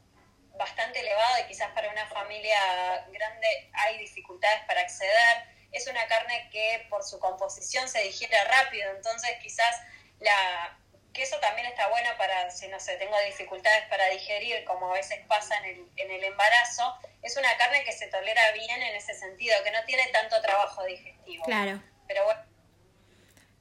bastante 0.56 1.00
elevado 1.00 1.40
y 1.42 1.48
quizás 1.48 1.72
para 1.72 1.90
una 1.90 2.08
familia 2.08 3.06
grande 3.12 3.70
hay 3.74 3.98
dificultades 3.98 4.64
para 4.66 4.82
acceder. 4.82 5.44
Es 5.72 5.88
una 5.88 6.06
carne 6.08 6.50
que 6.52 6.86
por 6.90 7.04
su 7.04 7.20
composición 7.20 7.88
se 7.90 8.02
digiere 8.02 8.44
rápido, 8.46 8.92
entonces 8.92 9.32
quizás 9.42 9.82
la, 10.20 10.78
que 11.14 11.22
eso 11.22 11.38
también 11.39 11.68
está 11.68 11.88
bueno 11.89 12.09
para, 12.18 12.49
si 12.49 12.68
no 12.68 12.80
sé, 12.80 12.95
tengo 12.97 13.16
dificultades 13.22 13.86
para 13.88 14.09
digerir, 14.09 14.66
como 14.66 14.89
a 14.89 14.93
veces 14.93 15.20
pasa 15.28 15.55
en 15.59 15.66
el, 15.66 15.88
en 15.97 16.11
el 16.11 16.24
embarazo, 16.24 16.97
es 17.22 17.38
una 17.38 17.55
carne 17.57 17.84
que 17.84 17.91
se 17.91 18.07
tolera 18.07 18.51
bien 18.51 18.82
en 18.82 18.95
ese 18.95 19.14
sentido, 19.14 19.55
que 19.64 19.72
no 19.72 19.84
tiene 19.86 20.07
tanto 20.07 20.41
trabajo 20.41 20.84
digestivo. 20.86 21.45
Claro. 21.45 21.82
Pero 22.07 22.26
bueno, 22.26 22.41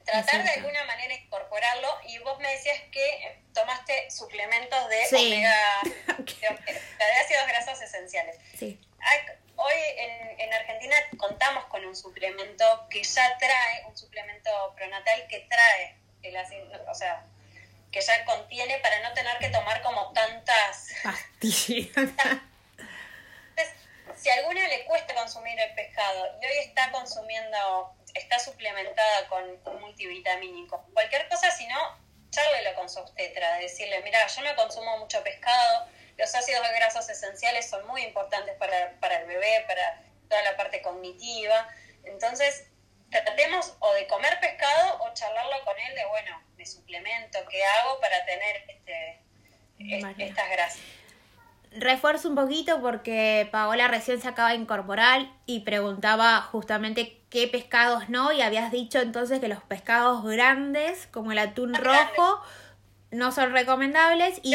tratar 0.05 0.43
de 0.45 0.51
alguna 0.51 0.85
manera 0.85 1.15
incorporarlo, 1.15 1.89
y 2.07 2.19
vos 2.19 2.39
me 2.41 2.51
decías 2.53 2.81
que 2.91 3.43
tomaste 3.53 4.11
suplementos 4.11 4.89
de 4.89 5.07
omega, 5.17 5.81
de, 6.19 7.21
ácidos 7.21 7.47
grasos 7.49 7.83
esenciales. 7.83 8.39
Sí. 8.59 8.81
Hoy 9.57 9.75
en, 9.97 10.41
en 10.41 10.55
Argentina 10.55 10.97
contamos 11.19 11.67
con 11.67 11.85
un 11.85 11.95
suplemento 11.95 12.87
que 12.89 13.03
ya 13.05 13.37
trae, 13.39 13.85
un 13.87 13.97
suplemento 13.97 14.51
pronatal 14.75 15.27
que 15.29 15.41
trae 15.41 15.97
el 16.23 16.37
ácido, 16.37 16.67
o 16.89 16.95
sea, 16.95 17.25
que 17.93 18.01
ya 18.01 18.25
contiene 18.25 18.79
para 18.79 19.01
no 19.01 19.13
tener 19.13 19.39
que 19.39 19.51
tomar 19.51 19.83
como 19.83 20.13
tantas 20.13 20.89
pastillas. 21.05 22.11
si 24.17 24.31
a 24.31 24.35
alguna 24.35 24.67
le 24.67 24.85
cuesta 24.87 25.15
consumir 25.15 25.61
el 25.61 25.75
pescado 25.75 26.39
y 26.41 26.47
hoy 26.47 26.59
está 26.65 26.91
consumiendo, 26.91 27.95
está 28.15 28.39
suplementada 28.39 29.29
con 29.29 29.45
un 29.67 29.81
multivitamínico, 29.81 30.85
cualquier 30.95 31.29
cosa, 31.29 31.51
si 31.51 31.67
no, 31.67 31.99
charlelo 32.31 32.75
con 32.75 32.89
su 32.89 32.99
obstetra, 32.99 33.59
decirle, 33.59 34.01
mira, 34.03 34.27
yo 34.27 34.43
no 34.43 34.57
consumo 34.57 34.99
mucho 34.99 35.23
pescado, 35.23 35.87
los 36.17 36.35
ácidos 36.35 36.67
grasos 36.75 37.09
esenciales 37.11 37.69
son 37.69 37.87
muy 37.87 38.03
importantes 38.03 38.57
para, 38.57 38.93
para 39.01 39.19
el 39.19 39.27
bebé, 39.27 39.65
para 39.67 40.03
toda 40.29 40.43
la 40.43 40.57
parte 40.57 40.81
cognitiva, 40.81 41.69
entonces 42.05 42.67
tratemos 43.21 43.77
o 43.79 43.93
de 43.93 44.07
comer 44.07 44.39
pescado 44.41 44.99
o 45.03 45.15
charlarlo 45.15 45.65
con 45.65 45.79
él 45.79 45.95
de, 45.95 46.07
bueno, 46.07 46.43
de 46.57 46.67
suplemento, 46.67 47.39
qué 47.51 47.63
hago 47.65 48.01
para 48.01 48.25
tener 48.25 48.65
este, 48.69 49.21
estas 50.25 50.51
grasas. 50.51 50.81
Refuerzo 51.75 52.29
un 52.29 52.35
poquito 52.35 52.83
porque 52.83 53.49
Paola 53.51 53.89
recién 53.89 54.21
se 54.21 54.29
acaba 54.29 54.51
de 54.51 54.57
incorporar 54.57 55.27
y 55.47 55.61
preguntaba 55.61 56.43
justamente 56.43 57.23
qué 57.31 57.49
pescados 57.49 58.11
no 58.11 58.31
y 58.33 58.43
habías 58.43 58.71
dicho 58.71 59.01
entonces 59.01 59.41
que 59.41 59.49
los 59.49 59.63
pescados 59.63 60.23
grandes 60.23 61.07
como 61.07 61.33
el 61.33 61.39
atún 61.39 61.75
rojo 61.75 62.43
no 63.11 63.33
son 63.33 63.53
recomendables 63.53 64.39
y 64.43 64.55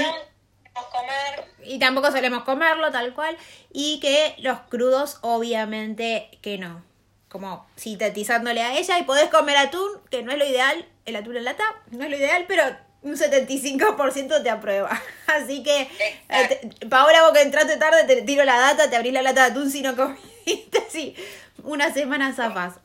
comer. 0.91 1.45
y 1.63 1.79
tampoco 1.79 2.11
solemos 2.11 2.43
comerlo 2.43 2.91
tal 2.91 3.15
cual 3.15 3.35
y 3.73 3.99
que 3.99 4.35
los 4.37 4.59
crudos 4.61 5.17
obviamente 5.21 6.29
que 6.43 6.59
no 6.59 6.83
como 7.29 7.65
sintetizándole 7.75 8.61
a 8.61 8.77
ella 8.77 8.99
y 8.99 9.03
podés 9.03 9.29
comer 9.29 9.57
atún, 9.57 9.89
que 10.09 10.23
no 10.23 10.31
es 10.31 10.37
lo 10.37 10.45
ideal, 10.45 10.85
el 11.05 11.15
atún 11.15 11.37
en 11.37 11.45
lata, 11.45 11.63
no 11.91 12.03
es 12.03 12.09
lo 12.09 12.17
ideal, 12.17 12.45
pero 12.47 12.63
un 13.01 13.15
75% 13.15 14.43
te 14.43 14.49
aprueba. 14.49 14.89
Así 15.27 15.63
que, 15.63 15.89
eh, 16.29 16.69
Paola, 16.89 17.23
vos 17.23 17.33
que 17.33 17.41
entraste 17.41 17.77
tarde, 17.77 18.03
te 18.05 18.21
tiro 18.23 18.43
la 18.45 18.57
data, 18.57 18.89
te 18.89 18.95
abrí 18.95 19.11
la 19.11 19.21
lata 19.21 19.45
de 19.45 19.51
atún 19.51 19.71
si 19.71 19.81
no 19.81 19.95
comiste, 19.95 20.83
sí, 20.89 21.15
una 21.63 21.93
semana 21.93 22.33
zafas. 22.33 22.75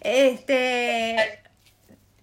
Este... 0.00 1.40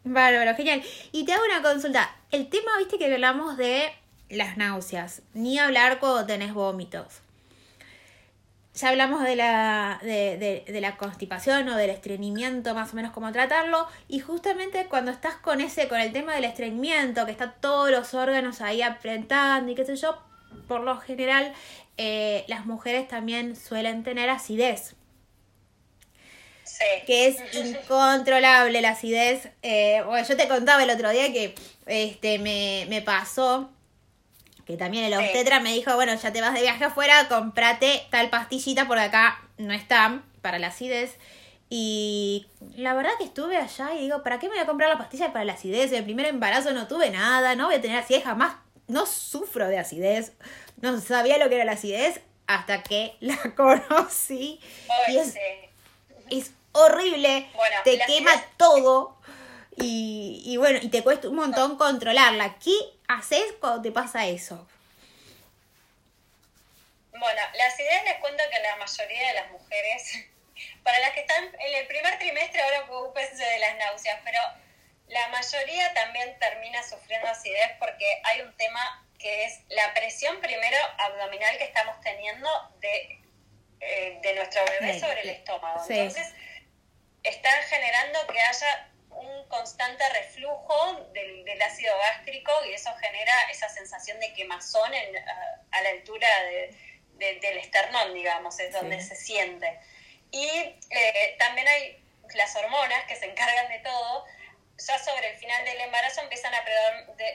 Bárbaro, 0.04 0.56
genial. 0.56 0.82
Y 1.12 1.26
te 1.26 1.34
hago 1.34 1.44
una 1.44 1.62
consulta. 1.62 2.16
El 2.32 2.50
tema, 2.50 2.78
viste 2.80 2.98
que 2.98 3.14
hablamos 3.14 3.58
de 3.58 3.92
las 4.30 4.58
náuseas, 4.58 5.22
ni 5.34 5.60
hablar 5.60 6.00
cuando 6.00 6.26
tenés 6.26 6.54
vómitos 6.54 7.22
ya 8.80 8.90
hablamos 8.90 9.24
de 9.24 9.36
la, 9.36 10.00
de, 10.02 10.64
de, 10.66 10.82
la 10.82 10.96
constipación 10.96 11.68
o 11.70 11.76
del 11.76 11.90
estreñimiento, 11.90 12.74
más 12.74 12.94
o 12.94 12.96
menos 12.96 13.12
cómo 13.12 13.32
tratarlo. 13.32 13.88
Y 14.08 14.20
justamente 14.20 14.86
cuando 14.86 15.12
estás 15.12 15.36
con 15.36 15.60
ese, 15.60 15.88
con 15.88 16.00
el 16.00 16.14
tema 16.14 16.36
del 16.36 16.46
estreñimiento, 16.46 17.26
que 17.26 17.32
está 17.32 17.52
todos 17.52 17.92
los 17.92 18.14
órganos 18.14 18.62
ahí 18.62 18.82
apretando 18.82 19.72
y 19.72 19.76
qué 19.76 19.86
sé 19.86 19.96
yo, 19.96 20.18
por 20.68 20.82
lo 20.82 20.98
general 21.00 21.54
eh, 21.98 22.46
las 22.48 22.66
mujeres 22.66 23.08
también 23.08 23.56
suelen 23.56 24.04
tener 24.04 24.30
acidez. 24.30 24.96
Sí. 26.64 26.86
Que 27.06 27.28
es 27.28 27.38
incontrolable 27.56 28.82
la 28.82 28.92
acidez. 28.92 29.50
Eh, 29.62 30.02
bueno, 30.06 30.26
yo 30.26 30.38
te 30.38 30.48
contaba 30.48 30.84
el 30.84 30.90
otro 30.90 31.10
día 31.10 31.34
que 31.34 31.56
este, 31.88 32.40
me, 32.40 32.86
me 32.88 33.02
pasó 33.02 33.70
que 34.70 34.78
también 34.78 35.06
el 35.06 35.16
obstetra 35.16 35.60
me 35.60 35.74
dijo, 35.74 35.96
bueno, 35.96 36.14
ya 36.14 36.32
te 36.32 36.42
vas 36.42 36.54
de 36.54 36.62
viaje 36.62 36.86
afuera, 36.86 37.28
comprate 37.28 38.06
tal 38.12 38.30
pastillita 38.30 38.86
porque 38.86 39.02
acá 39.02 39.42
no 39.58 39.74
están 39.74 40.24
para 40.44 40.60
la 40.60 40.68
acidez. 40.68 41.16
Y 41.72 42.46
la 42.76 42.94
verdad 42.94 43.10
que 43.18 43.24
estuve 43.24 43.58
allá 43.58 43.96
y 43.96 44.02
digo, 44.02 44.22
¿para 44.22 44.38
qué 44.38 44.48
me 44.48 44.54
voy 44.54 44.62
a 44.62 44.68
comprar 44.68 44.88
la 44.88 45.00
pastilla 45.00 45.34
para 45.34 45.44
la 45.44 45.54
acidez? 45.54 45.90
En 45.92 45.98
el 45.98 46.04
primer 46.04 46.28
embarazo 46.28 46.72
no 46.72 46.88
tuve 46.88 47.10
nada, 47.10 47.56
no 47.56 47.66
voy 47.66 47.76
a 47.78 47.82
tener 47.82 47.98
acidez 47.98 48.24
jamás, 48.24 48.58
no 48.86 49.08
sufro 49.08 49.68
de 49.68 49.80
acidez, 49.80 50.34
no 50.82 51.02
sabía 51.02 51.40
lo 51.40 51.50
que 51.50 51.56
era 51.56 51.66
la 51.66 51.72
acidez 51.72 52.22
hasta 52.46 52.84
que 52.84 53.16
la 53.22 53.56
conocí. 53.56 54.60
y 55.08 55.18
es, 55.18 56.52
horrible, 56.74 57.50
te 57.84 58.00
quema 58.06 58.34
todo. 58.56 59.18
Y, 59.82 60.42
y 60.46 60.58
bueno, 60.58 60.80
y 60.82 60.90
te 60.90 61.04
cuesta 61.04 61.30
un 61.30 61.36
montón 61.36 61.78
controlarla. 61.78 62.58
¿Qué 62.60 62.74
haces 63.08 63.44
cuando 63.60 63.82
te 63.82 63.92
pasa 63.92 64.28
eso? 64.28 64.68
Bueno, 67.12 67.42
las 67.56 67.80
ideas 67.80 68.04
les 68.06 68.18
cuento 68.20 68.44
que 68.50 68.60
la 68.60 68.78
mayoría 68.78 69.28
de 69.28 69.34
las 69.34 69.52
mujeres, 69.52 70.26
para 70.84 71.00
las 71.00 71.12
que 71.12 71.22
están 71.22 71.44
en 71.44 71.76
el 71.76 71.88
primer 71.88 72.18
trimestre, 72.18 72.62
ahora 72.62 72.86
preocupense 72.86 73.44
de 73.44 73.60
las 73.60 73.76
náuseas, 73.78 74.20
pero 74.24 74.40
la 75.08 75.28
mayoría 75.30 75.94
también 75.94 76.38
termina 76.40 76.82
sufriendo 76.84 77.28
acidez 77.28 77.72
porque 77.80 78.06
hay 78.24 78.42
un 78.42 78.56
tema 78.56 79.06
que 79.18 79.46
es 79.46 79.60
la 79.70 79.94
presión 79.94 80.40
primero 80.40 80.78
abdominal 80.98 81.58
que 81.58 81.66
estamos 81.66 82.00
teniendo 82.02 82.48
de, 82.80 83.20
eh, 83.82 84.20
de 84.22 84.34
nuestro 84.36 84.62
bebé 84.66 84.98
sobre 85.00 85.22
el 85.22 85.30
estómago. 85.30 85.84
Entonces, 85.90 86.34
están 87.24 87.62
generando 87.64 88.20
que 88.28 88.40
haya 88.40 88.89
un 89.20 89.48
constante 89.48 90.08
reflujo 90.10 91.10
del, 91.14 91.44
del, 91.44 91.62
ácido 91.62 91.94
gástrico 91.98 92.52
y 92.70 92.74
eso 92.74 92.92
genera 92.96 93.34
esa 93.52 93.70
sensación 93.70 94.20
de 94.20 94.34
quemazón 94.34 94.94
en, 94.94 95.18
a, 95.18 95.82
la 95.82 95.90
altura 95.90 96.28
del 97.18 97.58
esternón, 97.58 98.14
digamos, 98.14 98.60
es 98.60 98.72
donde 98.72 99.02
se 99.02 99.16
siente. 99.16 99.80
Y 100.32 100.48
eh, 100.48 101.36
también 101.38 101.68
hay 101.68 102.04
las 102.36 102.56
hormonas 102.56 103.04
que 103.08 103.16
se 103.16 103.26
encargan 103.26 103.68
de 103.70 103.80
todo. 103.80 104.26
Ya 104.78 104.98
sobre 104.98 105.32
el 105.32 105.38
final 105.38 105.66
del 105.66 105.82
embarazo 105.82 106.22
empiezan 106.22 106.54
a 106.54 106.64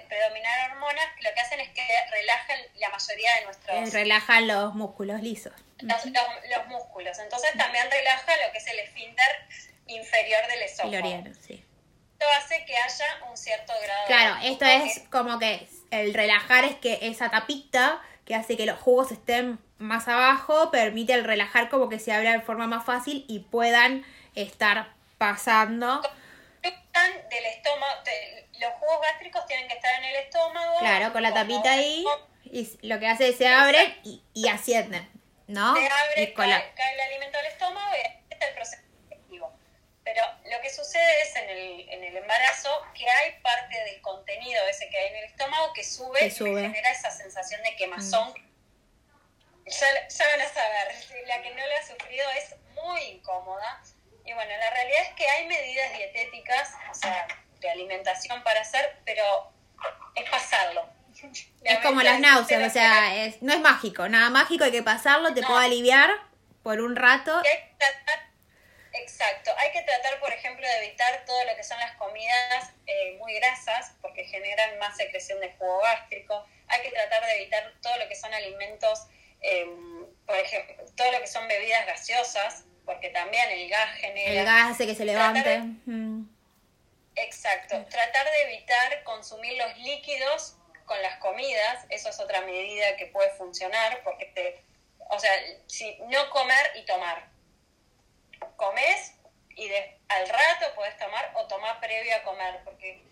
predominar 0.09 0.71
hormonas 0.71 1.05
que 1.17 1.29
lo 1.29 1.35
que 1.35 1.41
hacen 1.41 1.61
es 1.61 1.69
que 1.71 1.87
relajan 2.11 2.59
la 2.77 2.89
mayoría 2.89 3.35
de 3.35 3.45
nuestros... 3.45 3.89
Eh, 3.89 3.99
relajan 3.99 4.49
los 4.49 4.75
músculos 4.75 5.21
lisos. 5.21 5.53
Los, 5.81 6.07
los, 6.07 6.67
músculos. 6.69 7.19
Entonces 7.19 7.51
también 7.59 7.91
relaja 7.91 8.33
lo 8.47 8.53
que 8.53 8.59
es 8.59 8.67
el 8.69 8.79
esfínter 8.79 9.27
inferior 9.87 10.47
del 10.47 10.63
esófago. 10.63 11.35
sí 11.47 11.64
hace 12.39 12.65
que 12.65 12.77
haya 12.77 13.05
un 13.31 13.37
cierto 13.37 13.73
grado 13.83 14.07
claro, 14.07 14.37
esto 14.43 14.65
es 14.65 15.01
como 15.11 15.39
que 15.39 15.67
el 15.91 16.15
relajar 16.15 16.65
es 16.65 16.77
que 16.77 16.99
esa 17.03 17.31
tapita 17.31 18.01
que 18.25 18.35
hace 18.35 18.57
que 18.57 18.67
los 18.67 18.79
jugos 18.79 19.13
estén 19.13 19.59
más 19.79 20.09
abajo 20.09 20.71
permite 20.71 21.13
el 21.13 21.25
relajar 21.25 21.69
como 21.69 21.89
que 21.89 21.99
se 21.99 22.13
abra 22.13 22.33
de 22.33 22.41
forma 22.41 22.67
más 22.67 22.85
fácil 22.85 23.25
y 23.29 23.41
puedan 23.41 24.05
estar 24.35 24.93
pasando. 25.19 26.01
Del 26.63 27.45
estómago, 27.47 27.93
los 28.61 28.73
jugos 28.75 29.01
gástricos 29.03 29.47
tienen 29.47 29.69
que 29.69 29.75
estar 29.75 29.93
en 29.99 30.05
el 30.05 30.17
estómago. 30.17 30.79
Claro, 30.79 31.13
con 31.13 31.23
la 31.23 31.35
tapita 31.35 31.73
ahí 31.73 32.05
y 32.45 32.79
lo 32.83 32.99
que 33.01 33.09
hace 33.09 33.31
es 33.31 33.37
se 33.37 33.49
abre 33.49 33.99
y, 34.05 34.23
y 34.33 34.49
ascienden. 34.49 35.09
¿no? 35.47 35.75
Se 35.75 35.87
abre, 35.87 36.35
cae, 36.35 36.73
cae, 36.75 36.95
el 36.95 37.01
alimento 37.01 37.39
al 37.39 37.47
estómago 37.47 37.95
y 37.97 38.01
este 38.33 38.45
es 38.45 38.49
el 38.49 38.55
proceso. 38.55 38.83
Pero 40.05 40.23
lo 40.51 40.61
que 40.61 40.71
sucede 40.71 41.23
es 41.23 41.35
en 41.37 41.49
el, 41.49 41.89
en 41.89 42.05
el 42.05 42.17
embarazo 42.19 42.71
que 42.95 43.09
hay 43.09 43.33
parte 43.41 43.83
del 43.85 44.03
contenido 44.03 44.63
ese 44.69 44.89
que 44.91 44.99
hay 44.99 45.09
en 45.09 45.17
el 45.17 45.25
estómago 45.25 45.73
que 45.73 45.83
sube, 45.83 46.27
y 46.27 46.31
genera 46.31 46.91
esa 46.91 47.11
sensación 47.11 47.63
de 47.63 47.75
quemazón. 47.77 48.31
Mm. 48.31 48.55
Ya, 49.67 50.09
ya, 50.09 50.27
van 50.27 50.41
a 50.43 50.49
saber, 50.49 50.95
la 51.27 51.43
que 51.43 51.51
no 51.51 51.67
le 51.67 51.77
ha 51.77 51.87
sufrido 51.87 52.27
es 52.37 52.55
muy 52.75 53.01
incómoda. 53.03 53.83
Y 54.27 54.33
bueno, 54.35 54.51
la 54.59 54.71
realidad 54.71 55.03
es 55.03 55.15
que 55.15 55.27
hay 55.27 55.47
medidas 55.47 55.97
dietéticas, 55.97 56.73
o 56.91 56.95
sea, 56.95 57.27
de 57.61 57.71
alimentación 57.71 58.43
para 58.43 58.61
hacer, 58.61 58.97
pero 59.07 59.53
es 60.15 60.29
pasarlo. 60.29 60.87
es 61.63 61.79
como 61.79 62.03
las 62.03 62.21
náuseas, 62.21 62.71
o 62.71 62.73
sea, 62.73 63.25
es, 63.25 63.41
no 63.43 63.55
es 63.55 63.61
mágico, 63.61 64.09
nada 64.09 64.29
mágico, 64.29 64.65
hay 64.65 64.73
que 64.73 64.83
pasarlo, 64.83 65.33
te 65.33 65.43
puedo 65.43 65.59
aliviar 65.59 66.11
por 66.63 66.81
un 66.81 66.97
rato. 66.97 67.43
Exacto, 69.05 69.51
hay 69.59 69.71
que 69.73 69.83
tratar, 69.83 70.19
por 70.19 70.33
ejemplo, 70.33 70.67
de 70.67 70.87
evitar 70.87 71.25
todo 71.27 71.45
lo 71.45 71.55
que 71.57 71.63
son 71.63 71.79
las 71.79 71.95
comidas 71.97 72.73
eh, 72.87 73.17
muy 73.19 73.35
grasas, 73.35 73.93
porque 74.01 74.25
generan 74.25 74.79
más 74.79 74.97
secreción 74.97 75.39
de 75.41 75.53
jugo 75.53 75.81
gástrico. 75.81 76.45
Hay 76.69 76.81
que 76.83 76.91
tratar 76.91 77.25
de 77.25 77.37
evitar 77.37 77.73
todo 77.83 77.97
lo 77.99 78.09
que 78.09 78.17
son 78.17 78.33
alimentos, 78.33 79.07
em, 79.43 80.07
por 80.27 80.37
ejemplo, 80.37 80.75
todo 80.97 81.13
lo 81.13 81.21
que 81.21 81.27
son 81.27 81.47
bebidas 81.47 81.87
gaseosas, 81.87 82.65
porque 82.87 83.11
también 83.11 83.51
el 83.51 83.69
gas 83.69 83.95
genera... 83.97 84.41
El 84.41 84.45
gas 84.45 84.71
hace 84.73 84.87
que 84.87 84.95
se 84.95 85.05
levante. 85.05 85.63
Exacto. 87.17 87.85
Tratar 87.85 88.27
de 88.31 88.43
evitar 88.55 89.03
consumir 89.05 89.57
los 89.59 89.77
líquidos 89.79 90.57
con 90.87 91.01
las 91.03 91.19
comidas, 91.19 91.85
eso 91.91 92.09
es 92.09 92.21
otra 92.21 92.41
medida 92.43 92.97
que 92.97 93.07
puede 93.07 93.31
funcionar, 93.31 94.03
porque 94.03 94.27
te, 94.27 94.65
o 95.11 95.19
sea, 95.19 95.33
si 95.67 95.97
no 96.09 96.31
comer 96.31 96.73
y 96.75 96.85
tomar. 96.85 97.34
Comes 98.57 99.15
y 99.51 99.69
de, 99.69 99.99
al 100.09 100.29
rato 100.29 100.75
puedes 100.75 100.97
tomar 100.99 101.33
o 101.35 101.47
tomar 101.47 101.81
previo 101.81 102.17
a 102.17 102.23
comer, 102.23 102.61
porque 102.65 103.03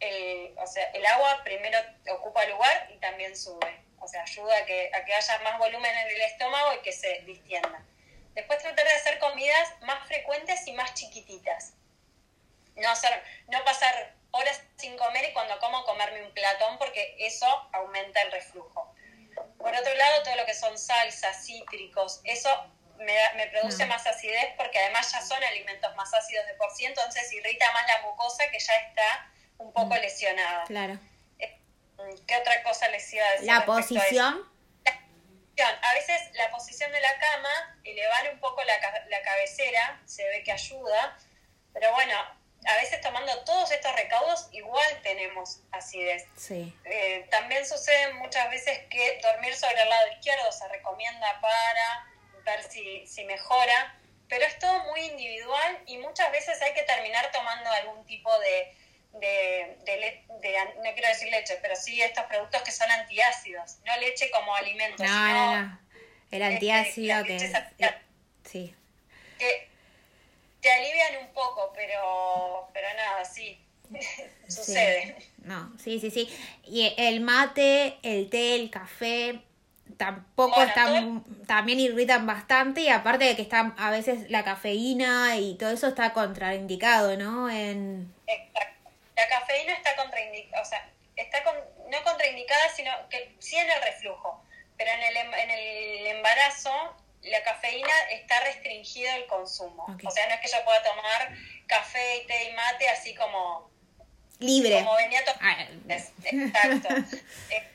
el, 0.00 0.54
o 0.58 0.66
sea, 0.66 0.90
el 0.90 1.04
agua 1.06 1.42
primero 1.42 1.78
ocupa 2.12 2.44
lugar 2.46 2.88
y 2.94 2.98
también 2.98 3.36
sube. 3.36 3.82
O 4.00 4.06
sea, 4.06 4.22
ayuda 4.22 4.56
a 4.58 4.64
que, 4.64 4.90
a 4.94 5.04
que 5.04 5.14
haya 5.14 5.38
más 5.40 5.58
volumen 5.58 5.92
en 5.92 6.08
el 6.08 6.20
estómago 6.22 6.74
y 6.74 6.82
que 6.82 6.92
se 6.92 7.20
distienda. 7.22 7.84
Después 8.34 8.60
tratar 8.60 8.86
de 8.86 8.92
hacer 8.92 9.18
comidas 9.18 9.74
más 9.82 10.06
frecuentes 10.06 10.66
y 10.68 10.72
más 10.72 10.94
chiquititas 10.94 11.74
no, 12.80 12.90
hacer, 12.90 13.22
no 13.48 13.62
pasar 13.64 14.14
horas 14.30 14.62
sin 14.76 14.96
comer 14.96 15.30
y 15.30 15.32
cuando 15.32 15.58
como 15.58 15.84
comerme 15.84 16.22
un 16.22 16.32
platón 16.32 16.78
porque 16.78 17.16
eso 17.18 17.46
aumenta 17.72 18.22
el 18.22 18.32
reflujo. 18.32 18.94
Por 19.58 19.74
otro 19.74 19.94
lado, 19.94 20.22
todo 20.22 20.36
lo 20.36 20.46
que 20.46 20.54
son 20.54 20.76
salsas, 20.78 21.44
cítricos, 21.44 22.20
eso 22.24 22.50
me, 22.98 23.16
me 23.36 23.46
produce 23.48 23.86
más 23.86 24.06
acidez 24.06 24.54
porque 24.56 24.78
además 24.78 25.10
ya 25.12 25.20
son 25.22 25.42
alimentos 25.42 25.94
más 25.96 26.12
ácidos 26.14 26.46
de 26.46 26.54
por 26.54 26.70
sí, 26.74 26.84
entonces 26.84 27.32
irrita 27.32 27.70
más 27.72 27.86
la 27.86 28.02
mucosa 28.02 28.48
que 28.50 28.58
ya 28.58 28.74
está 28.74 29.30
un 29.58 29.72
poco 29.72 29.94
mm. 29.94 30.00
lesionada. 30.00 30.64
Claro. 30.64 30.98
Eh, 31.38 31.58
¿Qué 32.26 32.36
otra 32.36 32.62
cosa 32.62 32.88
les 32.88 33.12
iba 33.12 33.26
a 33.26 33.32
decir? 33.32 33.46
La 33.46 33.64
posición. 33.64 34.58
A, 35.82 35.94
veces 35.94 36.30
la 36.34 36.50
posición 36.52 36.92
de 36.92 37.00
la 37.00 37.18
cama, 37.18 37.80
elevar 37.82 38.32
un 38.32 38.38
poco 38.38 38.62
la, 38.62 38.74
la 39.08 39.22
cabecera, 39.22 40.00
se 40.04 40.24
ve 40.28 40.44
que 40.44 40.52
ayuda, 40.52 41.18
pero 41.72 41.90
bueno, 41.94 42.14
a 42.66 42.76
veces 42.76 43.00
tomando 43.00 43.32
todos 43.44 43.70
estos 43.70 43.92
recaudos 43.94 44.48
igual 44.52 45.00
tenemos 45.02 45.60
acidez. 45.72 46.26
Sí. 46.36 46.72
Eh, 46.84 47.26
también 47.30 47.66
sucede 47.66 48.12
muchas 48.14 48.50
veces 48.50 48.80
que 48.90 49.20
dormir 49.22 49.54
sobre 49.56 49.80
el 49.82 49.88
lado 49.88 50.08
izquierdo 50.12 50.52
se 50.52 50.68
recomienda 50.68 51.40
para 51.40 52.07
ver 52.50 52.62
si, 52.70 53.06
si 53.06 53.24
mejora, 53.24 53.98
pero 54.28 54.44
es 54.44 54.58
todo 54.58 54.84
muy 54.90 55.00
individual 55.00 55.78
y 55.86 55.98
muchas 55.98 56.30
veces 56.32 56.60
hay 56.62 56.74
que 56.74 56.82
terminar 56.82 57.30
tomando 57.32 57.70
algún 57.70 58.04
tipo 58.04 58.30
de, 58.40 58.74
de, 59.14 59.76
de, 59.84 60.24
no 60.76 60.92
quiero 60.94 61.08
decir 61.08 61.30
leche, 61.30 61.58
pero 61.62 61.74
sí 61.76 62.00
estos 62.02 62.24
productos 62.24 62.62
que 62.62 62.70
son 62.70 62.90
antiácidos, 62.90 63.78
no 63.84 63.96
leche 63.98 64.30
como 64.30 64.54
alimento. 64.54 65.02
No, 65.02 65.28
no, 65.28 65.62
no. 65.62 65.78
El 66.30 66.42
este, 66.42 66.54
antiácido 66.54 67.24
que... 67.24 67.38
sí. 68.44 68.74
Que 69.38 69.68
te 70.60 70.72
alivian 70.72 71.24
un 71.24 71.32
poco, 71.32 71.72
pero, 71.74 72.68
pero 72.72 72.88
nada, 72.96 73.24
sí, 73.24 73.58
sucede. 74.48 75.16
No, 75.38 75.72
sí, 75.82 75.98
sí, 76.00 76.10
sí. 76.10 76.28
Y 76.64 76.94
el 76.98 77.20
mate, 77.20 77.98
el 78.02 78.28
té, 78.28 78.56
el 78.56 78.70
café, 78.70 79.40
tampoco 79.98 80.62
están, 80.62 81.24
también 81.46 81.80
irritan 81.80 82.26
bastante 82.26 82.82
y 82.82 82.88
aparte 82.88 83.24
de 83.24 83.36
que 83.36 83.42
están 83.42 83.74
a 83.76 83.90
veces 83.90 84.30
la 84.30 84.44
cafeína 84.44 85.36
y 85.36 85.56
todo 85.56 85.70
eso 85.70 85.88
está 85.88 86.12
contraindicado, 86.12 87.16
¿no? 87.16 87.50
En... 87.50 88.14
Exacto. 88.26 88.90
La 89.16 89.28
cafeína 89.28 89.72
está 89.74 89.96
contraindicada, 89.96 90.62
o 90.62 90.64
sea, 90.64 90.88
está 91.16 91.38
no 91.44 92.02
contraindicada, 92.04 92.68
sino 92.74 92.90
que 93.10 93.34
sí 93.40 93.56
en 93.56 93.68
el 93.68 93.82
reflujo, 93.82 94.42
pero 94.76 94.90
en 94.92 95.02
el, 95.02 95.16
em, 95.16 95.34
en 95.34 95.50
el 95.50 96.06
embarazo 96.06 96.70
la 97.22 97.42
cafeína 97.42 97.92
está 98.12 98.38
restringido 98.44 99.10
el 99.16 99.26
consumo. 99.26 99.84
O 100.04 100.10
sea, 100.12 100.28
no 100.28 100.34
es 100.34 100.40
que 100.40 100.48
yo 100.48 100.64
pueda 100.64 100.82
tomar 100.84 101.34
café, 101.66 102.24
té 102.28 102.50
y 102.50 102.54
mate 102.54 102.88
así 102.88 103.14
como... 103.16 103.68
Libre. 104.38 104.78
Como 104.78 104.94
venía. 104.94 105.20
Ah. 105.40 105.66
Exacto. 105.88 106.88
Eh, 107.50 107.66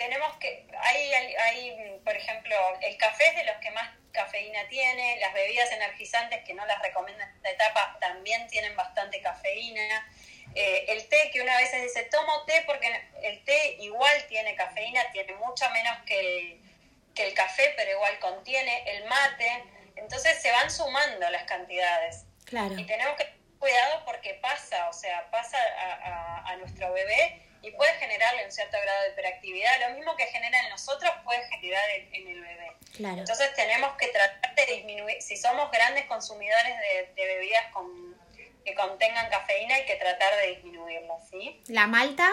tenemos 0.00 0.34
que... 0.38 0.66
Hay, 0.80 1.12
hay, 1.12 2.00
por 2.02 2.16
ejemplo, 2.16 2.56
el 2.80 2.96
café 2.96 3.28
es 3.28 3.36
de 3.36 3.44
los 3.44 3.56
que 3.58 3.70
más 3.70 3.88
cafeína 4.12 4.66
tiene, 4.68 5.18
las 5.20 5.32
bebidas 5.34 5.70
energizantes 5.70 6.42
que 6.44 6.54
no 6.54 6.64
las 6.66 6.80
recomiendo 6.80 7.22
en 7.22 7.30
esta 7.36 7.50
etapa 7.50 7.98
también 8.00 8.48
tienen 8.48 8.74
bastante 8.74 9.20
cafeína. 9.20 10.08
Eh, 10.54 10.86
el 10.88 11.06
té, 11.08 11.30
que 11.32 11.42
una 11.42 11.56
vez 11.58 11.70
se 11.70 11.80
dice, 11.80 12.04
tomo 12.04 12.44
té 12.46 12.64
porque 12.66 12.90
el 13.22 13.44
té 13.44 13.76
igual 13.80 14.26
tiene 14.26 14.56
cafeína, 14.56 15.00
tiene 15.12 15.34
mucho 15.34 15.68
menos 15.70 15.96
que 16.06 16.18
el 16.18 16.70
que 17.14 17.26
el 17.26 17.34
café, 17.34 17.72
pero 17.76 17.90
igual 17.92 18.18
contiene, 18.18 18.84
el 18.86 19.04
mate. 19.04 19.64
Entonces 19.96 20.40
se 20.40 20.50
van 20.50 20.70
sumando 20.70 21.28
las 21.30 21.44
cantidades. 21.44 22.24
Claro. 22.46 22.78
Y 22.78 22.84
tenemos 22.84 23.16
que 23.16 23.24
tener 23.24 23.40
cuidado 23.58 24.04
porque 24.04 24.34
pasa, 24.34 24.88
o 24.88 24.92
sea, 24.92 25.30
pasa 25.30 25.58
a, 26.46 26.56
nuestro 26.56 26.92
bebé 26.92 27.42
y 27.62 27.70
puede 27.72 27.92
generarle 27.94 28.44
un 28.44 28.52
cierto 28.52 28.76
grado 28.80 29.02
de 29.02 29.10
hiperactividad. 29.10 29.88
Lo 29.88 29.96
mismo 29.96 30.16
que 30.16 30.26
genera 30.26 30.58
en 30.60 30.70
nosotros 30.70 31.10
puede 31.24 31.42
generar 31.48 31.90
en, 31.90 32.28
el 32.28 32.40
bebé. 32.40 32.72
Claro. 32.96 33.18
Entonces 33.18 33.54
tenemos 33.54 33.96
que 33.96 34.08
tratar 34.08 34.54
de 34.54 34.66
disminuir, 34.66 35.20
si 35.20 35.36
somos 35.36 35.70
grandes 35.70 36.06
consumidores 36.06 36.76
de, 37.14 37.26
bebidas 37.26 37.72
con, 37.72 38.16
que 38.64 38.74
contengan 38.74 39.28
cafeína, 39.28 39.74
hay 39.74 39.84
que 39.84 39.96
tratar 39.96 40.34
de 40.36 40.48
disminuirla, 40.48 41.14
¿sí? 41.30 41.62
¿La 41.68 41.86
malta? 41.86 42.30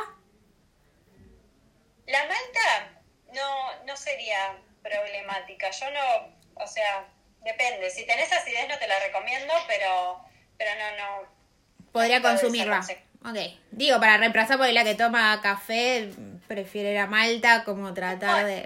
La 2.06 2.26
malta 2.26 3.02
no, 3.34 3.84
no 3.84 3.98
sería 3.98 4.58
problemática. 4.82 5.70
Yo 5.72 5.92
no, 5.92 6.36
o 6.56 6.68
sea, 6.68 7.06
depende. 7.42 7.90
Si 7.90 8.06
tenés 8.06 8.32
acidez 8.32 8.68
no 8.70 8.78
te 8.78 8.88
la 8.88 9.00
recomiendo, 9.00 9.54
pero, 9.68 10.22
pero 10.58 10.72
no, 10.76 10.98
no. 10.98 11.38
Podría 11.92 12.22
consumirla. 12.22 12.86
Ok. 13.26 13.38
Digo, 13.72 14.00
para 14.00 14.18
reemplazar 14.18 14.58
por 14.58 14.68
la 14.70 14.84
que 14.84 14.96
toma 14.96 15.40
café, 15.42 16.12
prefiere 16.48 16.94
la 16.94 17.08
malta 17.08 17.64
como 17.64 17.94
tratar 17.94 18.46
de... 18.46 18.66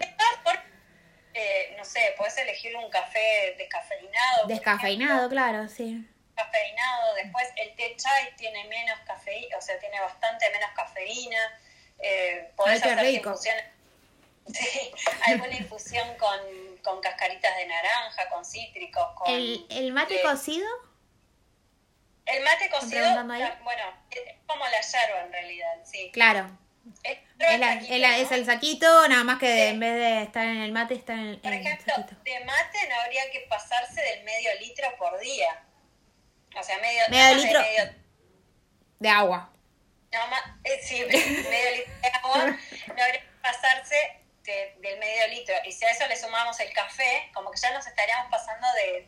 Eh, 1.34 1.76
no 1.78 1.86
sé, 1.86 2.14
puedes 2.18 2.38
elegir 2.38 2.76
un 2.76 2.89
café 2.89 3.56
descafeinado. 3.58 4.47
Descafeinado, 4.47 5.30
claro, 5.30 5.68
sí. 5.68 6.06
Cafeinado, 6.36 7.16
después 7.16 7.47
el 7.56 7.76
té 7.76 7.95
chai 7.95 8.36
tiene 8.36 8.66
menos 8.66 8.99
cafeína, 9.06 9.58
o 9.58 9.62
sea, 9.62 9.80
tiene 9.80 9.99
bastante 10.02 10.49
menos 10.52 10.70
cafeína. 10.76 11.60
Eh, 11.99 12.52
podés 12.56 12.82
hacer 12.82 12.99
rico. 12.99 13.36
Sí, 14.54 14.91
alguna 15.28 15.56
infusión 15.56 16.08
con, 16.18 16.39
con 16.84 16.99
cascaritas 16.99 17.56
de 17.58 17.68
naranja, 17.68 18.28
con 18.30 18.43
cítricos. 18.43 19.06
Con, 19.16 19.30
¿El, 19.30 19.93
mate 19.93 20.20
cocido? 20.24 20.68
El 22.26 22.43
mate 22.43 22.69
cocido, 22.69 23.24
bueno, 23.63 23.84
es 24.11 24.22
como 24.45 24.65
la 24.65 24.82
yerba 24.82 25.22
en 25.26 25.32
realidad, 25.32 25.74
sí. 25.84 26.11
Claro. 26.13 26.49
Es, 27.03 27.17
es, 27.39 28.32
el 28.32 28.45
saquito, 28.45 29.07
nada 29.07 29.24
más 29.24 29.39
que 29.39 29.69
en 29.69 29.80
vez 29.80 29.93
de 29.93 30.24
estar 30.24 30.45
en 30.45 30.57
el 30.57 30.72
mate, 30.72 30.95
está 30.95 31.13
en 31.13 31.19
el, 31.19 31.39
Por 31.39 31.53
ejemplo, 31.53 31.93
de 32.24 32.39
mate 32.45 32.89
no 32.89 33.01
habría 33.01 33.30
que 33.32 33.41
pasarse 33.49 34.01
del 34.01 34.24
medio 34.24 34.49
litro 34.59 34.88
por 34.97 35.19
día. 35.19 35.63
O 36.57 36.63
sea, 36.63 36.78
medio, 36.80 37.03
medio 37.09 37.36
litro 37.36 37.61
de, 38.99 39.09
agua. 39.09 39.51
No, 40.11 40.28
más, 40.28 40.41
eh, 40.63 40.80
sí, 40.84 41.03
medio 41.05 41.76
litro 41.78 41.93
de 42.01 42.09
agua. 42.24 42.45
No 42.88 43.03
habría 43.03 43.22
que 43.22 43.28
pasarse 43.41 44.22
del 44.43 44.99
medio 44.99 45.28
litro, 45.28 45.55
y 45.65 45.72
si 45.72 45.86
a 45.86 45.91
eso 45.91 46.07
le 46.07 46.17
sumamos 46.17 46.59
el 46.59 46.74
café, 46.74 47.30
como 47.34 47.51
que 47.51 47.59
ya 47.59 47.72
nos 47.74 47.86
estaríamos 47.86 48.30
pasando 48.30 48.67
de, 48.74 49.07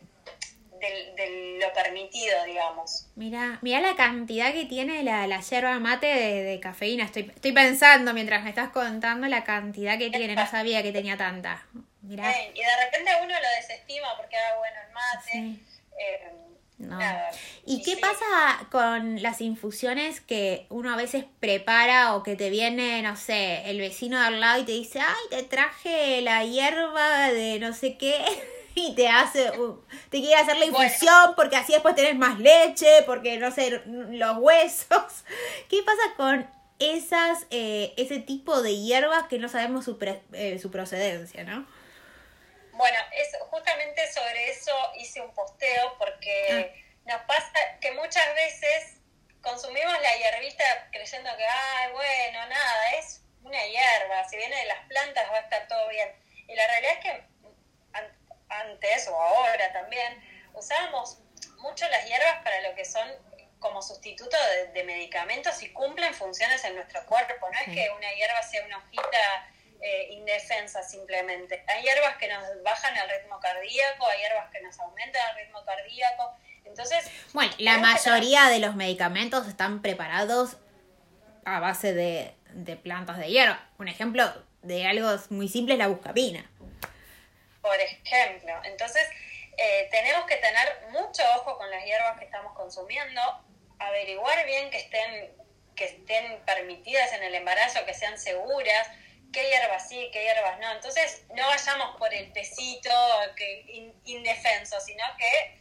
lo 1.60 1.72
permitido, 1.72 2.44
digamos. 2.44 3.06
Mira, 3.16 3.58
mira 3.62 3.80
la 3.80 3.96
cantidad 3.96 4.52
que 4.52 4.64
tiene 4.66 5.02
la, 5.02 5.26
la 5.26 5.40
yerba 5.40 5.78
mate 5.78 6.06
de, 6.06 6.60
cafeína. 6.60 7.04
Estoy, 7.04 7.30
estoy 7.34 7.52
pensando 7.52 8.12
mientras 8.14 8.42
me 8.42 8.50
estás 8.50 8.70
contando 8.70 9.26
la 9.28 9.44
cantidad 9.44 9.98
que 9.98 10.10
tiene. 10.10 10.34
No 10.34 10.46
sabía 10.46 10.82
que 10.82 10.92
tenía 10.92 11.16
tanta. 11.16 11.64
Mirá. 12.02 12.30
Y 12.54 12.60
de 12.60 12.84
repente 12.84 13.10
uno 13.22 13.34
lo 13.34 13.48
desestima 13.56 14.16
porque, 14.16 14.36
ah, 14.36 14.56
bueno, 14.58 14.76
el 14.86 14.92
mate. 14.92 15.60
Eh, 15.98 16.30
No. 16.78 16.98
nada. 16.98 17.30
¿Y 17.64 17.82
qué 17.82 17.94
sí. 17.94 18.00
pasa 18.00 18.66
con 18.70 19.22
las 19.22 19.40
infusiones 19.40 20.20
que 20.20 20.66
uno 20.68 20.92
a 20.92 20.96
veces 20.96 21.24
prepara 21.40 22.14
o 22.16 22.22
que 22.22 22.36
te 22.36 22.50
viene, 22.50 23.00
no 23.02 23.16
sé, 23.16 23.70
el 23.70 23.78
vecino 23.78 24.18
de 24.20 24.26
al 24.26 24.40
lado 24.40 24.60
y 24.60 24.64
te 24.64 24.72
dice, 24.72 25.00
ay, 25.00 25.24
te 25.30 25.42
traje 25.44 26.20
la 26.20 26.44
hierba 26.44 27.30
de 27.30 27.58
no 27.60 27.72
sé 27.72 27.96
qué? 27.96 28.20
Y 28.86 28.94
te 28.94 29.08
hace, 29.08 29.50
te 30.10 30.18
quiere 30.20 30.34
hacer 30.34 30.56
la 30.56 30.66
Bueno. 30.66 30.82
infusión 30.84 31.34
porque 31.36 31.56
así 31.56 31.72
después 31.72 31.94
tenés 31.94 32.16
más 32.16 32.38
leche, 32.40 33.02
porque 33.06 33.36
no 33.38 33.50
sé, 33.50 33.82
los 33.86 34.36
huesos. 34.38 35.24
¿Qué 35.70 35.82
pasa 35.84 36.02
con 36.16 36.50
esas, 36.80 37.46
eh, 37.50 37.94
ese 37.96 38.18
tipo 38.18 38.60
de 38.62 38.76
hierbas 38.76 39.28
que 39.28 39.38
no 39.38 39.48
sabemos 39.48 39.84
su, 39.84 39.96
pre- 39.98 40.22
eh, 40.32 40.58
su 40.58 40.70
procedencia, 40.70 41.44
¿no? 41.44 41.66
Bueno, 42.72 42.98
es, 43.12 43.28
justamente 43.50 44.12
sobre 44.12 44.50
eso 44.50 44.72
hice 44.98 45.20
un 45.20 45.32
posteo 45.32 45.94
porque 45.98 46.74
nos 47.06 47.20
pasa 47.22 47.52
que 47.80 47.92
muchas 47.92 48.34
veces 48.34 48.96
consumimos 49.40 49.92
la 50.02 50.16
hierbita 50.18 50.64
creyendo 50.90 51.30
que, 51.36 51.44
ay, 51.44 51.92
bueno, 51.92 52.48
nada, 52.48 52.90
es 52.98 53.20
una 53.44 53.64
hierba, 53.64 54.28
si 54.28 54.36
viene 54.36 54.56
de 54.56 54.64
las 54.66 54.84
plantas 54.88 55.30
va 55.30 55.36
a 55.36 55.40
estar 55.40 55.68
todo 55.68 55.88
bien. 55.88 56.08
Y 56.48 56.54
la 56.56 56.66
realidad 56.66 56.92
es 56.94 56.98
que 57.04 57.33
antes 58.62 59.08
o 59.08 59.20
ahora 59.20 59.72
también 59.72 60.22
usábamos 60.54 61.18
mucho 61.58 61.88
las 61.88 62.06
hierbas 62.06 62.42
para 62.42 62.60
lo 62.62 62.74
que 62.74 62.84
son 62.84 63.08
como 63.58 63.80
sustituto 63.80 64.36
de, 64.54 64.72
de 64.72 64.84
medicamentos 64.84 65.62
y 65.62 65.72
cumplen 65.72 66.12
funciones 66.12 66.62
en 66.64 66.74
nuestro 66.74 67.04
cuerpo. 67.06 67.48
No 67.50 67.58
es 67.58 67.64
que 67.64 67.90
una 67.96 68.12
hierba 68.14 68.42
sea 68.42 68.64
una 68.66 68.78
hojita 68.78 69.48
eh, 69.80 70.08
indefensa 70.12 70.82
simplemente. 70.82 71.62
Hay 71.66 71.82
hierbas 71.82 72.16
que 72.16 72.26
nos 72.28 72.42
bajan 72.62 72.96
el 72.96 73.20
ritmo 73.20 73.38
cardíaco, 73.38 74.06
hay 74.06 74.20
hierbas 74.20 74.50
que 74.50 74.62
nos 74.62 74.78
aumentan 74.80 75.22
el 75.30 75.44
ritmo 75.44 75.62
cardíaco. 75.64 76.32
Entonces, 76.64 77.04
Bueno, 77.34 77.52
la 77.58 77.76
mayoría 77.78 78.46
de 78.46 78.60
los 78.60 78.76
medicamentos 78.76 79.46
están 79.46 79.82
preparados 79.82 80.56
a 81.44 81.60
base 81.60 81.92
de, 81.92 82.34
de 82.54 82.76
plantas 82.76 83.18
de 83.18 83.28
hierba. 83.28 83.62
Un 83.78 83.88
ejemplo 83.88 84.32
de 84.62 84.86
algo 84.86 85.10
muy 85.28 85.48
simple 85.48 85.74
es 85.74 85.78
la 85.78 85.88
buscapina. 85.88 86.50
Por 87.64 87.80
ejemplo. 87.80 88.52
Entonces, 88.64 89.02
eh, 89.56 89.88
tenemos 89.90 90.26
que 90.26 90.36
tener 90.36 90.68
mucho 90.90 91.22
ojo 91.36 91.56
con 91.56 91.70
las 91.70 91.82
hierbas 91.84 92.18
que 92.18 92.26
estamos 92.26 92.52
consumiendo, 92.54 93.20
averiguar 93.78 94.44
bien 94.44 94.70
que 94.70 94.76
estén, 94.76 95.32
que 95.74 95.86
estén 95.86 96.40
permitidas 96.44 97.12
en 97.14 97.22
el 97.24 97.34
embarazo, 97.34 97.84
que 97.86 97.94
sean 97.94 98.18
seguras, 98.18 98.86
qué 99.32 99.42
hierbas 99.48 99.88
sí, 99.88 100.10
qué 100.12 100.22
hierbas 100.24 100.58
no. 100.60 100.70
Entonces, 100.72 101.24
no 101.34 101.46
vayamos 101.46 101.96
por 101.96 102.12
el 102.12 102.30
pesito 102.32 102.90
que 103.36 103.64
in- 103.68 103.94
indefenso, 104.04 104.78
sino 104.80 105.02
que 105.18 105.58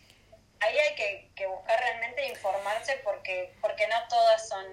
ahí 0.60 0.78
hay 0.78 0.96
que, 0.96 1.30
que 1.36 1.46
buscar 1.48 1.80
realmente 1.80 2.28
informarse 2.28 3.00
porque, 3.04 3.54
porque 3.62 3.88
no 3.88 3.96
todas 4.10 4.48
son 4.50 4.66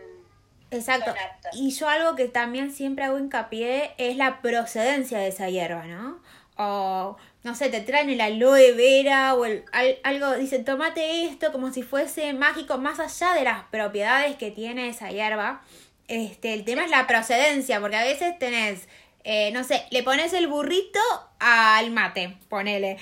Exacto. 0.72 1.06
Son 1.10 1.18
aptas. 1.18 1.56
Y 1.56 1.72
yo 1.76 1.88
algo 1.88 2.14
que 2.14 2.28
también 2.28 2.72
siempre 2.72 3.04
hago 3.04 3.18
hincapié 3.18 3.92
es 3.98 4.16
la 4.16 4.40
procedencia 4.40 5.18
de 5.18 5.26
esa 5.28 5.48
hierba, 5.48 5.84
¿no? 5.84 6.22
O, 6.62 7.16
no 7.42 7.54
sé, 7.54 7.70
te 7.70 7.80
traen 7.80 8.10
el 8.10 8.20
aloe 8.20 8.72
vera 8.74 9.32
o 9.34 9.46
el, 9.46 9.64
al- 9.72 9.98
algo, 10.04 10.34
dicen, 10.36 10.64
tomate 10.64 11.24
esto 11.24 11.52
como 11.52 11.72
si 11.72 11.82
fuese 11.82 12.34
mágico, 12.34 12.76
más 12.76 13.00
allá 13.00 13.32
de 13.34 13.44
las 13.44 13.64
propiedades 13.70 14.36
que 14.36 14.50
tiene 14.50 14.88
esa 14.88 15.10
hierba. 15.10 15.62
Este, 16.08 16.52
el 16.52 16.64
tema 16.64 16.84
es 16.84 16.90
la 16.90 17.06
procedencia, 17.06 17.80
porque 17.80 17.96
a 17.96 18.04
veces 18.04 18.38
tenés, 18.38 18.88
eh, 19.24 19.50
no 19.52 19.64
sé, 19.64 19.84
le 19.90 20.02
pones 20.02 20.32
el 20.34 20.48
burrito 20.48 21.00
al 21.38 21.90
mate, 21.92 22.36
ponele. 22.50 22.98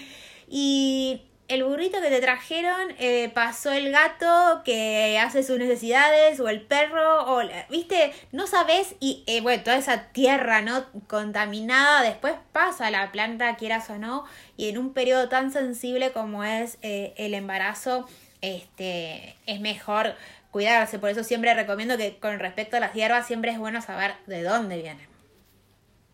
Y 0.48 1.22
el 1.48 1.64
burrito 1.64 2.00
que 2.00 2.10
te 2.10 2.20
trajeron 2.20 2.94
eh, 2.98 3.30
pasó 3.34 3.72
el 3.72 3.90
gato 3.90 4.62
que 4.64 5.18
hace 5.18 5.42
sus 5.42 5.58
necesidades 5.58 6.38
o 6.40 6.48
el 6.48 6.60
perro 6.60 7.34
o 7.34 7.42
viste 7.70 8.12
no 8.32 8.46
sabes 8.46 8.94
y 9.00 9.24
eh, 9.26 9.40
bueno 9.40 9.62
toda 9.62 9.76
esa 9.76 10.04
tierra 10.12 10.60
no 10.60 10.86
contaminada 11.06 12.02
después 12.02 12.34
pasa 12.52 12.88
a 12.88 12.90
la 12.90 13.10
planta 13.12 13.56
quieras 13.56 13.88
o 13.90 13.98
no 13.98 14.24
y 14.56 14.68
en 14.68 14.78
un 14.78 14.92
periodo 14.92 15.28
tan 15.28 15.50
sensible 15.50 16.12
como 16.12 16.44
es 16.44 16.78
eh, 16.82 17.14
el 17.16 17.34
embarazo 17.34 18.06
este 18.40 19.34
es 19.46 19.60
mejor 19.60 20.14
cuidarse. 20.50 20.98
Por 20.98 21.10
eso 21.10 21.24
siempre 21.24 21.54
recomiendo 21.54 21.96
que 21.96 22.18
con 22.18 22.38
respecto 22.38 22.76
a 22.76 22.80
las 22.80 22.92
hierbas 22.94 23.26
siempre 23.26 23.50
es 23.50 23.58
bueno 23.58 23.82
saber 23.82 24.14
de 24.26 24.42
dónde 24.42 24.76
vienen. 24.76 25.08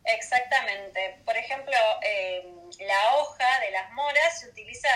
Exactamente. 0.05 1.19
Por 1.25 1.37
ejemplo, 1.37 1.77
eh, 2.03 2.47
la 2.81 3.17
hoja 3.17 3.61
de 3.61 3.71
las 3.71 3.91
moras 3.93 4.41
se 4.41 4.49
utiliza 4.49 4.89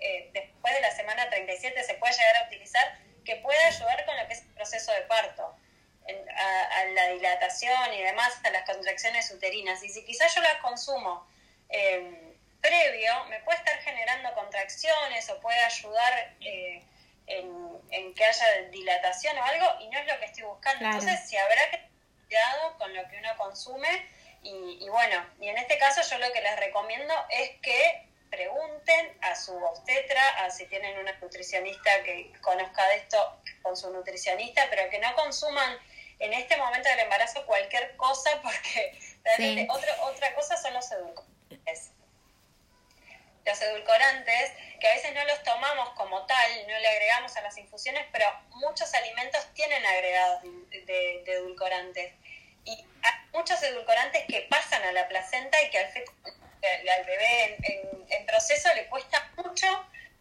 eh, 0.00 0.30
después 0.32 0.74
de 0.74 0.80
la 0.80 0.90
semana 0.90 1.28
37, 1.30 1.82
se 1.84 1.94
puede 1.94 2.12
llegar 2.14 2.36
a 2.42 2.46
utilizar, 2.46 2.98
que 3.24 3.36
puede 3.36 3.58
ayudar 3.64 4.04
con 4.06 4.16
lo 4.16 4.26
que 4.26 4.34
es 4.34 4.40
el 4.42 4.54
proceso 4.54 4.92
de 4.92 5.02
parto, 5.02 5.56
en- 6.06 6.30
a, 6.30 6.64
a 6.80 6.84
la 6.86 7.08
dilatación 7.08 7.92
y 7.94 8.02
demás, 8.02 8.38
a 8.44 8.50
las 8.50 8.62
contracciones 8.64 9.30
uterinas. 9.32 9.82
Y 9.82 9.88
si 9.88 10.04
quizás 10.04 10.34
yo 10.34 10.40
las 10.42 10.56
consumo 10.58 11.26
eh, 11.68 12.34
previo, 12.60 13.24
me 13.26 13.40
puede 13.40 13.58
estar 13.58 13.78
generando 13.80 14.32
contracciones 14.34 15.28
o 15.30 15.40
puede 15.40 15.58
ayudar 15.60 16.34
eh, 16.40 16.82
en, 17.26 17.78
en 17.90 18.14
que 18.14 18.24
haya 18.24 18.62
dilatación 18.70 19.36
o 19.38 19.42
algo, 19.44 19.66
y 19.80 19.88
no 19.88 19.98
es 19.98 20.06
lo 20.06 20.18
que 20.20 20.26
estoy 20.26 20.44
buscando. 20.44 20.78
Claro. 20.80 20.98
Entonces, 20.98 21.28
si 21.28 21.36
habrá 21.36 21.70
que 21.70 21.78
tener 21.78 21.90
cuidado 22.28 22.78
con 22.78 22.94
lo 22.94 23.08
que 23.08 23.18
uno 23.18 23.36
consume 23.36 23.88
y, 24.42 24.78
y 24.84 24.88
bueno, 24.88 25.24
y 25.40 25.48
en 25.48 25.58
este 25.58 25.76
caso 25.78 26.02
yo 26.08 26.18
lo 26.18 26.32
que 26.32 26.40
les 26.40 26.56
recomiendo 26.56 27.14
es 27.30 27.50
que 27.62 28.05
pregunten 28.30 29.18
a 29.22 29.34
su 29.36 29.56
obstetra, 29.56 30.44
a 30.44 30.50
si 30.50 30.66
tienen 30.66 30.98
una 30.98 31.12
nutricionista 31.20 32.02
que 32.02 32.32
conozca 32.42 32.86
de 32.88 32.96
esto 32.96 33.40
con 33.62 33.76
su 33.76 33.90
nutricionista, 33.90 34.66
pero 34.70 34.88
que 34.90 34.98
no 34.98 35.14
consuman 35.14 35.78
en 36.18 36.32
este 36.32 36.56
momento 36.56 36.88
del 36.88 37.00
embarazo 37.00 37.44
cualquier 37.46 37.94
cosa 37.96 38.30
porque 38.42 38.98
Sí. 39.36 39.66
otro- 39.70 40.02
otra 40.04 40.34
cosa 40.34 40.56
son 40.56 40.72
los 40.74 40.90
edulcorantes. 40.90 41.90
Los 43.44 43.60
edulcorantes, 43.62 44.52
que 44.80 44.88
a 44.88 44.94
veces 44.94 45.14
no 45.14 45.24
los 45.24 45.42
tomamos 45.44 45.90
como 45.90 46.26
tal, 46.26 46.66
no 46.66 46.78
le 46.78 46.88
agregamos 46.88 47.36
a 47.36 47.42
las 47.42 47.56
infusiones, 47.58 48.04
pero 48.10 48.26
muchos 48.50 48.92
alimentos 48.94 49.46
tienen 49.54 49.84
agregados 49.86 50.42
de, 50.42 50.80
de- 50.84 51.22
de 51.24 51.32
edulcorantes. 51.34 52.12
Y 52.64 52.72
hay 53.02 53.12
muchos 53.32 53.62
edulcorantes 53.62 54.24
que 54.26 54.40
pasan 54.50 54.82
a 54.82 54.90
la 54.92 55.06
placenta 55.06 55.62
y 55.62 55.70
que 55.70 55.78
al, 55.78 55.88
feto- 55.92 56.12
que 56.60 56.90
al 56.90 57.04
bebé 57.04 57.44
en, 57.44 57.64
en- 57.64 58.06
en 58.12 58.26
proceso 58.26 58.68
le 58.74 58.86
cuesta 58.88 59.30
mucho 59.36 59.66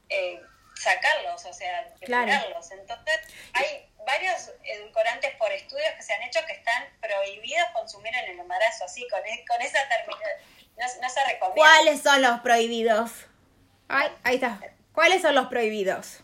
eh, 0.09 0.41
sacarlos, 0.75 1.43
o 1.45 1.53
sea, 1.53 1.87
Claro. 2.01 2.25
depurarlos. 2.25 2.71
Entonces, 2.71 3.19
hay 3.53 3.89
varios 4.05 4.51
edulcorantes 4.63 5.33
por 5.35 5.51
estudios 5.51 5.89
que 5.95 6.03
se 6.03 6.13
han 6.13 6.21
hecho 6.23 6.39
que 6.45 6.53
están 6.53 6.85
prohibidos 7.01 7.67
consumir 7.73 8.13
en 8.15 8.31
el 8.31 8.39
embarazo, 8.39 8.85
así, 8.85 9.07
con, 9.09 9.25
e- 9.25 9.45
con 9.47 9.61
esa 9.61 9.79
terminación. 9.89 10.31
No, 10.77 10.85
no 11.01 11.09
se 11.09 11.23
recomienda. 11.25 11.55
¿Cuáles 11.55 12.01
son 12.03 12.21
los 12.21 12.39
prohibidos? 12.41 13.11
Ay, 13.87 14.09
ahí 14.23 14.35
está. 14.35 14.59
¿Cuáles 14.93 15.21
son 15.21 15.33
los 15.35 15.47
prohibidos? 15.47 16.19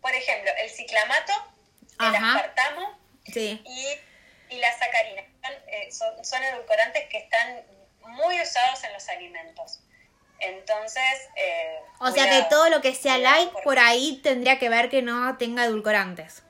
Por 0.00 0.14
ejemplo, 0.14 0.50
el 0.58 0.70
ciclamato, 0.70 1.32
el 2.00 2.14
Ajá. 2.14 2.36
aspartamo 2.36 2.98
Sí. 3.26 3.60
y, 3.64 4.54
y 4.54 4.58
la 4.58 4.72
sacarina. 4.78 5.22
Son, 5.42 5.52
eh, 5.66 5.92
son, 5.92 6.24
son 6.24 6.42
edulcorantes 6.42 7.08
que 7.10 7.18
están 7.18 7.62
muy 8.08 8.40
usados 8.40 8.82
en 8.84 8.92
los 8.92 9.08
alimentos. 9.08 9.80
Entonces, 10.40 11.02
eh, 11.36 11.78
O 12.00 12.10
sea 12.12 12.28
que 12.30 12.42
todo 12.48 12.68
lo 12.70 12.80
que 12.80 12.94
sea 12.94 13.18
light 13.18 13.50
porque- 13.50 13.64
por 13.64 13.78
ahí 13.78 14.20
tendría 14.22 14.58
que 14.58 14.68
ver 14.68 14.88
que 14.88 15.02
no 15.02 15.36
tenga 15.36 15.64
edulcorantes. 15.64 16.42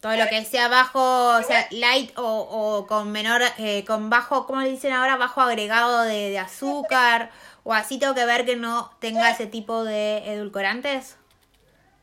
Todo 0.00 0.16
lo 0.16 0.28
que 0.28 0.44
sea 0.44 0.68
bajo, 0.68 1.00
o 1.38 1.42
sea, 1.42 1.66
light 1.70 2.12
o, 2.18 2.22
o 2.22 2.86
con 2.86 3.10
menor, 3.10 3.40
eh, 3.58 3.84
con 3.86 4.10
bajo, 4.10 4.46
¿cómo 4.46 4.60
le 4.60 4.68
dicen 4.68 4.92
ahora? 4.92 5.16
Bajo 5.16 5.40
agregado 5.40 6.02
de, 6.02 6.28
de 6.30 6.38
azúcar 6.38 7.30
o 7.64 7.72
así 7.72 7.98
tengo 7.98 8.14
que 8.14 8.26
ver 8.26 8.44
que 8.44 8.54
no 8.56 8.94
tenga 9.00 9.30
ese 9.30 9.46
tipo 9.46 9.82
de 9.84 10.18
edulcorantes. 10.30 11.16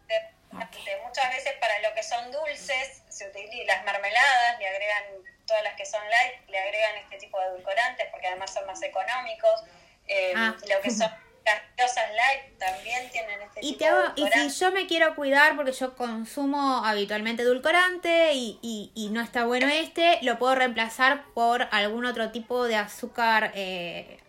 de- 0.07 0.15
de 0.57 1.01
muchas 1.05 1.29
veces 1.29 1.53
para 1.61 1.79
lo 1.79 1.93
que 1.95 2.03
son 2.03 2.29
dulces, 2.31 3.03
se 3.07 3.27
utilizan 3.29 3.67
las 3.67 3.85
mermeladas, 3.85 4.59
le 4.59 4.67
agregan, 4.67 5.03
todas 5.45 5.63
las 5.63 5.75
que 5.75 5.85
son 5.85 6.01
light, 6.09 6.49
le 6.49 6.57
agregan 6.59 6.95
este 7.03 7.17
tipo 7.17 7.39
de 7.39 7.45
edulcorantes 7.47 8.07
porque 8.11 8.27
además 8.27 8.53
son 8.53 8.65
más 8.65 8.81
económicos. 8.81 9.63
Eh, 10.07 10.33
Ah. 10.35 10.55
Lo 10.69 10.81
que 10.81 10.89
son 10.91 11.09
gaseosas 11.45 12.09
light 12.13 12.57
también 12.59 13.09
tienen 13.11 13.41
este 13.41 13.59
Y, 13.63 13.73
tipo 13.73 13.79
te 13.79 13.85
de 13.85 13.91
hago- 13.91 14.13
y 14.15 14.49
si 14.49 14.59
yo 14.59 14.71
me 14.71 14.85
quiero 14.87 15.15
cuidar 15.15 15.55
porque 15.55 15.71
yo 15.71 15.95
consumo 15.95 16.85
habitualmente 16.85 17.43
edulcorante 17.43 18.33
y, 18.33 18.59
y, 18.61 18.91
y 18.95 19.09
no 19.09 19.21
está 19.21 19.45
bueno 19.45 19.67
este, 19.67 20.19
lo 20.21 20.37
puedo 20.37 20.53
reemplazar 20.55 21.23
por 21.33 21.67
algún 21.71 22.05
otro 22.05 22.31
tipo 22.31 22.65
de 22.67 22.75
azúcar 22.75 23.51
eh, 23.55 24.19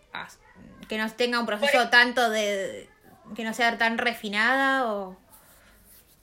que 0.89 0.97
no 0.97 1.11
tenga 1.13 1.39
un 1.39 1.45
proceso 1.45 1.77
Por- 1.77 1.89
tanto 1.89 2.29
de... 2.29 2.89
que 3.35 3.43
no 3.43 3.53
sea 3.53 3.77
tan 3.77 3.97
refinada 3.97 4.91
o... 4.91 5.17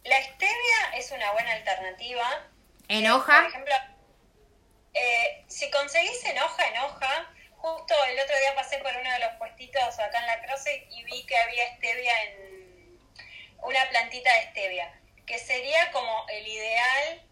La 0.04 0.16
stevia 0.22 0.96
es 0.96 1.10
una 1.12 1.30
buena 1.32 1.52
alternativa. 1.52 2.24
¿En 2.88 3.04
Eh, 3.06 3.10
hoja? 3.12 3.36
Por 3.42 3.46
ejemplo, 3.50 3.74
eh, 4.94 5.44
si 5.48 5.70
conseguís 5.70 6.24
en 6.24 6.38
hoja, 6.38 6.68
en 6.68 6.78
hoja, 6.78 7.32
justo 7.56 7.94
el 8.06 8.18
otro 8.18 8.38
día 8.38 8.54
pasé 8.54 8.78
por 8.78 8.94
uno 8.96 9.12
de 9.12 9.18
los 9.18 9.34
puestitos 9.34 9.98
acá 9.98 10.18
en 10.18 10.26
la 10.26 10.42
Croce 10.42 10.86
y 10.90 11.04
vi 11.04 11.24
que 11.26 11.36
había 11.36 11.76
stevia 11.76 12.22
en 12.24 12.98
una 13.62 13.88
plantita 13.90 14.32
de 14.34 14.42
stevia, 14.50 14.92
que 15.26 15.38
sería 15.38 15.92
como 15.92 16.26
el 16.28 16.46
ideal 16.46 17.22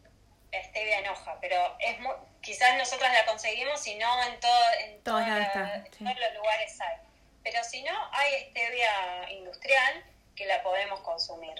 stevia 0.52 0.98
en 0.98 1.08
hoja, 1.08 1.38
pero 1.40 1.76
es 1.78 1.98
muy, 2.00 2.14
quizás 2.40 2.76
nosotros 2.76 3.10
la 3.12 3.24
conseguimos 3.26 3.86
y 3.86 3.94
no 3.96 4.24
en, 4.24 4.40
todo, 4.40 4.72
en, 4.84 5.02
todos 5.02 5.26
los 5.26 6.34
lugares 6.34 6.80
hay. 6.80 6.96
Pero 7.42 7.64
si 7.64 7.82
no, 7.82 7.92
hay 8.12 8.50
stevia 8.50 9.30
industrial 9.30 10.04
que 10.38 10.46
la 10.46 10.62
podemos 10.62 11.00
consumir. 11.00 11.54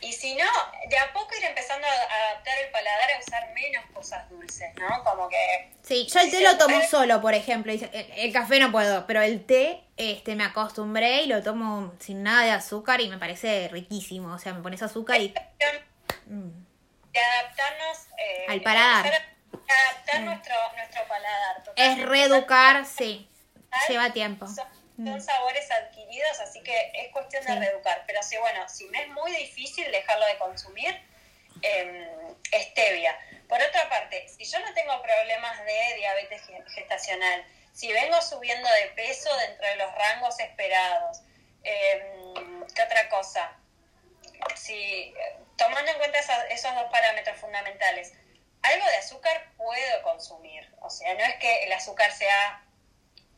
Y 0.00 0.12
si 0.12 0.34
no, 0.34 0.46
de 0.88 0.98
a 0.98 1.12
poco 1.12 1.28
ir 1.38 1.44
empezando 1.44 1.86
a 1.86 1.90
adaptar 1.90 2.58
el 2.64 2.70
paladar 2.70 3.10
a 3.12 3.18
usar 3.20 3.52
menos 3.52 3.84
cosas 3.92 4.28
dulces, 4.30 4.74
¿no? 4.76 5.04
Como 5.04 5.28
que... 5.28 5.70
Sí, 5.82 6.06
yo 6.06 6.20
el 6.20 6.30
té 6.30 6.40
lo 6.40 6.56
tomo 6.56 6.80
solo, 6.82 7.20
por 7.20 7.34
ejemplo. 7.34 7.70
El, 7.72 8.32
café 8.32 8.58
no 8.58 8.72
puedo, 8.72 9.06
pero 9.06 9.20
el 9.20 9.44
té 9.44 9.84
este 9.98 10.36
me 10.36 10.44
acostumbré 10.44 11.22
y 11.22 11.26
lo 11.26 11.42
tomo 11.42 11.92
sin 12.00 12.22
nada 12.22 12.44
de 12.44 12.50
azúcar 12.52 13.02
y 13.02 13.10
me 13.10 13.18
parece 13.18 13.68
riquísimo. 13.70 14.32
O 14.34 14.38
sea, 14.38 14.54
me 14.54 14.62
pones 14.62 14.82
azúcar 14.82 15.20
y... 15.20 15.28
De 15.28 17.20
adaptarnos... 17.20 17.98
Eh, 18.18 18.46
Al 18.48 18.62
paladar. 18.62 19.06
Adaptar 19.06 20.20
mm. 20.22 20.24
nuestro, 20.24 20.54
nuestro 20.76 21.02
paladar. 21.08 21.62
Es 21.76 22.02
reeducar, 22.02 22.86
sí. 22.86 23.28
Lleva 23.88 24.12
tiempo. 24.12 24.46
Mm. 24.46 24.83
Son 24.96 25.20
sabores 25.20 25.70
adquiridos, 25.70 26.40
así 26.40 26.62
que 26.62 26.92
es 26.94 27.10
cuestión 27.12 27.44
de 27.44 27.56
reeducar. 27.56 28.04
Pero 28.06 28.22
sí, 28.22 28.36
bueno, 28.36 28.68
si 28.68 28.86
me 28.86 29.02
es 29.02 29.08
muy 29.08 29.32
difícil 29.32 29.90
dejarlo 29.90 30.24
de 30.26 30.38
consumir, 30.38 31.02
eh, 31.62 32.34
stevia. 32.52 33.18
Por 33.48 33.60
otra 33.60 33.88
parte, 33.88 34.28
si 34.28 34.44
yo 34.44 34.58
no 34.60 34.72
tengo 34.74 35.00
problemas 35.02 35.64
de 35.64 35.94
diabetes 35.96 36.42
gestacional, 36.74 37.44
si 37.72 37.92
vengo 37.92 38.20
subiendo 38.22 38.68
de 38.68 38.86
peso 38.90 39.34
dentro 39.38 39.66
de 39.66 39.76
los 39.76 39.92
rangos 39.94 40.38
esperados, 40.38 41.22
em, 41.64 42.66
¿qué 42.74 42.82
otra 42.82 43.08
cosa? 43.08 43.52
Si, 44.54 45.12
tomando 45.56 45.90
en 45.90 45.98
cuenta 45.98 46.18
esos 46.50 46.74
dos 46.74 46.90
parámetros 46.90 47.36
fundamentales, 47.38 48.12
algo 48.62 48.86
de 48.86 48.96
azúcar 48.96 49.50
puedo 49.56 50.02
consumir. 50.02 50.72
O 50.80 50.90
sea, 50.90 51.14
no 51.14 51.24
es 51.24 51.34
que 51.36 51.64
el 51.64 51.72
azúcar 51.72 52.12
sea 52.12 52.63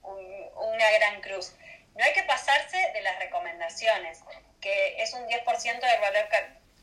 una 0.06 0.90
gran 0.92 1.20
cruz. 1.20 1.52
No 1.94 2.04
hay 2.04 2.12
que 2.12 2.22
pasarse 2.24 2.76
de 2.92 3.00
las 3.00 3.18
recomendaciones, 3.18 4.20
que 4.60 5.02
es 5.02 5.12
un 5.14 5.26
10% 5.26 5.80
del 5.80 6.00
valor 6.00 6.28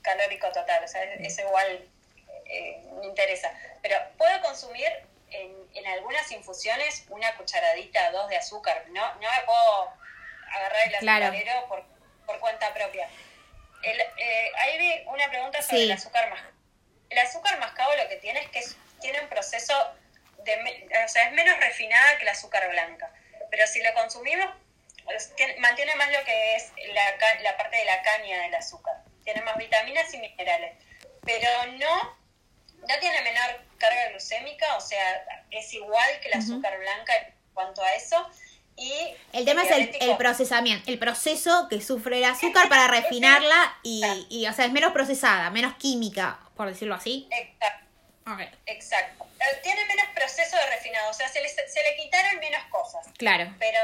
calórico 0.01 0.51
total, 0.51 0.83
o 0.83 0.87
sea, 0.87 1.03
es, 1.03 1.39
igual, 1.39 1.87
eh, 2.45 2.81
me 2.99 3.05
interesa. 3.05 3.51
Pero 3.81 3.97
puedo 4.17 4.41
consumir 4.41 4.89
en, 5.29 5.55
en, 5.73 5.87
algunas 5.87 6.31
infusiones 6.31 7.05
una 7.09 7.35
cucharadita, 7.35 8.11
dos 8.11 8.29
de 8.29 8.37
azúcar, 8.37 8.85
no, 8.89 9.05
no 9.15 9.31
me 9.31 9.41
puedo 9.45 9.93
agarrar 10.53 10.87
el 10.87 10.95
azucarero 10.95 11.67
por, 11.67 11.83
por, 12.25 12.39
cuenta 12.39 12.73
propia. 12.73 13.07
El, 13.81 13.99
eh, 13.99 14.51
ahí 14.57 14.77
vi 14.77 15.03
una 15.07 15.29
pregunta 15.29 15.61
sobre 15.61 15.83
el 15.83 15.91
azúcar 15.91 16.29
mascabo. 16.29 16.53
El 17.09 17.19
azúcar 17.19 17.59
mascabo 17.59 17.95
lo 17.95 18.07
que 18.07 18.15
tiene 18.17 18.39
es 18.39 18.49
que 18.49 18.63
tiene 19.01 19.21
un 19.21 19.29
proceso 19.29 19.73
o 20.43 21.07
sea, 21.07 21.23
es 21.25 21.33
menos 21.33 21.59
refinada 21.59 22.17
que 22.17 22.23
el 22.23 22.29
azúcar 22.29 22.69
blanca. 22.69 23.11
Pero 23.49 23.67
si 23.67 23.81
lo 23.81 23.93
consumimos, 23.93 24.47
mantiene 25.59 25.95
más 25.95 26.11
lo 26.11 26.23
que 26.23 26.55
es 26.55 26.71
la, 26.93 27.41
la 27.41 27.57
parte 27.57 27.77
de 27.77 27.85
la 27.85 28.01
caña 28.01 28.41
del 28.43 28.55
azúcar. 28.55 28.95
Tiene 29.23 29.41
más 29.41 29.57
vitaminas 29.57 30.13
y 30.13 30.17
minerales. 30.17 30.75
Pero 31.23 31.47
no, 31.77 32.17
no 32.87 32.99
tiene 32.99 33.21
menor 33.21 33.61
carga 33.77 34.09
glucémica, 34.09 34.77
o 34.77 34.81
sea, 34.81 35.25
es 35.51 35.73
igual 35.73 36.19
que 36.21 36.29
el 36.29 36.39
azúcar 36.39 36.77
blanca 36.79 37.15
en 37.15 37.33
cuanto 37.53 37.81
a 37.83 37.93
eso. 37.93 38.27
Y 38.75 38.91
el 39.33 39.45
tema 39.45 39.63
es 39.63 39.71
el, 39.71 39.95
el, 39.99 40.17
procesamiento, 40.17 40.89
el 40.89 40.97
proceso 40.97 41.67
que 41.69 41.79
sufre 41.79 42.17
el 42.17 42.23
azúcar 42.23 42.69
para 42.69 42.87
refinarla 43.01 43.77
y, 43.83 44.03
y, 44.29 44.47
o 44.47 44.53
sea, 44.53 44.65
es 44.65 44.71
menos 44.71 44.93
procesada, 44.93 45.49
menos 45.51 45.75
química, 45.75 46.39
por 46.55 46.67
decirlo 46.67 46.95
así. 46.95 47.27
Exacto. 47.31 47.82
Exacto. 48.65 49.27
Tiene 49.61 49.85
menos 49.85 50.05
proceso 50.15 50.55
de 50.55 50.65
refinado, 50.67 51.09
o 51.09 51.13
sea, 51.13 51.27
se 51.27 51.41
le, 51.41 51.49
se 51.49 51.83
le 51.83 51.95
quitaron 51.97 52.39
menos 52.39 52.63
cosas. 52.69 53.05
Claro. 53.17 53.53
Pero 53.59 53.79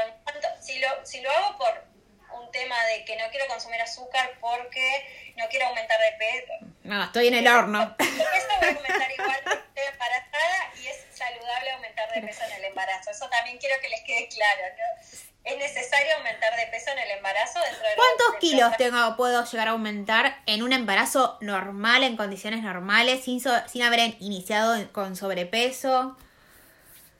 si, 0.60 0.78
lo, 0.78 0.88
si 1.04 1.20
lo 1.20 1.30
hago 1.30 1.58
por 1.58 1.89
un 2.34 2.50
tema 2.50 2.76
de 2.86 3.04
que 3.04 3.16
no 3.16 3.24
quiero 3.30 3.46
consumir 3.46 3.80
azúcar 3.80 4.32
porque 4.40 5.32
no 5.36 5.48
quiero 5.48 5.66
aumentar 5.68 5.98
de 6.00 6.12
peso. 6.18 6.52
No, 6.84 7.04
estoy 7.04 7.28
en 7.28 7.34
el 7.34 7.48
horno. 7.48 7.94
Eso 7.98 8.54
voy 8.60 8.68
a 8.68 8.76
aumentar 8.76 9.10
igual 9.18 9.38
porque 9.44 9.64
estoy 9.68 9.84
embarazada 9.92 10.74
y 10.80 10.86
es 10.86 11.06
saludable 11.14 11.70
aumentar 11.72 12.12
de 12.12 12.22
peso 12.22 12.44
en 12.44 12.52
el 12.52 12.64
embarazo. 12.64 13.10
Eso 13.10 13.28
también 13.28 13.58
quiero 13.58 13.80
que 13.80 13.88
les 13.88 14.00
quede 14.02 14.28
claro, 14.28 14.62
¿no? 14.76 15.30
¿Es 15.42 15.56
necesario 15.56 16.16
aumentar 16.16 16.54
de 16.54 16.66
peso 16.66 16.90
en 16.90 16.98
el 16.98 17.10
embarazo? 17.12 17.60
Dentro 17.60 17.88
de 17.88 17.94
¿Cuántos 17.96 18.40
kilos 18.40 18.76
tengo, 18.76 19.16
puedo 19.16 19.44
llegar 19.44 19.68
a 19.68 19.70
aumentar 19.70 20.42
en 20.46 20.62
un 20.62 20.72
embarazo 20.72 21.38
normal, 21.40 22.02
en 22.04 22.16
condiciones 22.16 22.62
normales, 22.62 23.24
sin, 23.24 23.40
sin 23.40 23.82
haber 23.82 24.00
iniciado 24.20 24.92
con 24.92 25.16
sobrepeso? 25.16 26.16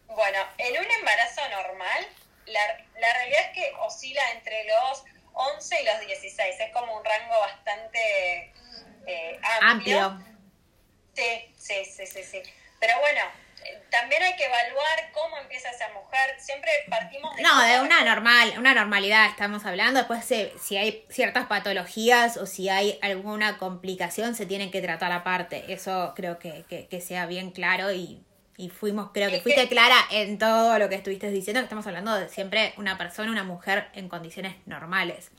Bueno, 0.06 0.38
en 0.58 0.78
un 0.78 0.90
embarazo 0.90 1.40
normal, 1.48 2.06
la, 2.50 2.84
la 2.98 3.12
realidad 3.14 3.40
es 3.46 3.54
que 3.54 3.72
oscila 3.80 4.22
entre 4.32 4.64
los 4.64 5.04
11 5.32 5.82
y 5.82 5.84
los 5.86 6.00
16. 6.06 6.60
Es 6.60 6.72
como 6.72 6.96
un 6.96 7.04
rango 7.04 7.40
bastante 7.40 8.52
eh, 9.06 9.40
amplio. 9.62 10.04
amplio. 10.04 10.30
Sí, 11.14 11.54
sí, 11.56 11.84
sí, 11.84 12.06
sí, 12.06 12.22
sí. 12.22 12.42
Pero 12.78 12.98
bueno, 13.00 13.20
también 13.90 14.22
hay 14.22 14.36
que 14.36 14.44
evaluar 14.44 15.10
cómo 15.12 15.36
empieza 15.38 15.70
esa 15.70 15.88
mujer. 15.92 16.36
Siempre 16.38 16.70
partimos 16.88 17.36
de... 17.36 17.42
No, 17.42 17.62
de 17.62 17.80
una 17.80 18.02
normal, 18.04 18.54
una 18.58 18.74
normalidad 18.74 19.26
estamos 19.26 19.64
hablando. 19.66 20.00
Después 20.00 20.24
si 20.24 20.76
hay 20.76 21.04
ciertas 21.10 21.46
patologías 21.46 22.36
o 22.36 22.46
si 22.46 22.68
hay 22.68 22.98
alguna 23.02 23.58
complicación 23.58 24.34
se 24.34 24.46
tienen 24.46 24.70
que 24.70 24.80
tratar 24.80 25.12
aparte. 25.12 25.64
Eso 25.72 26.12
creo 26.16 26.38
que, 26.38 26.64
que, 26.88 27.00
sea 27.00 27.26
bien 27.26 27.50
claro 27.50 27.92
y, 27.92 28.22
y 28.60 28.68
fuimos, 28.68 29.10
creo 29.14 29.30
que 29.30 29.40
fuiste 29.40 29.68
clara 29.68 29.96
en 30.10 30.38
todo 30.38 30.78
lo 30.78 30.90
que 30.90 30.94
estuviste 30.94 31.30
diciendo, 31.30 31.60
que 31.60 31.64
estamos 31.64 31.86
hablando 31.86 32.14
de 32.14 32.28
siempre 32.28 32.74
una 32.76 32.98
persona, 32.98 33.32
una 33.32 33.42
mujer 33.42 33.88
en 33.94 34.10
condiciones 34.10 34.54
normales. 34.66 35.30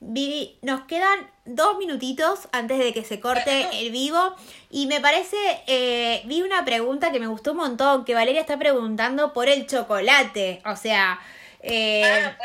Vivi, 0.00 0.58
nos 0.62 0.80
quedan 0.86 1.30
dos 1.44 1.78
minutitos 1.78 2.48
antes 2.50 2.78
de 2.78 2.92
que 2.92 3.04
se 3.04 3.20
corte 3.20 3.68
el 3.74 3.92
vivo 3.92 4.34
y 4.68 4.86
me 4.86 5.00
parece, 5.00 5.36
eh, 5.68 6.22
vi 6.24 6.42
una 6.42 6.64
pregunta 6.64 7.12
que 7.12 7.20
me 7.20 7.28
gustó 7.28 7.52
un 7.52 7.58
montón, 7.58 8.04
que 8.04 8.14
Valeria 8.14 8.40
está 8.40 8.58
preguntando 8.58 9.32
por 9.32 9.48
el 9.48 9.66
chocolate, 9.68 10.60
o 10.64 10.74
sea, 10.74 11.20
eh, 11.60 12.02
ah, 12.04 12.36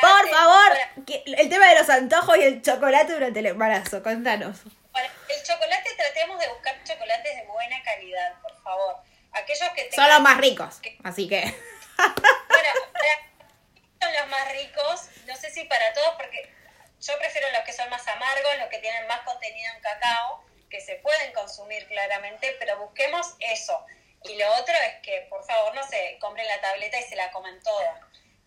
por 0.00 0.30
favor, 0.30 1.18
el 1.26 1.48
tema 1.50 1.68
de 1.68 1.80
los 1.80 1.90
antojos 1.90 2.38
y 2.38 2.42
el 2.42 2.62
chocolate 2.62 3.12
durante 3.12 3.40
el 3.40 3.46
embarazo, 3.46 4.02
cuéntanos. 4.02 4.60
Bueno, 4.92 5.08
el 5.28 5.42
chocolate 5.42 5.90
tratemos 5.96 6.38
de 6.38 6.48
buscar 6.48 6.82
chocolates 6.84 7.36
de 7.36 7.46
buena 7.46 7.82
calidad, 7.82 8.40
por 8.40 8.56
favor. 8.62 9.03
Aquellos 9.44 9.70
que 9.74 9.92
Son 9.92 10.08
los 10.08 10.20
más 10.20 10.38
ricos, 10.38 10.80
así 11.04 11.28
que... 11.28 11.40
bueno, 11.98 12.70
son 14.00 14.12
los 14.12 14.26
más 14.28 14.52
ricos, 14.52 15.08
no 15.26 15.36
sé 15.36 15.50
si 15.50 15.64
para 15.64 15.92
todos, 15.92 16.14
porque 16.16 16.50
yo 16.98 17.18
prefiero 17.18 17.50
los 17.52 17.60
que 17.60 17.74
son 17.74 17.90
más 17.90 18.08
amargos, 18.08 18.58
los 18.58 18.68
que 18.68 18.78
tienen 18.78 19.06
más 19.06 19.20
contenido 19.20 19.70
en 19.74 19.82
cacao, 19.82 20.44
que 20.70 20.80
se 20.80 20.94
pueden 20.96 21.32
consumir 21.32 21.86
claramente, 21.88 22.56
pero 22.58 22.78
busquemos 22.78 23.34
eso. 23.38 23.84
Y 24.22 24.36
lo 24.36 24.50
otro 24.54 24.74
es 24.74 25.02
que, 25.02 25.26
por 25.28 25.44
favor, 25.44 25.74
no 25.74 25.86
se 25.86 26.18
compren 26.18 26.46
la 26.46 26.60
tableta 26.62 26.98
y 26.98 27.02
se 27.02 27.16
la 27.16 27.30
coman 27.30 27.60
toda. 27.62 28.00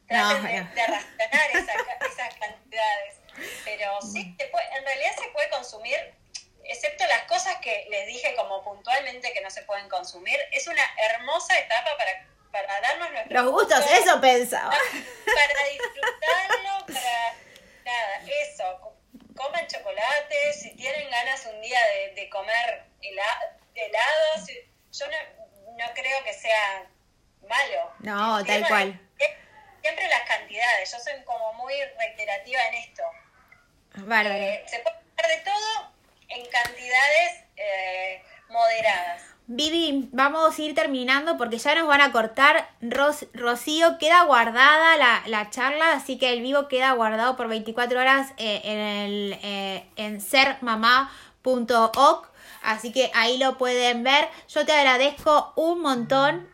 Traten 0.07 0.41
de, 0.73 0.81
arrastrar 0.81 1.51
esas, 1.51 2.33
cantidades. 2.39 3.19
Pero 3.63 4.01
sí, 4.01 4.35
en 4.39 4.85
realidad 4.85 5.11
se 5.21 5.27
puede 5.29 5.49
consumir, 5.51 6.15
excepto 6.65 7.05
las 7.07 7.23
cosas 7.23 7.57
que 7.57 7.87
les 7.89 8.07
dije 8.07 8.35
como 8.35 8.63
puntualmente 8.63 9.33
que 9.33 9.41
no 9.41 9.49
se 9.49 9.63
pueden 9.63 9.89
consumir. 9.89 10.39
Es 10.51 10.67
una 10.67 10.83
hermosa 10.97 11.57
etapa 11.57 11.91
para, 11.97 12.27
para 12.51 12.81
darnos 12.81 13.11
nuestros 13.11 13.43
Los 13.43 13.51
gustos, 13.51 13.91
eso 13.91 14.19
pensaba. 14.21 14.71
Para 15.25 15.69
disfrutarlo, 15.69 16.85
para 16.87 17.33
nada, 17.85 18.21
eso, 18.43 18.95
coman 19.35 19.67
chocolate, 19.67 20.53
si 20.53 20.75
tienen 20.75 21.09
ganas 21.09 21.45
un 21.45 21.61
día 21.61 21.79
de, 22.15 22.29
comer 22.29 22.85
helados, 23.01 24.49
yo 24.91 25.05
no, 25.07 25.85
creo 25.93 26.23
que 26.23 26.33
sea 26.33 26.87
malo. 27.47 27.93
No, 27.99 28.43
tal 28.45 28.67
cual. 28.67 28.99
siempre 29.81 30.07
las 30.07 30.21
cantidades, 30.23 30.91
yo 30.91 30.99
soy 30.99 31.23
como 31.23 31.53
muy 31.53 31.73
reiterativa 31.97 32.67
en 32.67 32.73
esto. 32.75 33.03
Vale. 33.95 34.55
Eh, 34.55 34.63
se 34.67 34.79
puede 34.79 34.95
comer 34.95 35.37
de 35.37 35.43
todo 35.43 35.96
en 36.29 36.45
cantidades 36.45 37.43
eh, 37.55 38.21
moderadas. 38.49 39.23
Vivi, 39.49 40.09
vamos 40.11 40.59
a 40.59 40.61
ir 40.61 40.75
terminando 40.75 41.37
porque 41.37 41.57
ya 41.57 41.73
nos 41.73 41.87
van 41.87 42.01
a 42.01 42.11
cortar. 42.11 42.69
Rocío, 42.81 43.97
queda 43.97 44.23
guardada 44.23 45.23
la, 45.25 45.49
charla, 45.49 45.93
así 45.93 46.17
que 46.17 46.33
el 46.33 46.41
vivo 46.41 46.67
queda 46.67 46.91
guardado 46.91 47.37
por 47.37 47.47
24 47.47 47.97
horas 47.97 48.33
eh, 48.37 48.61
en, 48.65 48.77
el, 48.77 49.39
eh. 49.41 49.85
Así 52.61 52.91
que 52.91 53.09
ahí 53.13 53.37
lo 53.37 53.57
pueden 53.57 54.03
ver. 54.03 54.27
Yo 54.49 54.65
te 54.65 54.73
agradezco 54.73 55.53
un 55.55 55.81
montón 55.81 56.49